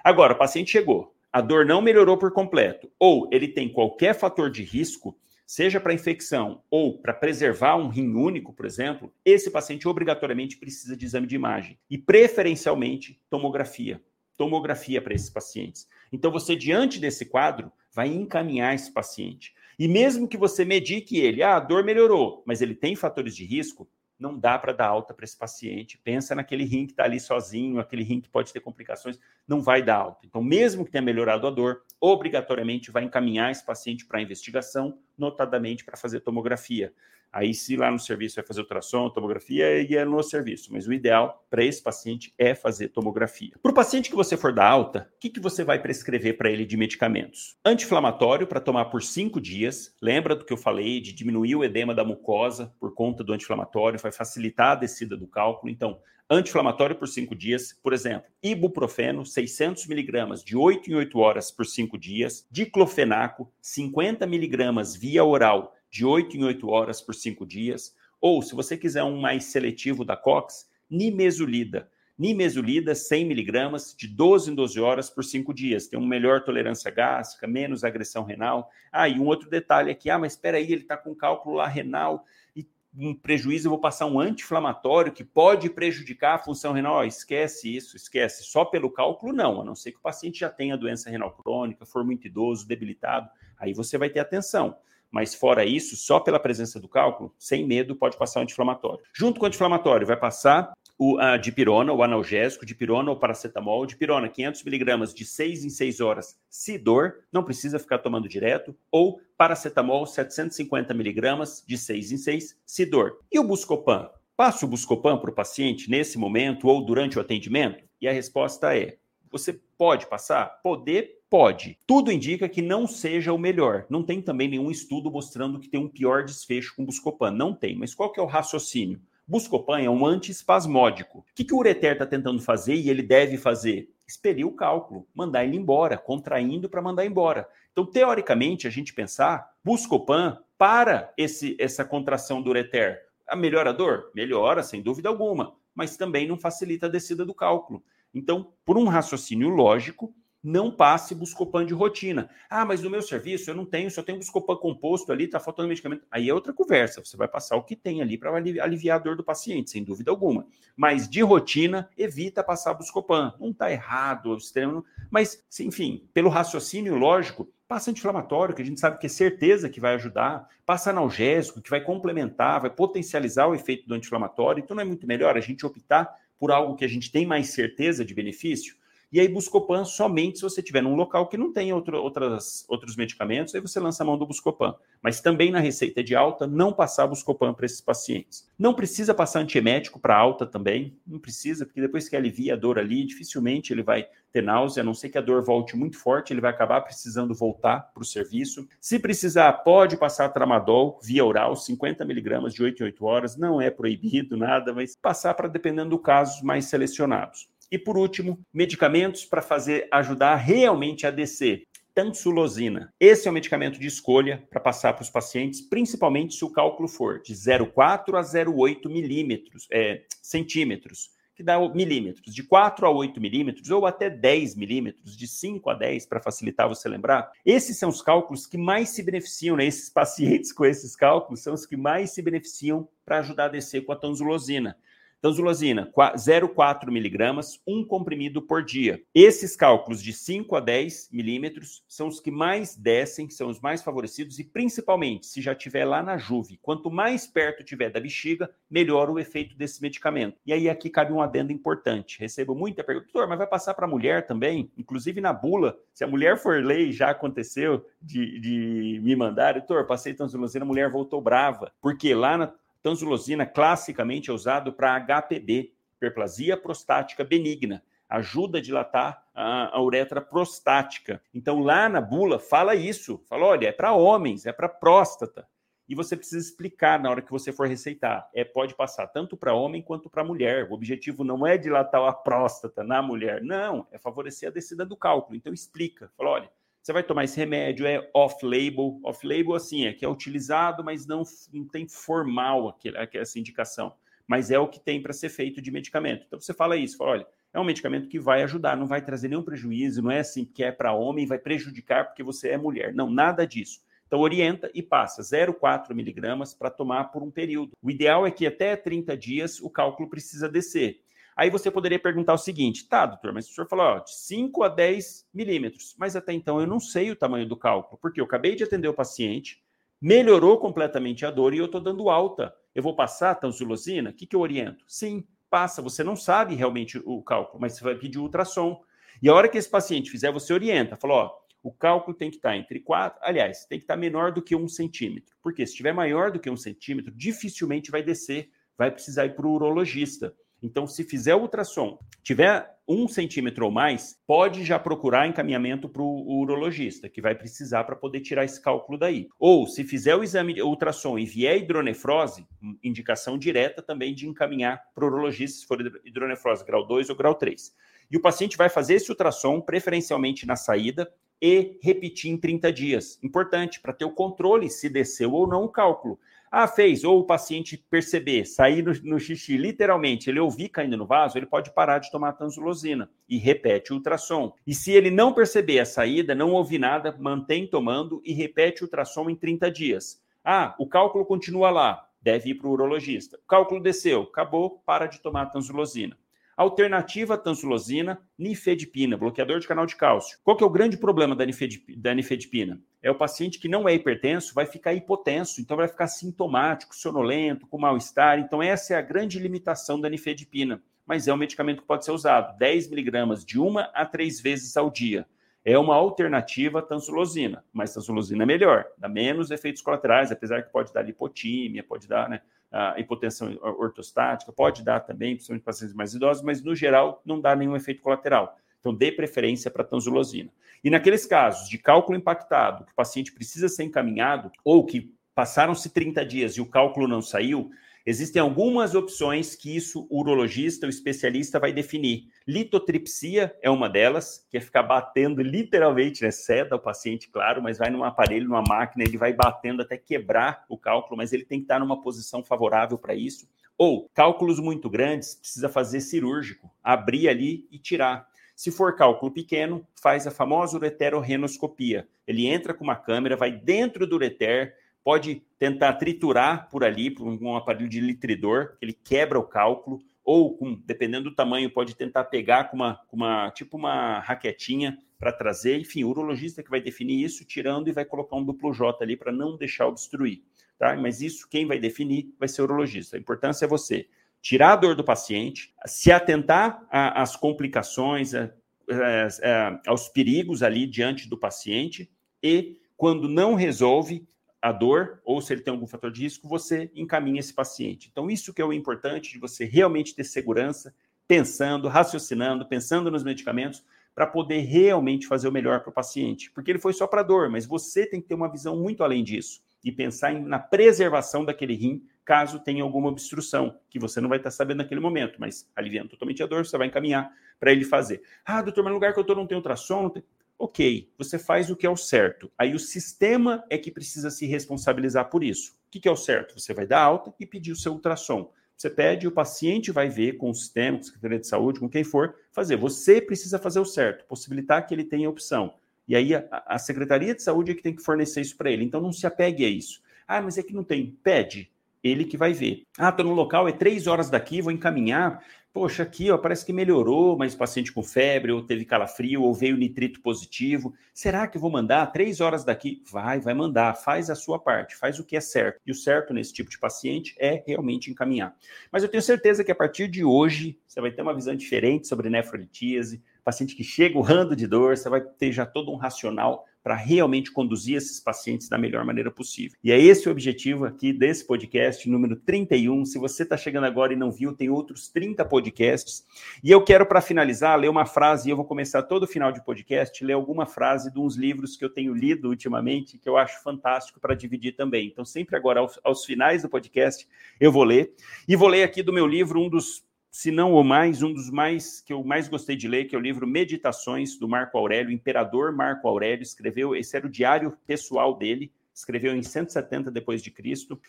Agora, 0.06 0.34
o 0.34 0.38
paciente 0.38 0.70
chegou, 0.70 1.16
a 1.34 1.41
dor 1.41 1.66
não 1.66 1.82
melhorou 1.82 2.16
por 2.16 2.32
completo, 2.32 2.91
ou 2.99 3.28
ele 3.32 3.47
tem 3.47 3.68
qualquer 3.68 4.14
fator 4.14 4.51
de 4.51 4.62
risco, 4.62 5.18
seja 5.47 5.80
para 5.80 5.95
infecção 5.95 6.62
ou 6.70 6.99
para 6.99 7.12
preservar 7.12 7.76
um 7.76 7.88
rim 7.88 8.14
único, 8.14 8.53
por 8.53 8.68
exemplo, 8.68 9.12
esse 9.26 9.49
paciente 9.49 9.88
obrigatoriamente 9.88 10.58
precisa 10.58 10.95
de 10.95 11.03
exame 11.03 11.26
de 11.26 11.34
imagem 11.34 11.80
e 11.89 11.97
preferencialmente 11.97 13.20
tomografia. 13.32 13.99
Tomografia 14.38 15.01
para 15.01 15.16
esses 15.16 15.32
pacientes. 15.32 15.88
Então, 16.14 16.32
você, 16.32 16.56
diante 16.56 16.99
desse 16.99 17.26
quadro, 17.26 17.72
vai 17.91 18.08
encaminhar 18.08 18.76
esse 18.76 18.93
paciente. 18.93 19.56
E 19.80 19.88
mesmo 19.88 20.28
que 20.28 20.38
você 20.38 20.64
medique 20.64 21.18
ele, 21.18 21.41
ah, 21.41 21.56
a 21.56 21.60
dor 21.60 21.84
melhorou, 21.84 22.43
mas 22.45 22.62
ele 22.62 22.76
tem 22.76 22.95
fatores 22.95 23.36
de 23.36 23.43
risco, 23.43 23.89
não 24.20 24.38
dá 24.38 24.57
para 24.57 24.74
dar 24.74 24.88
alta 24.88 25.13
para 25.13 25.26
esse 25.26 25.38
paciente. 25.38 25.97
Pensa 25.97 26.34
naquele 26.34 26.63
rim 26.63 26.86
que 26.86 26.93
está 26.93 27.03
ali 27.03 27.20
sozinho, 27.20 27.80
aquele 27.80 28.03
rim 28.03 28.22
que 28.22 28.30
pode 28.30 28.51
ter 28.51 28.59
complicações, 28.59 29.20
não 29.47 29.61
vai 29.61 29.82
dar 29.82 29.97
alta. 29.97 30.26
Então, 30.26 30.41
mesmo 30.41 30.86
que 30.86 30.91
tenha 30.91 31.01
melhorado 31.01 31.45
a 31.47 31.51
dor, 31.51 31.84
obrigatoriamente 31.99 32.91
vai 32.91 33.03
encaminhar 33.03 33.51
esse 33.51 33.66
paciente 33.66 34.05
para 34.05 34.22
investigação, 34.22 34.97
notadamente 35.18 35.84
para 35.84 35.97
fazer 35.97 36.22
tomografia. 36.22 36.93
Aí, 37.36 37.53
se 37.53 37.75
lá 37.75 37.91
no 37.91 37.99
serviço 37.99 38.38
vai 38.38 38.45
fazer 38.45 38.61
ultrassom, 38.61 39.09
tomografia, 39.09 39.81
e 39.81 39.93
é 39.93 40.05
no 40.05 40.23
serviço. 40.23 40.71
Mas 40.71 40.88
o 40.88 40.93
ideal 40.93 41.45
para 41.49 41.65
esse 41.65 41.83
paciente 41.83 42.33
é 42.38 42.55
fazer 42.55 42.88
tomografia. 42.88 43.51
Para 43.61 43.73
o 43.73 43.75
paciente 43.75 44.09
que 44.09 44.15
você 44.15 44.38
for 44.38 44.53
dar 44.53 44.69
alta, 44.69 45.11
o 45.13 45.19
que, 45.19 45.29
que 45.29 45.41
você 45.41 45.61
vai 45.61 45.81
prescrever 45.81 46.38
para 46.38 46.49
ele 46.49 46.65
de 46.65 46.77
medicamentos? 46.77 47.57
Anti-inflamatório 47.65 48.47
para 48.47 48.61
tomar 48.61 48.86
por 48.86 49.03
cinco 49.03 49.41
dias. 49.41 49.93
Lembra 50.01 50.33
do 50.33 50.45
que 50.45 50.53
eu 50.53 50.57
falei 50.57 51.01
de 51.01 51.11
diminuir 51.11 51.57
o 51.57 51.63
edema 51.65 51.93
da 51.93 52.05
mucosa 52.05 52.73
por 52.79 52.93
conta 52.93 53.21
do 53.21 53.33
anti-inflamatório, 53.33 53.99
vai 53.99 54.13
facilitar 54.13 54.71
a 54.71 54.75
descida 54.75 55.17
do 55.17 55.27
cálculo. 55.27 55.69
Então, 55.69 55.99
anti-inflamatório 56.29 56.95
por 56.95 57.09
cinco 57.09 57.36
dias, 57.36 57.77
por 57.83 57.91
exemplo, 57.91 58.31
ibuprofeno, 58.41 59.25
600 59.25 59.88
miligramas 59.88 60.41
de 60.41 60.55
8 60.55 60.89
em 60.89 60.95
8 60.95 61.19
horas 61.19 61.51
por 61.51 61.65
cinco 61.65 61.97
dias, 61.97 62.47
diclofenaco, 62.49 63.51
50 63.61 64.25
miligramas 64.25 64.95
via 64.95 65.25
oral 65.25 65.74
de 65.95 66.03
8 66.03 66.35
em 66.35 66.43
8 66.43 66.67
horas 66.67 67.01
por 67.01 67.15
5 67.15 67.45
dias, 67.45 67.95
ou 68.19 68.41
se 68.41 68.53
você 68.53 68.75
quiser 68.75 69.03
um 69.03 69.17
mais 69.17 69.45
seletivo 69.45 70.03
da 70.03 70.17
COX, 70.17 70.69
nimesulida. 70.89 71.89
Nimesulida, 72.19 72.93
100 72.93 73.25
miligramas, 73.25 73.95
de 73.97 74.09
12 74.09 74.51
em 74.51 74.55
12 74.55 74.77
horas 74.81 75.09
por 75.09 75.23
5 75.23 75.53
dias. 75.53 75.87
Tem 75.87 75.97
uma 75.97 76.05
melhor 76.05 76.43
tolerância 76.43 76.91
gástrica, 76.91 77.47
menos 77.47 77.85
agressão 77.85 78.25
renal. 78.25 78.69
Ah, 78.91 79.07
e 79.07 79.17
um 79.17 79.25
outro 79.25 79.49
detalhe 79.49 79.89
aqui, 79.89 80.09
ah, 80.09 80.19
mas 80.19 80.33
espera 80.33 80.57
aí, 80.57 80.65
ele 80.65 80.81
está 80.81 80.97
com 80.97 81.15
cálculo 81.15 81.55
lá 81.55 81.67
renal 81.67 82.25
e 82.53 82.67
um 82.97 83.15
prejuízo, 83.15 83.67
eu 83.67 83.71
vou 83.71 83.79
passar 83.79 84.05
um 84.05 84.19
anti-inflamatório 84.19 85.13
que 85.13 85.23
pode 85.23 85.69
prejudicar 85.69 86.35
a 86.35 86.39
função 86.39 86.73
renal. 86.73 86.97
Oh, 86.97 87.03
esquece 87.05 87.73
isso, 87.73 87.95
esquece. 87.95 88.43
Só 88.43 88.65
pelo 88.65 88.91
cálculo, 88.91 89.31
não, 89.31 89.61
a 89.61 89.63
não 89.63 89.75
ser 89.75 89.93
que 89.93 89.97
o 89.99 90.01
paciente 90.01 90.41
já 90.41 90.49
tenha 90.49 90.75
doença 90.75 91.09
renal 91.09 91.31
crônica, 91.31 91.85
for 91.85 92.03
muito 92.03 92.27
idoso, 92.27 92.67
debilitado, 92.67 93.29
aí 93.57 93.73
você 93.73 93.97
vai 93.97 94.09
ter 94.09 94.19
atenção. 94.19 94.75
Mas 95.12 95.34
fora 95.34 95.66
isso, 95.66 95.95
só 95.95 96.20
pela 96.20 96.39
presença 96.39 96.80
do 96.80 96.89
cálculo, 96.89 97.34
sem 97.38 97.66
medo, 97.66 97.95
pode 97.95 98.18
passar 98.18 98.39
o 98.39 98.43
anti-inflamatório. 98.43 99.03
Junto 99.14 99.39
com 99.39 99.45
o 99.45 99.47
anti-inflamatório, 99.47 100.06
vai 100.06 100.18
passar 100.18 100.74
o 100.97 101.18
a 101.20 101.38
dipirona, 101.38 101.91
o 101.91 102.03
analgésico, 102.03 102.66
dipirona 102.66 103.10
ou 103.10 103.20
paracetamol. 103.20 103.86
Dipirona, 103.86 104.30
500 104.30 104.64
miligramas 104.64 105.14
de 105.14 105.26
6 105.26 105.66
em 105.66 105.70
6 105.70 105.99
horas, 105.99 106.39
se 106.49 106.78
dor, 106.78 107.24
não 107.32 107.43
precisa 107.43 107.80
ficar 107.80 107.99
tomando 107.99 108.30
direto. 108.30 108.76
Ou 108.91 109.20
paracetamol, 109.38 110.06
750 110.06 110.93
miligramas 110.93 111.64
de 111.68 111.78
6 111.78 112.12
em 112.12 112.18
6, 112.18 112.58
se 112.66 112.86
dor. 112.86 113.20
E 113.32 113.39
o 113.39 113.43
Buscopan? 113.43 114.10
Passa 114.38 114.66
o 114.66 114.70
Buscopan 114.70 115.18
para 115.18 115.30
o 115.30 115.36
paciente 115.36 115.89
nesse 115.89 116.18
momento 116.18 116.68
ou 116.68 116.86
durante 116.86 117.18
o 117.18 117.22
atendimento? 117.22 117.84
E 118.01 118.08
a 118.08 118.12
resposta 118.12 118.76
é: 118.76 118.97
você 119.32 119.53
pode 119.78 120.08
passar? 120.08 120.62
Poder 120.62 121.14
Pode. 121.38 121.77
Tudo 121.86 122.13
indica 122.13 122.47
que 122.47 122.61
não 122.61 122.88
seja 122.88 123.33
o 123.33 123.38
melhor. 123.38 123.86
Não 123.89 124.01
tem 124.01 124.21
também 124.21 124.47
nenhum 124.47 124.71
estudo 124.71 125.11
mostrando 125.11 125.59
que 125.59 125.67
tem 125.67 125.77
um 125.77 125.89
pior 125.89 126.23
desfecho 126.23 126.73
com 126.73 126.86
Buscopan. 126.86 127.29
Não 127.29 127.53
tem. 127.53 127.77
Mas 127.77 127.93
qual 127.93 128.09
que 128.09 128.21
é 128.21 128.23
o 128.23 128.25
raciocínio? 128.25 129.01
Buscopan 129.27 129.81
é 129.81 129.89
um 129.89 130.05
antiespasmódico. 130.05 131.17
O 131.17 131.25
que, 131.36 131.43
que 131.43 131.53
o 131.53 131.57
ureter 131.57 131.91
está 131.91 132.05
tentando 132.05 132.41
fazer 132.41 132.75
e 132.75 132.89
ele 132.89 133.03
deve 133.03 133.38
fazer? 133.38 133.89
Expelir 134.07 134.47
o 134.47 134.53
cálculo, 134.53 135.05
mandar 135.13 135.43
ele 135.43 135.57
embora, 135.57 135.97
contraindo 135.97 136.69
para 136.69 136.81
mandar 136.81 137.05
embora. 137.05 137.49
Então, 137.73 137.86
teoricamente, 137.86 138.65
a 138.65 138.71
gente 138.71 138.93
pensar, 138.93 139.51
Buscopan 139.61 140.38
para 140.57 141.13
esse, 141.17 141.57
essa 141.59 141.83
contração 141.83 142.41
do 142.41 142.49
ureter. 142.49 143.01
A 143.27 143.36
melhora 143.36 143.71
a 143.71 143.73
dor? 143.73 144.09
Melhora, 144.15 144.63
sem 144.63 144.81
dúvida 144.81 145.09
alguma, 145.09 145.53
mas 145.75 145.97
também 145.97 146.29
não 146.29 146.39
facilita 146.39 146.86
a 146.86 146.89
descida 146.89 147.25
do 147.25 147.33
cálculo. 147.33 147.83
Então, 148.13 148.53
por 148.63 148.77
um 148.77 148.86
raciocínio 148.86 149.49
lógico, 149.49 150.15
não 150.45 150.69
passe 150.69 151.15
Buscopan 151.15 151.65
de 151.65 151.73
rotina. 151.73 152.29
Ah, 152.47 152.63
mas 152.63 152.83
no 152.83 152.89
meu 152.89 153.01
serviço 153.01 153.49
eu 153.49 153.55
não 153.55 153.65
tenho, 153.65 153.89
só 153.89 154.03
tenho 154.03 154.19
Buscopan 154.19 154.55
composto 154.57 155.11
ali, 155.11 155.27
tá 155.27 155.39
faltando 155.39 155.67
medicamento. 155.67 156.05
Aí 156.11 156.29
é 156.29 156.33
outra 156.33 156.53
conversa, 156.53 157.03
você 157.03 157.17
vai 157.17 157.27
passar 157.27 157.55
o 157.55 157.63
que 157.63 157.75
tem 157.75 158.01
ali 158.01 158.17
para 158.17 158.29
aliviar 158.35 158.99
a 158.99 159.03
dor 159.03 159.15
do 159.15 159.23
paciente, 159.23 159.71
sem 159.71 159.83
dúvida 159.83 160.11
alguma. 160.11 160.45
Mas 160.75 161.09
de 161.09 161.21
rotina, 161.21 161.89
evita 161.97 162.43
passar 162.43 162.75
Buscopan. 162.75 163.33
Não 163.39 163.49
está 163.49 163.71
errado, 163.71 164.35
extremo, 164.37 164.85
mas, 165.09 165.43
enfim, 165.59 166.07
pelo 166.13 166.29
raciocínio 166.29 166.95
lógico, 166.95 167.51
passa 167.67 167.89
anti-inflamatório, 167.89 168.53
que 168.53 168.61
a 168.61 168.65
gente 168.65 168.79
sabe 168.79 168.99
que 168.99 169.07
é 169.07 169.09
certeza 169.09 169.67
que 169.67 169.79
vai 169.79 169.95
ajudar, 169.95 170.47
passa 170.63 170.91
analgésico, 170.91 171.61
que 171.61 171.69
vai 171.71 171.81
complementar, 171.81 172.61
vai 172.61 172.69
potencializar 172.69 173.47
o 173.47 173.55
efeito 173.55 173.87
do 173.87 173.95
anti-inflamatório. 173.95 174.61
Então 174.61 174.75
não 174.75 174.83
é 174.83 174.85
muito 174.85 175.07
melhor 175.07 175.35
a 175.35 175.41
gente 175.41 175.65
optar 175.65 176.13
por 176.37 176.51
algo 176.51 176.75
que 176.75 176.85
a 176.85 176.87
gente 176.87 177.11
tem 177.11 177.25
mais 177.25 177.49
certeza 177.49 178.05
de 178.05 178.13
benefício? 178.13 178.75
E 179.12 179.20
aí, 179.20 179.28
Buscopan 179.28 179.86
somente 179.86 180.38
se 180.39 180.43
você 180.43 180.62
tiver 180.62 180.82
num 180.82 180.95
local 180.95 181.28
que 181.28 181.38
não 181.38 181.53
tem 181.53 181.72
outro, 181.72 182.01
outras, 182.01 182.66
outros 182.68 182.95
medicamentos, 182.95 183.56
aí 183.56 183.62
você 183.62 183.80
lança 183.80 184.03
a 184.03 184.06
mão 184.06 184.18
do 184.18 184.26
Buscopan. 184.26 184.76
Mas 185.01 185.22
também 185.22 185.51
na 185.51 185.60
receita 185.60 186.03
de 186.03 186.16
alta, 186.16 186.47
não 186.47 186.74
passar 186.74 187.08
Buscopan 187.08 187.53
para 187.53 187.66
esses 187.66 187.82
pacientes. 187.82 188.47
Não 188.58 188.74
precisa 188.74 189.14
passar 189.14 189.39
antiemético 189.39 189.99
para 189.99 190.18
alta 190.18 190.45
também, 190.45 190.97
não 191.06 191.20
precisa, 191.20 191.66
porque 191.66 191.82
depois 191.82 192.10
que 192.10 192.16
alivia 192.16 192.53
a 192.53 192.58
dor 192.58 192.80
ali, 192.80 193.06
dificilmente 193.06 193.72
ele 193.72 193.84
vai 193.84 194.08
ter 194.36 194.41
náusea, 194.41 194.82
a 194.82 194.86
não 194.86 194.93
ser 194.93 195.08
que 195.08 195.18
a 195.18 195.22
dor 195.22 195.41
volte 195.41 195.78
muito 195.78 195.97
forte, 195.97 196.34
ele 196.34 196.41
vai 196.41 196.51
acabar 196.51 196.82
precisando 196.82 197.34
voltar 197.34 197.91
para 197.93 198.01
o 198.01 198.06
serviço. 198.06 198.68
Se 198.82 198.99
precisar, 198.99 199.51
pode 199.53 199.95
passar 199.95 200.28
tramadol 200.28 200.99
via 201.01 201.24
oral, 201.24 201.56
50 201.56 202.03
miligramas 202.03 202.53
de 202.53 202.62
8 202.62 202.82
em 202.82 202.86
8 202.88 203.06
horas, 203.06 203.38
não 203.38 203.62
é 203.62 203.70
proibido 203.70 204.36
nada, 204.36 204.74
mas 204.74 204.97
passar 205.01 205.34
para 205.36 205.47
dependendo 205.47 205.91
do 205.91 205.99
caso 205.99 206.45
mais 206.45 206.66
selecionados. 206.66 207.47
E 207.72 207.78
por 207.78 207.97
último, 207.97 208.39
medicamentos 208.53 209.26
para 209.26 209.41
fazer 209.41 209.88
ajudar 209.91 210.36
realmente 210.36 211.05
a 211.05 211.11
descer. 211.11 211.63
Tansulosina. 211.93 212.93
Esse 212.99 213.26
é 213.26 213.32
o 213.32 213.34
medicamento 213.34 213.80
de 213.80 213.88
escolha 213.88 214.45
para 214.49 214.59
passar 214.59 214.91
para 214.91 215.03
os 215.03 215.09
pacientes, 215.09 215.61
principalmente 215.61 216.36
se 216.36 216.43
o 216.43 216.51
cálculo 216.51 216.89
for 216.89 217.22
de 217.22 217.34
0,4 217.34 218.20
a 218.20 218.22
0,8 218.22 218.89
milímetros, 218.89 219.66
é, 219.72 220.03
centímetros, 220.22 221.09
que 221.36 221.43
dá 221.43 221.57
milímetros, 221.70 222.34
de 222.34 222.43
4 222.43 222.86
a 222.86 222.89
8 222.89 223.20
milímetros 223.20 223.70
ou 223.70 223.86
até 223.86 224.09
10 224.09 224.55
milímetros, 224.55 225.16
de 225.16 225.28
5 225.28 225.70
a 225.70 225.74
10, 225.74 226.05
para 226.05 226.22
facilitar 226.22 226.68
você 226.68 226.88
lembrar. 226.88 227.30
Esses 227.45 227.78
são 227.78 227.89
os 227.89 228.01
cálculos 228.01 228.47
que 228.47 228.57
mais 228.57 228.89
se 228.89 229.03
beneficiam, 229.03 229.57
né? 229.57 229.66
esses 229.66 229.89
pacientes 229.89 230.51
com 230.53 230.66
esses 230.66 230.95
cálculos 230.95 231.41
são 231.41 231.53
os 231.53 231.66
que 231.66 231.76
mais 231.76 232.11
se 232.11 232.22
beneficiam 232.22 232.88
para 233.05 233.20
ajudar 233.20 233.45
a 233.45 233.49
descer 233.49 233.86
com 233.86 233.91
a 233.91 233.95
tanzulosina. 233.97 234.78
Tanzulosina, 235.26 235.91
0,4 235.97 236.91
miligramas, 236.91 237.59
um 237.67 237.84
comprimido 237.84 238.43
por 238.43 238.63
dia. 238.63 239.01
Esses 239.11 239.55
cálculos 239.55 239.99
de 239.99 240.13
5 240.13 240.55
a 240.55 240.59
10 240.59 241.09
milímetros 241.11 241.84
são 241.88 242.07
os 242.07 242.19
que 242.19 242.30
mais 242.30 242.76
descem, 242.76 243.28
são 243.28 243.49
os 243.49 243.59
mais 243.59 243.82
favorecidos 243.82 244.38
e 244.38 244.43
principalmente 244.43 245.26
se 245.26 245.41
já 245.41 245.55
tiver 245.55 245.84
lá 245.84 246.03
na 246.03 246.15
juve. 246.15 246.59
Quanto 246.61 246.91
mais 246.91 247.26
perto 247.26 247.63
tiver 247.63 247.89
da 247.89 247.99
bexiga, 247.99 248.51
melhor 248.69 249.09
o 249.09 249.17
efeito 249.17 249.57
desse 249.57 249.82
medicamento. 249.82 250.38
E 250.45 250.53
aí 250.53 250.69
aqui 250.69 250.91
cabe 250.91 251.11
um 251.11 251.19
adendo 251.19 251.51
importante. 251.51 252.19
Recebo 252.19 252.53
muita 252.53 252.84
pergunta, 252.84 253.07
doutor, 253.11 253.28
mas 253.28 253.39
vai 253.39 253.47
passar 253.47 253.73
para 253.73 253.88
a 253.88 253.89
mulher 253.89 254.28
também? 254.28 254.71
Inclusive 254.78 255.21
na 255.21 255.34
bula, 255.34 255.76
se 255.91 256.03
a 256.03 256.07
mulher 256.07 256.38
for 256.38 256.63
lei, 256.63 256.91
já 256.91 257.09
aconteceu 257.09 257.84
de, 257.99 258.39
de 258.39 259.01
me 259.01 259.15
mandar, 259.15 259.53
doutor, 259.53 259.88
passei 259.88 260.13
tanzulosina, 260.13 260.63
a 260.63 260.67
mulher 260.67 260.91
voltou 260.91 261.19
brava, 261.19 261.71
porque 261.82 262.13
lá 262.13 262.38
na 262.38 262.53
Tanzulosina 262.86 263.47
classicamente 263.47 264.29
é 264.29 264.33
usado 264.33 264.71
para 264.71 264.99
HPB, 264.99 265.73
hiperplasia 265.95 266.55
prostática 266.55 267.23
benigna. 267.23 267.81
ajuda 268.07 268.59
a 268.59 268.61
dilatar 268.61 269.25
a, 269.33 269.75
a 269.75 269.81
uretra 269.81 270.21
prostática. 270.21 271.19
Então, 271.33 271.61
lá 271.61 271.89
na 271.89 271.99
bula, 271.99 272.38
fala 272.38 272.75
isso. 272.75 273.19
Fala, 273.27 273.47
olha, 273.47 273.69
é 273.69 273.71
para 273.71 273.91
homens, 273.93 274.45
é 274.45 274.53
para 274.53 274.69
próstata. 274.69 275.47
E 275.89 275.95
você 275.95 276.15
precisa 276.15 276.47
explicar 276.47 276.99
na 276.99 277.09
hora 277.09 277.23
que 277.23 277.31
você 277.31 277.51
for 277.51 277.67
receitar. 277.67 278.29
É, 278.31 278.43
pode 278.43 278.75
passar 278.75 279.07
tanto 279.07 279.36
para 279.36 279.55
homem 279.55 279.81
quanto 279.81 280.07
para 280.07 280.23
mulher. 280.23 280.69
O 280.69 280.73
objetivo 280.75 281.23
não 281.23 281.47
é 281.47 281.57
dilatar 281.57 282.03
a 282.03 282.13
próstata 282.13 282.83
na 282.83 283.01
mulher. 283.01 283.41
Não, 283.41 283.88
é 283.91 283.97
favorecer 283.97 284.49
a 284.49 284.51
descida 284.51 284.86
do 284.86 284.95
cálculo. 284.95 285.36
Então, 285.36 285.51
explica. 285.51 286.11
Fala, 286.15 286.29
olha, 286.29 286.51
você 286.86 286.93
vai 286.93 287.01
tomar 287.01 287.23
esse 287.23 287.36
remédio, 287.36 287.88
é 287.88 288.07
off-label. 288.13 288.99
Off-label, 289.03 289.55
assim, 289.55 289.88
é 289.88 289.93
que 289.93 290.05
é 290.05 290.07
utilizado, 290.07 290.83
mas 290.83 291.07
não, 291.07 291.23
não 291.51 291.67
tem 291.67 291.88
formal 291.89 292.69
aquele, 292.69 292.95
essa 293.13 293.39
indicação. 293.39 293.95
Mas 294.27 294.51
é 294.51 294.59
o 294.59 294.67
que 294.67 294.79
tem 294.79 295.01
para 295.01 295.11
ser 295.11 295.29
feito 295.29 295.59
de 295.59 295.71
medicamento. 295.71 296.25
Então, 296.27 296.39
você 296.39 296.53
fala 296.53 296.77
isso, 296.77 296.95
fala, 296.95 297.09
olha, 297.09 297.27
é 297.51 297.59
um 297.59 297.63
medicamento 297.63 298.07
que 298.07 298.19
vai 298.19 298.43
ajudar, 298.43 298.77
não 298.77 298.86
vai 298.86 299.03
trazer 299.03 299.29
nenhum 299.29 299.41
prejuízo, 299.41 300.03
não 300.03 300.11
é 300.11 300.19
assim 300.19 300.45
que 300.45 300.63
é 300.63 300.71
para 300.71 300.93
homem, 300.93 301.25
vai 301.25 301.39
prejudicar 301.39 302.05
porque 302.05 302.21
você 302.21 302.49
é 302.49 302.57
mulher. 302.57 302.93
Não, 302.93 303.09
nada 303.09 303.47
disso. 303.47 303.81
Então, 304.05 304.19
orienta 304.19 304.69
e 304.71 304.83
passa 304.83 305.23
0,4 305.23 305.91
miligramas 305.91 306.53
para 306.53 306.69
tomar 306.69 307.05
por 307.05 307.23
um 307.23 307.31
período. 307.31 307.71
O 307.81 307.89
ideal 307.89 308.27
é 308.27 308.29
que 308.29 308.45
até 308.45 308.75
30 308.75 309.17
dias 309.17 309.59
o 309.59 309.71
cálculo 309.71 310.07
precisa 310.07 310.47
descer. 310.47 311.01
Aí 311.36 311.49
você 311.49 311.69
poderia 311.69 311.99
perguntar 311.99 312.33
o 312.33 312.38
seguinte: 312.38 312.88
tá, 312.88 313.05
doutor, 313.05 313.33
mas 313.33 313.49
o 313.49 313.53
senhor 313.53 313.67
falou 313.67 313.86
ó, 313.86 313.99
de 313.99 314.15
5 314.15 314.63
a 314.63 314.69
10 314.69 315.27
milímetros, 315.33 315.95
mas 315.97 316.15
até 316.15 316.31
então 316.33 316.59
eu 316.59 316.67
não 316.67 316.79
sei 316.79 317.11
o 317.11 317.15
tamanho 317.15 317.47
do 317.47 317.57
cálculo, 317.57 317.99
porque 318.01 318.21
eu 318.21 318.25
acabei 318.25 318.55
de 318.55 318.63
atender 318.63 318.88
o 318.88 318.93
paciente, 318.93 319.61
melhorou 320.01 320.57
completamente 320.57 321.25
a 321.25 321.31
dor 321.31 321.53
e 321.53 321.57
eu 321.57 321.65
estou 321.65 321.81
dando 321.81 322.09
alta. 322.09 322.53
Eu 322.73 322.83
vou 322.83 322.95
passar 322.95 323.31
a 323.31 323.36
tansulosina? 323.36 324.09
O 324.09 324.13
que, 324.13 324.25
que 324.25 324.36
eu 324.36 324.41
oriento? 324.41 324.83
Sim, 324.88 325.25
passa. 325.49 325.81
Você 325.81 326.03
não 326.03 326.15
sabe 326.15 326.55
realmente 326.55 327.01
o 327.05 327.21
cálculo, 327.21 327.59
mas 327.61 327.73
você 327.73 327.83
vai 327.83 327.95
pedir 327.95 328.19
ultrassom. 328.19 328.81
E 329.21 329.29
a 329.29 329.33
hora 329.33 329.47
que 329.47 329.57
esse 329.57 329.69
paciente 329.69 330.11
fizer, 330.11 330.31
você 330.31 330.53
orienta. 330.53 330.97
Falou, 330.97 331.17
ó, 331.17 331.45
o 331.63 331.71
cálculo 331.71 332.15
tem 332.15 332.29
que 332.29 332.36
estar 332.36 332.55
entre 332.55 332.79
4, 332.79 333.19
aliás, 333.23 333.65
tem 333.65 333.79
que 333.79 333.86
estar 333.86 333.97
menor 333.97 334.31
do 334.31 334.41
que 334.41 334.55
um 334.55 334.67
centímetro. 334.67 335.36
Porque 335.41 335.65
se 335.65 335.71
estiver 335.71 335.93
maior 335.93 336.31
do 336.31 336.39
que 336.39 336.49
um 336.49 336.57
centímetro, 336.57 337.11
dificilmente 337.11 337.89
vai 337.89 338.03
descer, 338.03 338.51
vai 338.77 338.91
precisar 338.91 339.25
ir 339.25 339.36
para 339.36 339.47
o 339.47 339.53
urologista. 339.53 340.36
Então, 340.62 340.88
se 340.88 341.03
fizer 341.03 341.36
ultrassom, 341.36 341.99
tiver 342.24 342.76
um 342.88 343.08
centímetro 343.08 343.66
ou 343.66 343.72
mais, 343.72 344.20
pode 344.28 344.64
já 344.64 344.78
procurar 344.78 345.28
encaminhamento 345.28 345.89
para 345.89 346.01
o 346.01 346.39
urologista, 346.39 347.10
que 347.10 347.22
vai 347.22 347.34
precisar 347.34 347.84
para 347.84 347.95
poder 347.95 348.22
tirar 348.22 348.45
esse 348.45 348.62
cálculo 348.62 348.97
daí. 348.97 349.28
Ou, 349.39 349.66
se 349.66 349.84
fizer 349.84 350.16
o 350.16 350.24
exame 350.24 350.62
ultrassom 350.62 351.18
e 351.18 351.26
vier 351.26 351.58
hidronefrose, 351.58 352.47
indicação 352.84 353.38
direta 353.38 353.82
também 353.82 354.14
de 354.14 354.28
encaminhar 354.28 354.82
para 354.93 355.03
o 355.03 355.08
urologista, 355.08 355.60
se 355.60 355.66
for 355.66 355.80
hidronefrose 356.06 356.64
grau 356.64 356.86
2 356.86 357.10
ou 357.10 357.16
grau 357.16 357.36
3. 357.36 357.74
E 358.12 358.18
o 358.18 358.22
paciente 358.22 358.56
vai 358.56 358.70
fazer 358.70 358.95
esse 358.95 359.10
ultrassom, 359.10 359.60
preferencialmente 359.60 360.45
na 360.45 360.56
saída, 360.56 361.12
e 361.41 361.78
repetir 361.82 362.32
em 362.32 362.38
30 362.38 362.72
dias. 362.72 363.20
Importante 363.22 363.80
para 363.80 363.93
ter 363.93 364.06
o 364.06 364.12
controle 364.12 364.70
se 364.70 364.89
desceu 364.89 365.34
ou 365.34 365.47
não 365.47 365.64
o 365.64 365.70
cálculo. 365.70 366.20
Ah, 366.58 366.70
fez, 366.70 367.03
ou 367.03 367.20
o 367.20 367.26
paciente 367.26 367.76
perceber, 367.76 368.45
sair 368.45 368.82
no, 368.82 368.93
no, 369.03 369.20
xixi, 369.20 369.58
literalmente, 369.58 370.30
ele 370.30 370.39
ouvir 370.39 370.70
caindo 370.70 370.95
no 370.95 371.06
vaso, 371.06 371.38
ele 371.38 371.45
pode 371.45 371.70
parar 371.74 371.99
de 371.99 372.10
tomar 372.10 372.32
tanzulosina 372.32 373.10
e 373.28 373.38
repete 373.38 373.91
o 373.91 373.97
ultrassom. 373.97 374.53
E 374.66 374.74
se 374.74 374.93
ele 374.93 375.12
não 375.12 375.34
perceber 375.34 375.80
a 375.80 375.86
saída, 375.86 376.34
não 376.34 376.53
ouvir 376.53 376.80
nada, 376.80 377.14
mantém 377.20 377.68
tomando 377.68 378.22
e 378.24 378.32
repete 378.32 378.84
o 378.84 378.86
ultrassom 378.86 379.30
em 379.30 379.36
30 379.36 379.70
dias. 379.70 380.24
Ah, 380.45 380.74
o 380.80 380.88
cálculo 380.88 381.26
continua 381.26 381.70
lá, 381.70 382.08
deve 382.22 382.51
ir 382.51 382.56
para 382.56 382.70
o 382.70 382.72
urologista. 382.72 383.36
O 383.36 383.45
cálculo 383.45 383.84
desceu, 383.84 384.22
acabou, 384.22 384.82
para 384.86 385.08
de 385.08 385.20
tomar 385.20 385.47
tanzulosina. 385.47 386.18
Alternativa 386.58 387.38
tansulosina, 387.38 388.18
nifedipina, 388.39 389.18
bloqueador 389.18 389.60
de 389.60 389.68
canal 389.68 389.86
de 389.86 389.97
cálcio. 389.97 390.39
Qual 390.41 390.56
que 390.56 390.64
é 390.64 390.68
o 390.68 390.70
grande 390.70 390.95
problema 390.95 391.36
da 391.36 391.45
nifedipina? 391.45 392.82
É 393.03 393.12
o 393.12 393.16
paciente 393.16 393.60
que 393.60 393.68
não 393.68 393.89
é 393.89 393.93
hipertenso, 393.93 394.53
vai 394.53 394.66
ficar 394.66 394.93
hipotenso, 394.93 395.60
então 395.60 395.76
vai 395.76 395.89
ficar 395.89 396.08
sintomático, 396.08 396.95
sonolento, 396.95 397.68
com 397.68 397.78
mal-estar. 397.78 398.39
Então 398.39 398.64
essa 398.64 398.93
é 398.93 398.97
a 398.97 399.01
grande 399.01 399.38
limitação 399.38 399.99
da 399.99 400.10
nifedipina. 400.10 400.82
Mas 401.06 401.28
é 401.28 401.34
um 401.34 401.38
medicamento 401.38 401.82
que 401.82 401.88
pode 401.88 402.06
ser 402.06 402.12
usado 402.12 402.58
10 402.58 402.89
miligramas 402.89 403.43
de 403.43 403.60
uma 403.60 403.91
a 403.93 404.06
três 404.06 404.39
vezes 404.39 404.78
ao 404.78 404.89
dia. 404.89 405.28
É 405.64 405.78
uma 405.78 405.95
alternativa 405.95 406.80
à 406.80 406.82
tansulosina, 406.82 407.66
mas 407.74 407.93
tansulosina 407.93 408.43
é 408.43 408.45
melhor, 408.45 408.86
dá 408.97 409.10
menos 409.10 409.51
efeitos 409.51 409.82
colaterais, 409.82 410.32
apesar 410.32 410.64
que 410.64 410.72
pode 410.72 410.93
dar 410.93 411.01
lipotímia, 411.01 411.84
pode 411.84 412.08
dar, 412.08 412.30
né? 412.30 412.41
A 412.72 412.99
hipotensão 412.99 413.57
ortostática, 413.61 414.51
pode 414.51 414.84
dar 414.84 414.99
também, 415.01 415.36
principalmente 415.36 415.63
para 415.63 415.72
pacientes 415.72 415.95
mais 415.95 416.13
idosos, 416.13 416.43
mas 416.43 416.63
no 416.63 416.76
geral 416.76 417.22
não 417.26 417.39
dá 417.39 417.55
nenhum 417.55 417.76
efeito 417.76 418.01
colateral. 418.01 418.57
Então, 418.80 418.93
dê 418.93 419.11
preferência 419.11 419.72
para 419.72 419.84
tanzulosina. 419.84 420.51
E 420.84 420.89
naqueles 420.89 421.26
casos 421.26 421.68
de 421.68 421.78
cálculo 421.78 422.18
impactado, 422.18 422.86
que 422.86 422.91
o 422.91 422.95
paciente 422.95 423.32
precisa 423.34 423.68
ser 423.68 423.84
encaminhado, 423.84 424.51
ou 424.63 424.86
que 424.86 425.11
passaram-se 425.34 425.89
30 425.89 426.26
dias 426.26 426.53
e 426.53 426.61
o 426.61 426.70
cálculo 426.70 427.07
não 427.07 427.22
saiu, 427.22 427.72
Existem 428.06 428.39
algumas 428.39 428.93
opções 428.93 429.56
que 429.56 429.76
isso 429.76 430.06
o 430.12 430.20
urologista, 430.20 430.86
o 430.86 430.89
especialista 430.89 431.60
vai 431.60 431.74
definir. 431.74 432.28
Litotripsia 432.47 433.56
é 433.64 433.70
uma 433.70 433.89
delas, 433.89 434.45
que 434.51 434.58
é 434.58 434.62
ficar 434.62 434.84
batendo 434.84 435.41
literalmente, 435.41 436.24
né? 436.24 436.30
Ceda 436.30 436.76
o 436.76 436.80
paciente, 436.80 437.28
claro, 437.30 437.64
mas 437.64 437.80
vai 437.80 437.89
num 437.89 438.03
aparelho, 438.03 438.47
numa 438.47 438.62
máquina, 438.62 439.03
ele 439.03 439.18
vai 439.18 439.34
batendo 439.34 439.82
até 439.82 439.97
quebrar 439.97 440.66
o 440.70 440.78
cálculo, 440.78 441.18
mas 441.18 441.34
ele 441.34 441.45
tem 441.45 441.58
que 441.58 441.64
estar 441.64 441.80
numa 441.80 441.99
posição 441.99 442.43
favorável 442.43 442.97
para 442.97 443.16
isso. 443.16 443.49
Ou 443.76 444.08
cálculos 444.14 444.60
muito 444.60 444.88
grandes, 444.88 445.34
precisa 445.34 445.68
fazer 445.68 445.99
cirúrgico, 445.99 446.72
abrir 446.84 447.28
ali 447.28 447.68
e 447.72 447.80
tirar. 447.80 448.28
Se 448.56 448.72
for 448.72 448.95
cálculo 448.95 449.32
pequeno, 449.32 449.86
faz 449.99 450.26
a 450.28 450.32
famosa 450.32 450.78
ureterorrenoscopia. 450.78 452.08
Ele 452.26 452.45
entra 452.45 452.74
com 452.74 452.84
uma 452.84 452.95
câmera, 452.95 453.36
vai 453.36 453.51
dentro 453.51 454.08
do 454.08 454.16
ureter, 454.16 454.76
pode 455.06 455.43
tentar 455.60 455.93
triturar 455.93 456.68
por 456.68 456.84
ali, 456.84 457.12
por 457.12 457.28
um 457.28 457.56
aparelho 457.56 457.88
de 457.88 458.01
litridor, 458.01 458.76
que 458.80 458.86
ele 458.86 458.93
quebra 458.93 459.38
o 459.38 459.43
cálculo, 459.43 460.01
ou, 460.24 460.58
com, 460.58 460.74
dependendo 460.84 461.30
do 461.30 461.36
tamanho, 461.36 461.70
pode 461.70 461.95
tentar 461.95 462.24
pegar 462.24 462.66
com 462.66 462.76
uma, 462.76 462.95
com 463.08 463.16
uma 463.16 463.51
tipo 463.51 463.78
uma 463.78 464.20
raquetinha 464.20 464.97
para 465.20 465.32
trazer. 465.32 465.80
Enfim, 465.80 466.03
o 466.03 466.10
urologista 466.10 466.64
que 466.64 466.72
vai 466.72 466.82
definir 466.82 467.24
isso, 467.24 467.45
tirando 467.45 467.88
e 467.88 467.91
vai 467.91 468.03
colocar 468.03 468.36
um 468.36 468.43
duplo 468.43 468.74
J 468.74 469.03
ali 469.03 469.16
para 469.16 469.32
não 469.32 469.56
deixar 469.56 469.86
obstruir. 469.86 470.41
Tá? 470.80 470.95
Mas 470.95 471.22
isso, 471.22 471.47
quem 471.47 471.68
vai 471.68 471.78
definir 471.78 472.34
vai 472.39 472.47
ser 472.47 472.62
o 472.62 472.66
urologista. 472.66 473.16
A 473.16 473.20
importância 473.20 473.66
é 473.66 473.68
você 473.68 474.08
tirar 474.41 474.74
a 474.74 474.76
dor 474.76 474.95
do 474.95 475.03
paciente, 475.03 475.72
se 475.86 476.12
atentar 476.12 476.84
às 476.89 477.36
complicações, 477.36 478.34
a, 478.34 478.51
a, 478.89 479.28
a, 479.43 479.82
aos 479.86 480.10
perigos 480.10 480.64
ali 480.64 480.88
diante 480.88 481.30
do 481.30 481.38
paciente 481.38 482.12
e, 482.41 482.80
quando 482.97 483.30
não 483.30 483.53
resolve, 483.53 484.28
a 484.66 484.72
dor 484.72 485.22
ou 485.24 485.39
se 485.41 485.53
ele 485.53 485.61
tem 485.61 485.72
algum 485.72 485.86
fator 485.86 486.11
de 486.11 486.24
risco, 486.24 486.47
você 486.47 486.89
encaminha 486.95 487.39
esse 487.39 487.53
paciente. 487.53 488.09
Então, 488.11 488.32
isso 488.32 488.51
que 488.51 488.59
é 488.59 488.66
o 488.66 488.74
importante 488.74 489.32
de 489.32 489.38
você 489.38 489.63
realmente 489.63 490.16
ter 490.16 490.24
segurança, 490.24 490.91
pensando, 491.28 491.88
raciocinando, 491.88 492.66
pensando 492.66 493.11
nos 493.11 493.24
medicamentos, 493.24 493.86
para 494.16 494.26
poder 494.26 494.61
realmente 494.61 495.28
fazer 495.28 495.47
o 495.47 495.51
melhor 495.51 495.82
para 495.82 495.91
o 495.91 495.93
paciente. 495.93 496.49
Porque 496.49 496.72
ele 496.72 496.80
foi 496.80 496.93
só 496.93 497.05
para 497.05 497.22
dor, 497.22 497.47
mas 497.47 497.68
você 497.68 498.07
tem 498.07 498.20
que 498.20 498.28
ter 498.28 498.34
uma 498.34 498.51
visão 498.51 498.76
muito 498.76 499.03
além 499.03 499.24
disso 499.24 499.61
e 499.84 499.91
pensar 499.91 500.34
em, 500.34 500.43
na 500.43 500.57
preservação 500.57 501.45
daquele 501.45 501.76
rim, 501.76 502.03
caso 502.24 502.57
tenha 502.57 502.82
alguma 502.82 503.09
obstrução, 503.09 503.78
que 503.88 503.99
você 503.99 504.20
não 504.20 504.30
vai 504.30 504.39
estar 504.39 504.49
sabendo 504.49 504.78
naquele 504.78 504.99
momento, 504.99 505.39
mas 505.39 505.70
aliviando 505.76 506.09
totalmente 506.09 506.41
a 506.41 506.47
dor, 506.47 506.66
você 506.66 506.76
vai 506.76 506.88
encaminhar 506.88 507.32
para 507.59 507.72
ele 507.72 507.86
fazer. 507.86 508.24
Ah, 508.43 508.63
doutor, 508.63 508.84
mas 508.84 508.89
no 508.89 508.95
lugar 508.95 509.13
que 509.13 509.20
eu 509.20 509.22
estou 509.22 509.36
não 509.36 509.45
tem 509.45 509.55
ultrassom, 509.55 510.01
não 510.01 510.09
tem... 510.09 510.24
Ok, 510.58 511.12
você 511.18 511.38
faz 511.38 511.70
o 511.70 511.76
que 511.76 511.86
é 511.86 511.89
o 511.89 511.97
certo. 511.97 512.49
Aí 512.58 512.74
o 512.74 512.80
sistema 512.80 513.64
é 513.70 513.78
que 513.78 513.91
precisa 513.91 514.30
se 514.30 514.45
responsabilizar 514.45 515.30
por 515.30 515.43
isso. 515.43 515.74
O 515.88 515.99
que 515.99 516.08
é 516.08 516.12
o 516.12 516.16
certo? 516.16 516.60
Você 516.60 516.74
vai 516.74 516.88
dar 516.88 517.01
alta 517.01 517.34
e 517.39 517.45
pedir 517.45 517.72
o 517.72 517.76
seu 517.76 517.91
ultrassom. 517.93 518.51
Você 518.76 518.89
pede, 518.89 519.28
o 519.28 519.32
paciente 519.32 519.91
vai 519.91 520.10
ver 520.10 520.34
com 520.34 520.49
o 520.49 520.53
sistema, 520.53 520.97
com 520.97 521.03
a 521.03 521.06
Secretaria 521.06 521.39
de 521.39 521.47
Saúde, 521.47 521.80
com 521.80 521.89
quem 521.89 522.03
for, 522.03 522.36
fazer. 522.51 522.76
Você 522.76 523.22
precisa 523.22 523.58
fazer 523.58 523.80
o 523.80 523.86
certo, 523.86 524.26
possibilitar 524.26 524.86
que 524.86 524.93
ele 524.93 525.06
tenha 525.06 525.30
opção. 525.30 525.76
E 526.08 526.16
aí 526.16 526.36
a, 526.36 526.45
a 526.66 526.78
Secretaria 526.78 527.34
de 527.34 527.41
Saúde 527.41 527.72
é 527.72 527.76
que 527.76 527.84
tem 527.84 527.95
que 527.95 528.03
fornecer 528.03 528.41
isso 528.41 528.58
para 528.58 528.70
ele. 528.70 528.84
Então 528.84 529.01
não 529.01 529.14
se 529.14 529.26
apegue 529.26 529.66
a 529.66 529.70
isso. 529.70 530.01
Ah, 530.28 530.41
mas 530.41 530.58
é 530.58 530.64
que 530.64 530.74
não 530.74 530.84
tem. 530.84 531.18
Pede 531.24 531.72
ele 532.03 532.26
que 532.26 532.38
vai 532.38 532.53
ver. 532.53 532.84
Ah, 532.97 533.10
estou 533.10 533.26
no 533.26 533.34
local, 533.34 533.68
é 533.68 533.72
três 533.72 534.08
horas 534.08 534.30
daqui, 534.30 534.62
vou 534.62 534.72
encaminhar. 534.72 535.43
Poxa, 535.76 536.03
aqui 536.03 536.32
ó, 536.32 536.38
parece 536.38 536.65
que 536.65 536.71
melhorou, 536.71 537.38
mas 537.38 537.53
paciente 537.53 537.91
com 537.91 538.01
febre, 538.01 538.49
ou 538.49 538.63
teve 538.63 538.86
calafrio, 538.86 539.41
ou 539.41 539.53
veio 539.53 539.76
nitrito 539.76 540.21
positivo. 540.21 540.93
Será 541.13 541.49
que 541.49 541.57
vou 541.57 541.69
mandar 541.69 542.05
três 542.13 542.39
horas 542.39 542.63
daqui? 542.63 543.03
Vai, 543.11 543.41
vai 543.41 543.53
mandar. 543.53 543.93
Faz 543.93 544.30
a 544.30 544.36
sua 544.36 544.57
parte, 544.57 544.95
faz 544.95 545.19
o 545.19 545.26
que 545.26 545.36
é 545.36 545.41
certo. 545.41 545.82
E 545.86 545.91
o 545.91 545.93
certo 545.93 546.34
nesse 546.34 546.53
tipo 546.53 546.69
de 546.69 546.80
paciente 546.80 547.36
é 547.38 547.61
realmente 547.67 548.09
encaminhar. 548.09 548.55
Mas 548.89 549.03
eu 549.03 549.09
tenho 549.09 549.21
certeza 549.21 549.65
que 549.65 549.71
a 549.71 549.76
partir 549.76 550.07
de 550.07 550.23
hoje 550.23 550.80
você 550.88 551.01
vai 551.01 551.11
ter 551.11 551.21
uma 551.21 551.36
visão 551.36 551.53
diferente 551.53 552.07
sobre 552.07 552.30
nefrolitíase, 552.30 553.21
paciente 553.45 553.75
que 553.75 553.83
chega 553.83 554.17
urrando 554.17 554.55
de 554.55 554.65
dor, 554.65 554.97
você 554.97 555.07
vai 555.07 555.21
ter 555.21 555.51
já 555.51 555.67
todo 555.67 555.91
um 555.91 555.95
racional 555.95 556.65
para 556.85 556.95
realmente 556.95 557.51
conduzir 557.51 557.97
esses 557.97 558.19
pacientes 558.19 558.69
da 558.69 558.77
melhor 558.77 559.03
maneira 559.03 559.31
possível. 559.31 559.75
E 559.83 559.91
é 559.91 559.99
esse 559.99 560.27
o 560.27 560.31
objetivo 560.31 560.85
aqui 560.85 561.11
desse 561.11 561.45
podcast, 561.45 562.07
número 562.07 562.35
31. 562.35 563.05
Se 563.05 563.17
você 563.17 563.41
está 563.41 563.57
chegando 563.57 563.85
agora 563.85 564.13
e 564.13 564.15
não 564.15 564.31
viu, 564.31 564.53
tem 564.53 564.69
outros 564.69 565.07
30 565.09 565.43
podcasts. 565.45 566.23
E 566.63 566.69
eu 566.69 566.83
quero, 566.83 567.03
para 567.05 567.21
finalizar, 567.21 567.79
ler 567.79 567.89
uma 567.89 568.05
frase, 568.05 568.47
e 568.47 568.51
eu 568.51 568.55
vou 568.55 568.65
começar 568.65 569.01
todo 569.01 569.25
final 569.25 569.51
de 569.51 569.65
podcast, 569.65 570.23
ler 570.23 570.33
alguma 570.33 570.67
frase 570.67 571.11
de 571.11 571.19
uns 571.19 571.35
livros 571.35 571.75
que 571.75 571.83
eu 571.83 571.89
tenho 571.89 572.13
lido 572.13 572.49
ultimamente, 572.49 573.17
que 573.17 573.27
eu 573.27 573.35
acho 573.35 573.63
fantástico 573.63 574.19
para 574.19 574.35
dividir 574.35 574.75
também. 574.75 575.07
Então, 575.07 575.25
sempre 575.25 575.55
agora, 575.55 575.79
aos, 575.79 575.99
aos 576.03 576.23
finais 576.23 576.61
do 576.61 576.69
podcast, 576.69 577.27
eu 577.59 577.71
vou 577.71 577.83
ler. 577.83 578.13
E 578.47 578.55
vou 578.55 578.67
ler 578.67 578.83
aqui 578.83 579.01
do 579.01 579.11
meu 579.11 579.25
livro 579.25 579.59
um 579.59 579.69
dos 579.69 580.03
se 580.36 580.51
não 580.51 580.73
o 580.73 580.83
mais, 580.83 581.23
um 581.23 581.31
dos 581.31 581.49
mais 581.49 582.01
que 582.01 582.11
eu 582.11 582.21
mais 582.21 582.49
gostei 582.49 582.75
de 582.75 582.89
ler, 582.89 583.05
que 583.05 583.15
é 583.15 583.17
o 583.17 583.21
livro 583.21 583.47
Meditações 583.47 584.38
do 584.38 584.49
Marco 584.49 584.77
Aurélio, 584.77 585.09
o 585.09 585.13
imperador 585.13 585.71
Marco 585.71 586.09
Aurélio 586.09 586.43
escreveu, 586.43 586.93
esse 586.93 587.15
era 587.15 587.25
o 587.25 587.29
diário 587.29 587.77
pessoal 587.88 588.38
dele, 588.38 588.69
escreveu 588.93 589.33
em 589.33 589.41
170 589.41 590.11
depois 590.11 590.43
de 590.43 590.51
Cristo. 590.51 590.99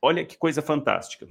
Olha 0.00 0.24
que 0.24 0.38
coisa 0.38 0.62
fantástica. 0.62 1.26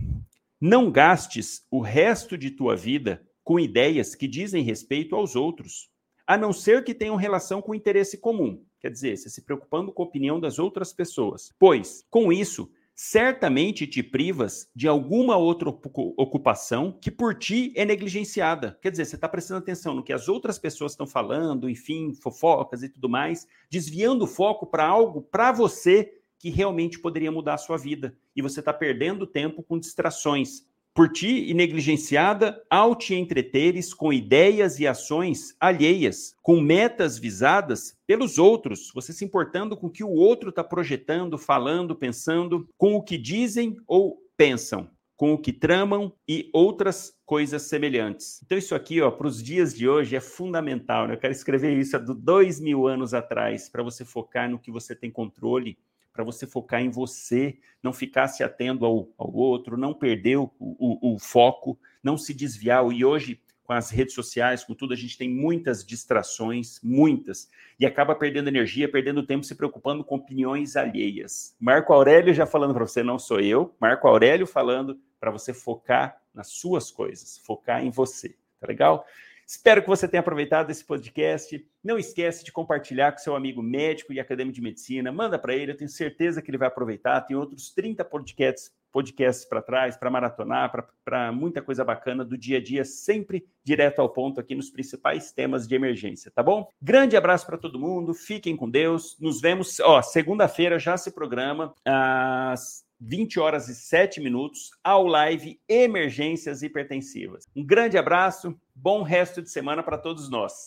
Não 0.60 0.92
gastes 0.92 1.66
o 1.72 1.80
resto 1.80 2.38
de 2.38 2.52
tua 2.52 2.76
vida 2.76 3.26
com 3.42 3.58
ideias 3.58 4.16
que 4.16 4.28
dizem 4.28 4.62
respeito 4.62 5.16
aos 5.16 5.34
outros, 5.34 5.90
a 6.28 6.38
não 6.38 6.52
ser 6.52 6.84
que 6.84 6.94
tenham 6.94 7.16
relação 7.16 7.62
com 7.62 7.74
interesse 7.74 8.18
comum. 8.18 8.62
Quer 8.82 8.92
dizer, 8.92 9.16
você 9.16 9.30
se 9.30 9.42
preocupando 9.42 9.94
com 9.94 10.04
a 10.04 10.06
opinião 10.06 10.42
das 10.42 10.60
outras 10.60 10.92
pessoas. 10.92 11.54
Pois, 11.58 12.06
com 12.10 12.34
isso, 12.34 12.70
certamente 12.96 13.86
te 13.86 14.02
privas 14.02 14.70
de 14.74 14.88
alguma 14.88 15.36
outra 15.36 15.68
ocupação 15.70 16.98
que 17.02 17.12
por 17.12 17.36
ti 17.36 17.74
é 17.76 17.84
negligenciada. 17.84 18.80
Quer 18.82 18.92
dizer, 18.92 19.06
você 19.06 19.16
está 19.16 19.28
prestando 19.28 19.60
atenção 19.60 19.94
no 19.94 20.04
que 20.04 20.14
as 20.14 20.30
outras 20.30 20.58
pessoas 20.58 20.94
estão 20.94 21.06
falando, 21.06 21.70
enfim, 21.70 22.14
fofocas 22.14 22.84
e 22.84 22.90
tudo 22.90 23.10
mais, 23.10 23.46
desviando 23.70 24.24
o 24.24 24.28
foco 24.28 24.66
para 24.66 24.86
algo 24.86 25.22
para 25.22 25.52
você 25.52 26.14
que 26.40 26.50
realmente 26.50 26.98
poderia 27.00 27.32
mudar 27.32 27.56
a 27.56 27.58
sua 27.58 27.78
vida. 27.78 28.16
E 28.36 28.42
você 28.42 28.62
está 28.62 28.72
perdendo 28.72 29.28
tempo 29.28 29.62
com 29.62 29.78
distrações 29.78 30.66
por 30.96 31.12
ti 31.12 31.50
e 31.50 31.54
negligenciada 31.54 32.64
ao 32.70 32.96
te 32.96 33.14
entreteres 33.14 33.94
com 33.94 34.14
ideias 34.14 34.80
e 34.80 34.88
ações 34.88 35.54
alheias, 35.60 36.34
com 36.42 36.62
metas 36.62 37.18
visadas 37.18 37.98
pelos 38.08 38.38
outros, 38.38 38.94
você 38.96 39.12
se 39.12 39.26
importando 39.26 39.76
com 39.76 39.88
o 39.88 39.92
que 39.92 40.06
o 40.06 40.10
outro 40.10 40.52
está 40.52 40.64
projetando, 40.64 41.38
falando, 41.38 41.94
pensando, 41.98 42.70
com 42.78 42.96
o 42.96 43.04
que 43.04 43.18
dizem 43.18 43.76
ou 43.86 44.22
pensam, 44.38 44.90
com 45.18 45.34
o 45.34 45.38
que 45.38 45.52
tramam 45.52 46.14
e 46.26 46.50
outras 46.54 47.14
coisas 47.26 47.64
semelhantes. 47.64 48.42
Então, 48.46 48.58
isso 48.58 48.74
aqui, 48.74 49.02
ó, 49.02 49.12
para 49.12 49.28
os 49.28 49.44
dias 49.44 49.76
de 49.76 49.90
hoje 49.90 50.16
é 50.16 50.22
fundamental. 50.22 51.08
Né? 51.08 51.16
Eu 51.16 51.20
quero 51.20 51.34
escrever 51.34 51.78
isso 51.78 51.98
há 51.98 52.00
dois 52.00 52.62
mil 52.62 52.88
anos 52.88 53.14
atrás, 53.14 53.68
para 53.68 53.84
você 53.84 54.06
focar 54.06 54.50
no 54.50 54.60
que 54.60 54.72
você 54.72 54.96
tem 54.96 55.12
controle 55.12 55.78
para 56.16 56.24
você 56.24 56.48
focar 56.48 56.82
em 56.82 56.90
você, 56.90 57.58
não 57.84 57.92
ficar 57.92 58.30
se 58.30 58.42
atendo 58.42 58.86
ao, 58.86 59.10
ao 59.18 59.34
outro, 59.34 59.76
não 59.76 59.94
perder 59.94 60.38
o, 60.38 60.50
o, 60.58 61.16
o, 61.16 61.20
foco, 61.20 61.78
não 62.02 62.18
se 62.18 62.34
desviar. 62.34 62.90
E 62.94 63.04
hoje, 63.04 63.42
com 63.66 63.74
as 63.74 63.90
redes 63.90 64.16
sociais, 64.16 64.64
com 64.64 64.74
tudo, 64.74 64.94
a 64.94 64.96
gente 64.96 65.18
tem 65.18 65.30
muitas 65.30 65.86
distrações, 65.86 66.80
muitas, 66.82 67.50
e 67.78 67.86
acaba 67.86 68.16
perdendo 68.16 68.48
energia, 68.48 68.90
perdendo 68.90 69.26
tempo, 69.26 69.44
se 69.44 69.56
preocupando 69.56 70.06
com 70.06 70.16
opiniões 70.16 70.78
alheias. 70.78 71.54
Marco 71.60 71.92
Aurélio 71.92 72.34
já 72.34 72.46
falando 72.46 72.74
para 72.74 72.88
você, 72.88 73.04
não 73.04 73.20
sou 73.20 73.42
eu, 73.42 73.76
Marco 73.78 74.08
Aurélio 74.08 74.48
falando 74.48 74.98
para 75.20 75.32
você 75.32 75.54
focar 75.54 76.18
nas 76.34 76.48
suas 76.48 76.90
coisas, 76.90 77.40
focar 77.40 77.84
em 77.84 77.92
você. 77.92 78.38
Tá 78.62 78.68
legal? 78.68 79.06
Espero 79.46 79.82
que 79.82 79.88
você 79.88 80.08
tenha 80.08 80.22
aproveitado 80.22 80.72
esse 80.72 80.84
podcast. 80.84 81.66
Não 81.84 82.00
esquece 82.00 82.44
de 82.44 82.52
compartilhar 82.52 83.12
com 83.12 83.20
seu 83.20 83.36
amigo 83.36 83.62
médico 83.62 84.12
e 84.12 84.20
acadêmico 84.20 84.56
de 84.56 84.62
medicina. 84.62 85.12
Manda 85.12 85.38
para 85.38 85.54
ele, 85.54 85.72
eu 85.72 85.78
tenho 85.78 85.90
certeza 85.90 86.42
que 86.42 86.50
ele 86.50 86.58
vai 86.58 86.68
aproveitar. 86.68 87.22
Tem 87.22 87.36
outros 87.36 87.70
30 87.72 88.04
podcasts 88.06 88.72
podcasts 88.96 89.44
para 89.44 89.62
trás, 89.62 89.98
para 89.98 90.10
maratonar, 90.10 90.72
para 91.04 91.30
muita 91.30 91.62
coisa 91.62 91.84
bacana 91.84 92.24
do 92.24 92.38
dia 92.38 92.60
a 92.60 92.64
dia, 92.64 92.86
sempre 92.86 93.46
direto 93.62 94.00
ao 94.00 94.08
ponto 94.08 94.40
aqui 94.40 94.56
nos 94.56 94.70
principais 94.70 95.34
temas 95.34 95.68
de 95.68 95.76
emergência, 95.76 96.32
tá 96.32 96.42
bom? 96.42 96.70
Grande 96.82 97.18
abraço 97.18 97.46
para 97.46 97.58
todo 97.58 97.78
mundo, 97.78 98.14
fiquem 98.14 98.56
com 98.56 98.70
Deus. 98.70 99.18
Nos 99.20 99.42
vemos, 99.42 99.82
ó, 99.82 100.02
segunda-feira 100.02 100.80
já 100.80 100.96
se 100.96 101.12
programa 101.12 101.76
às 101.84 102.85
20 103.00 103.40
horas 103.40 103.68
e 103.68 103.76
7 103.76 104.22
minutos, 104.22 104.72
ao 104.84 105.06
live 105.06 105.60
Emergências 105.68 106.62
Hipertensivas. 106.62 107.46
Um 107.56 107.66
grande 107.66 107.98
abraço, 107.98 108.56
bom 108.74 109.04
resto 109.04 109.42
de 109.42 109.50
semana 109.50 109.84
para 109.84 109.98
todos 109.98 110.30
nós. 110.30 110.64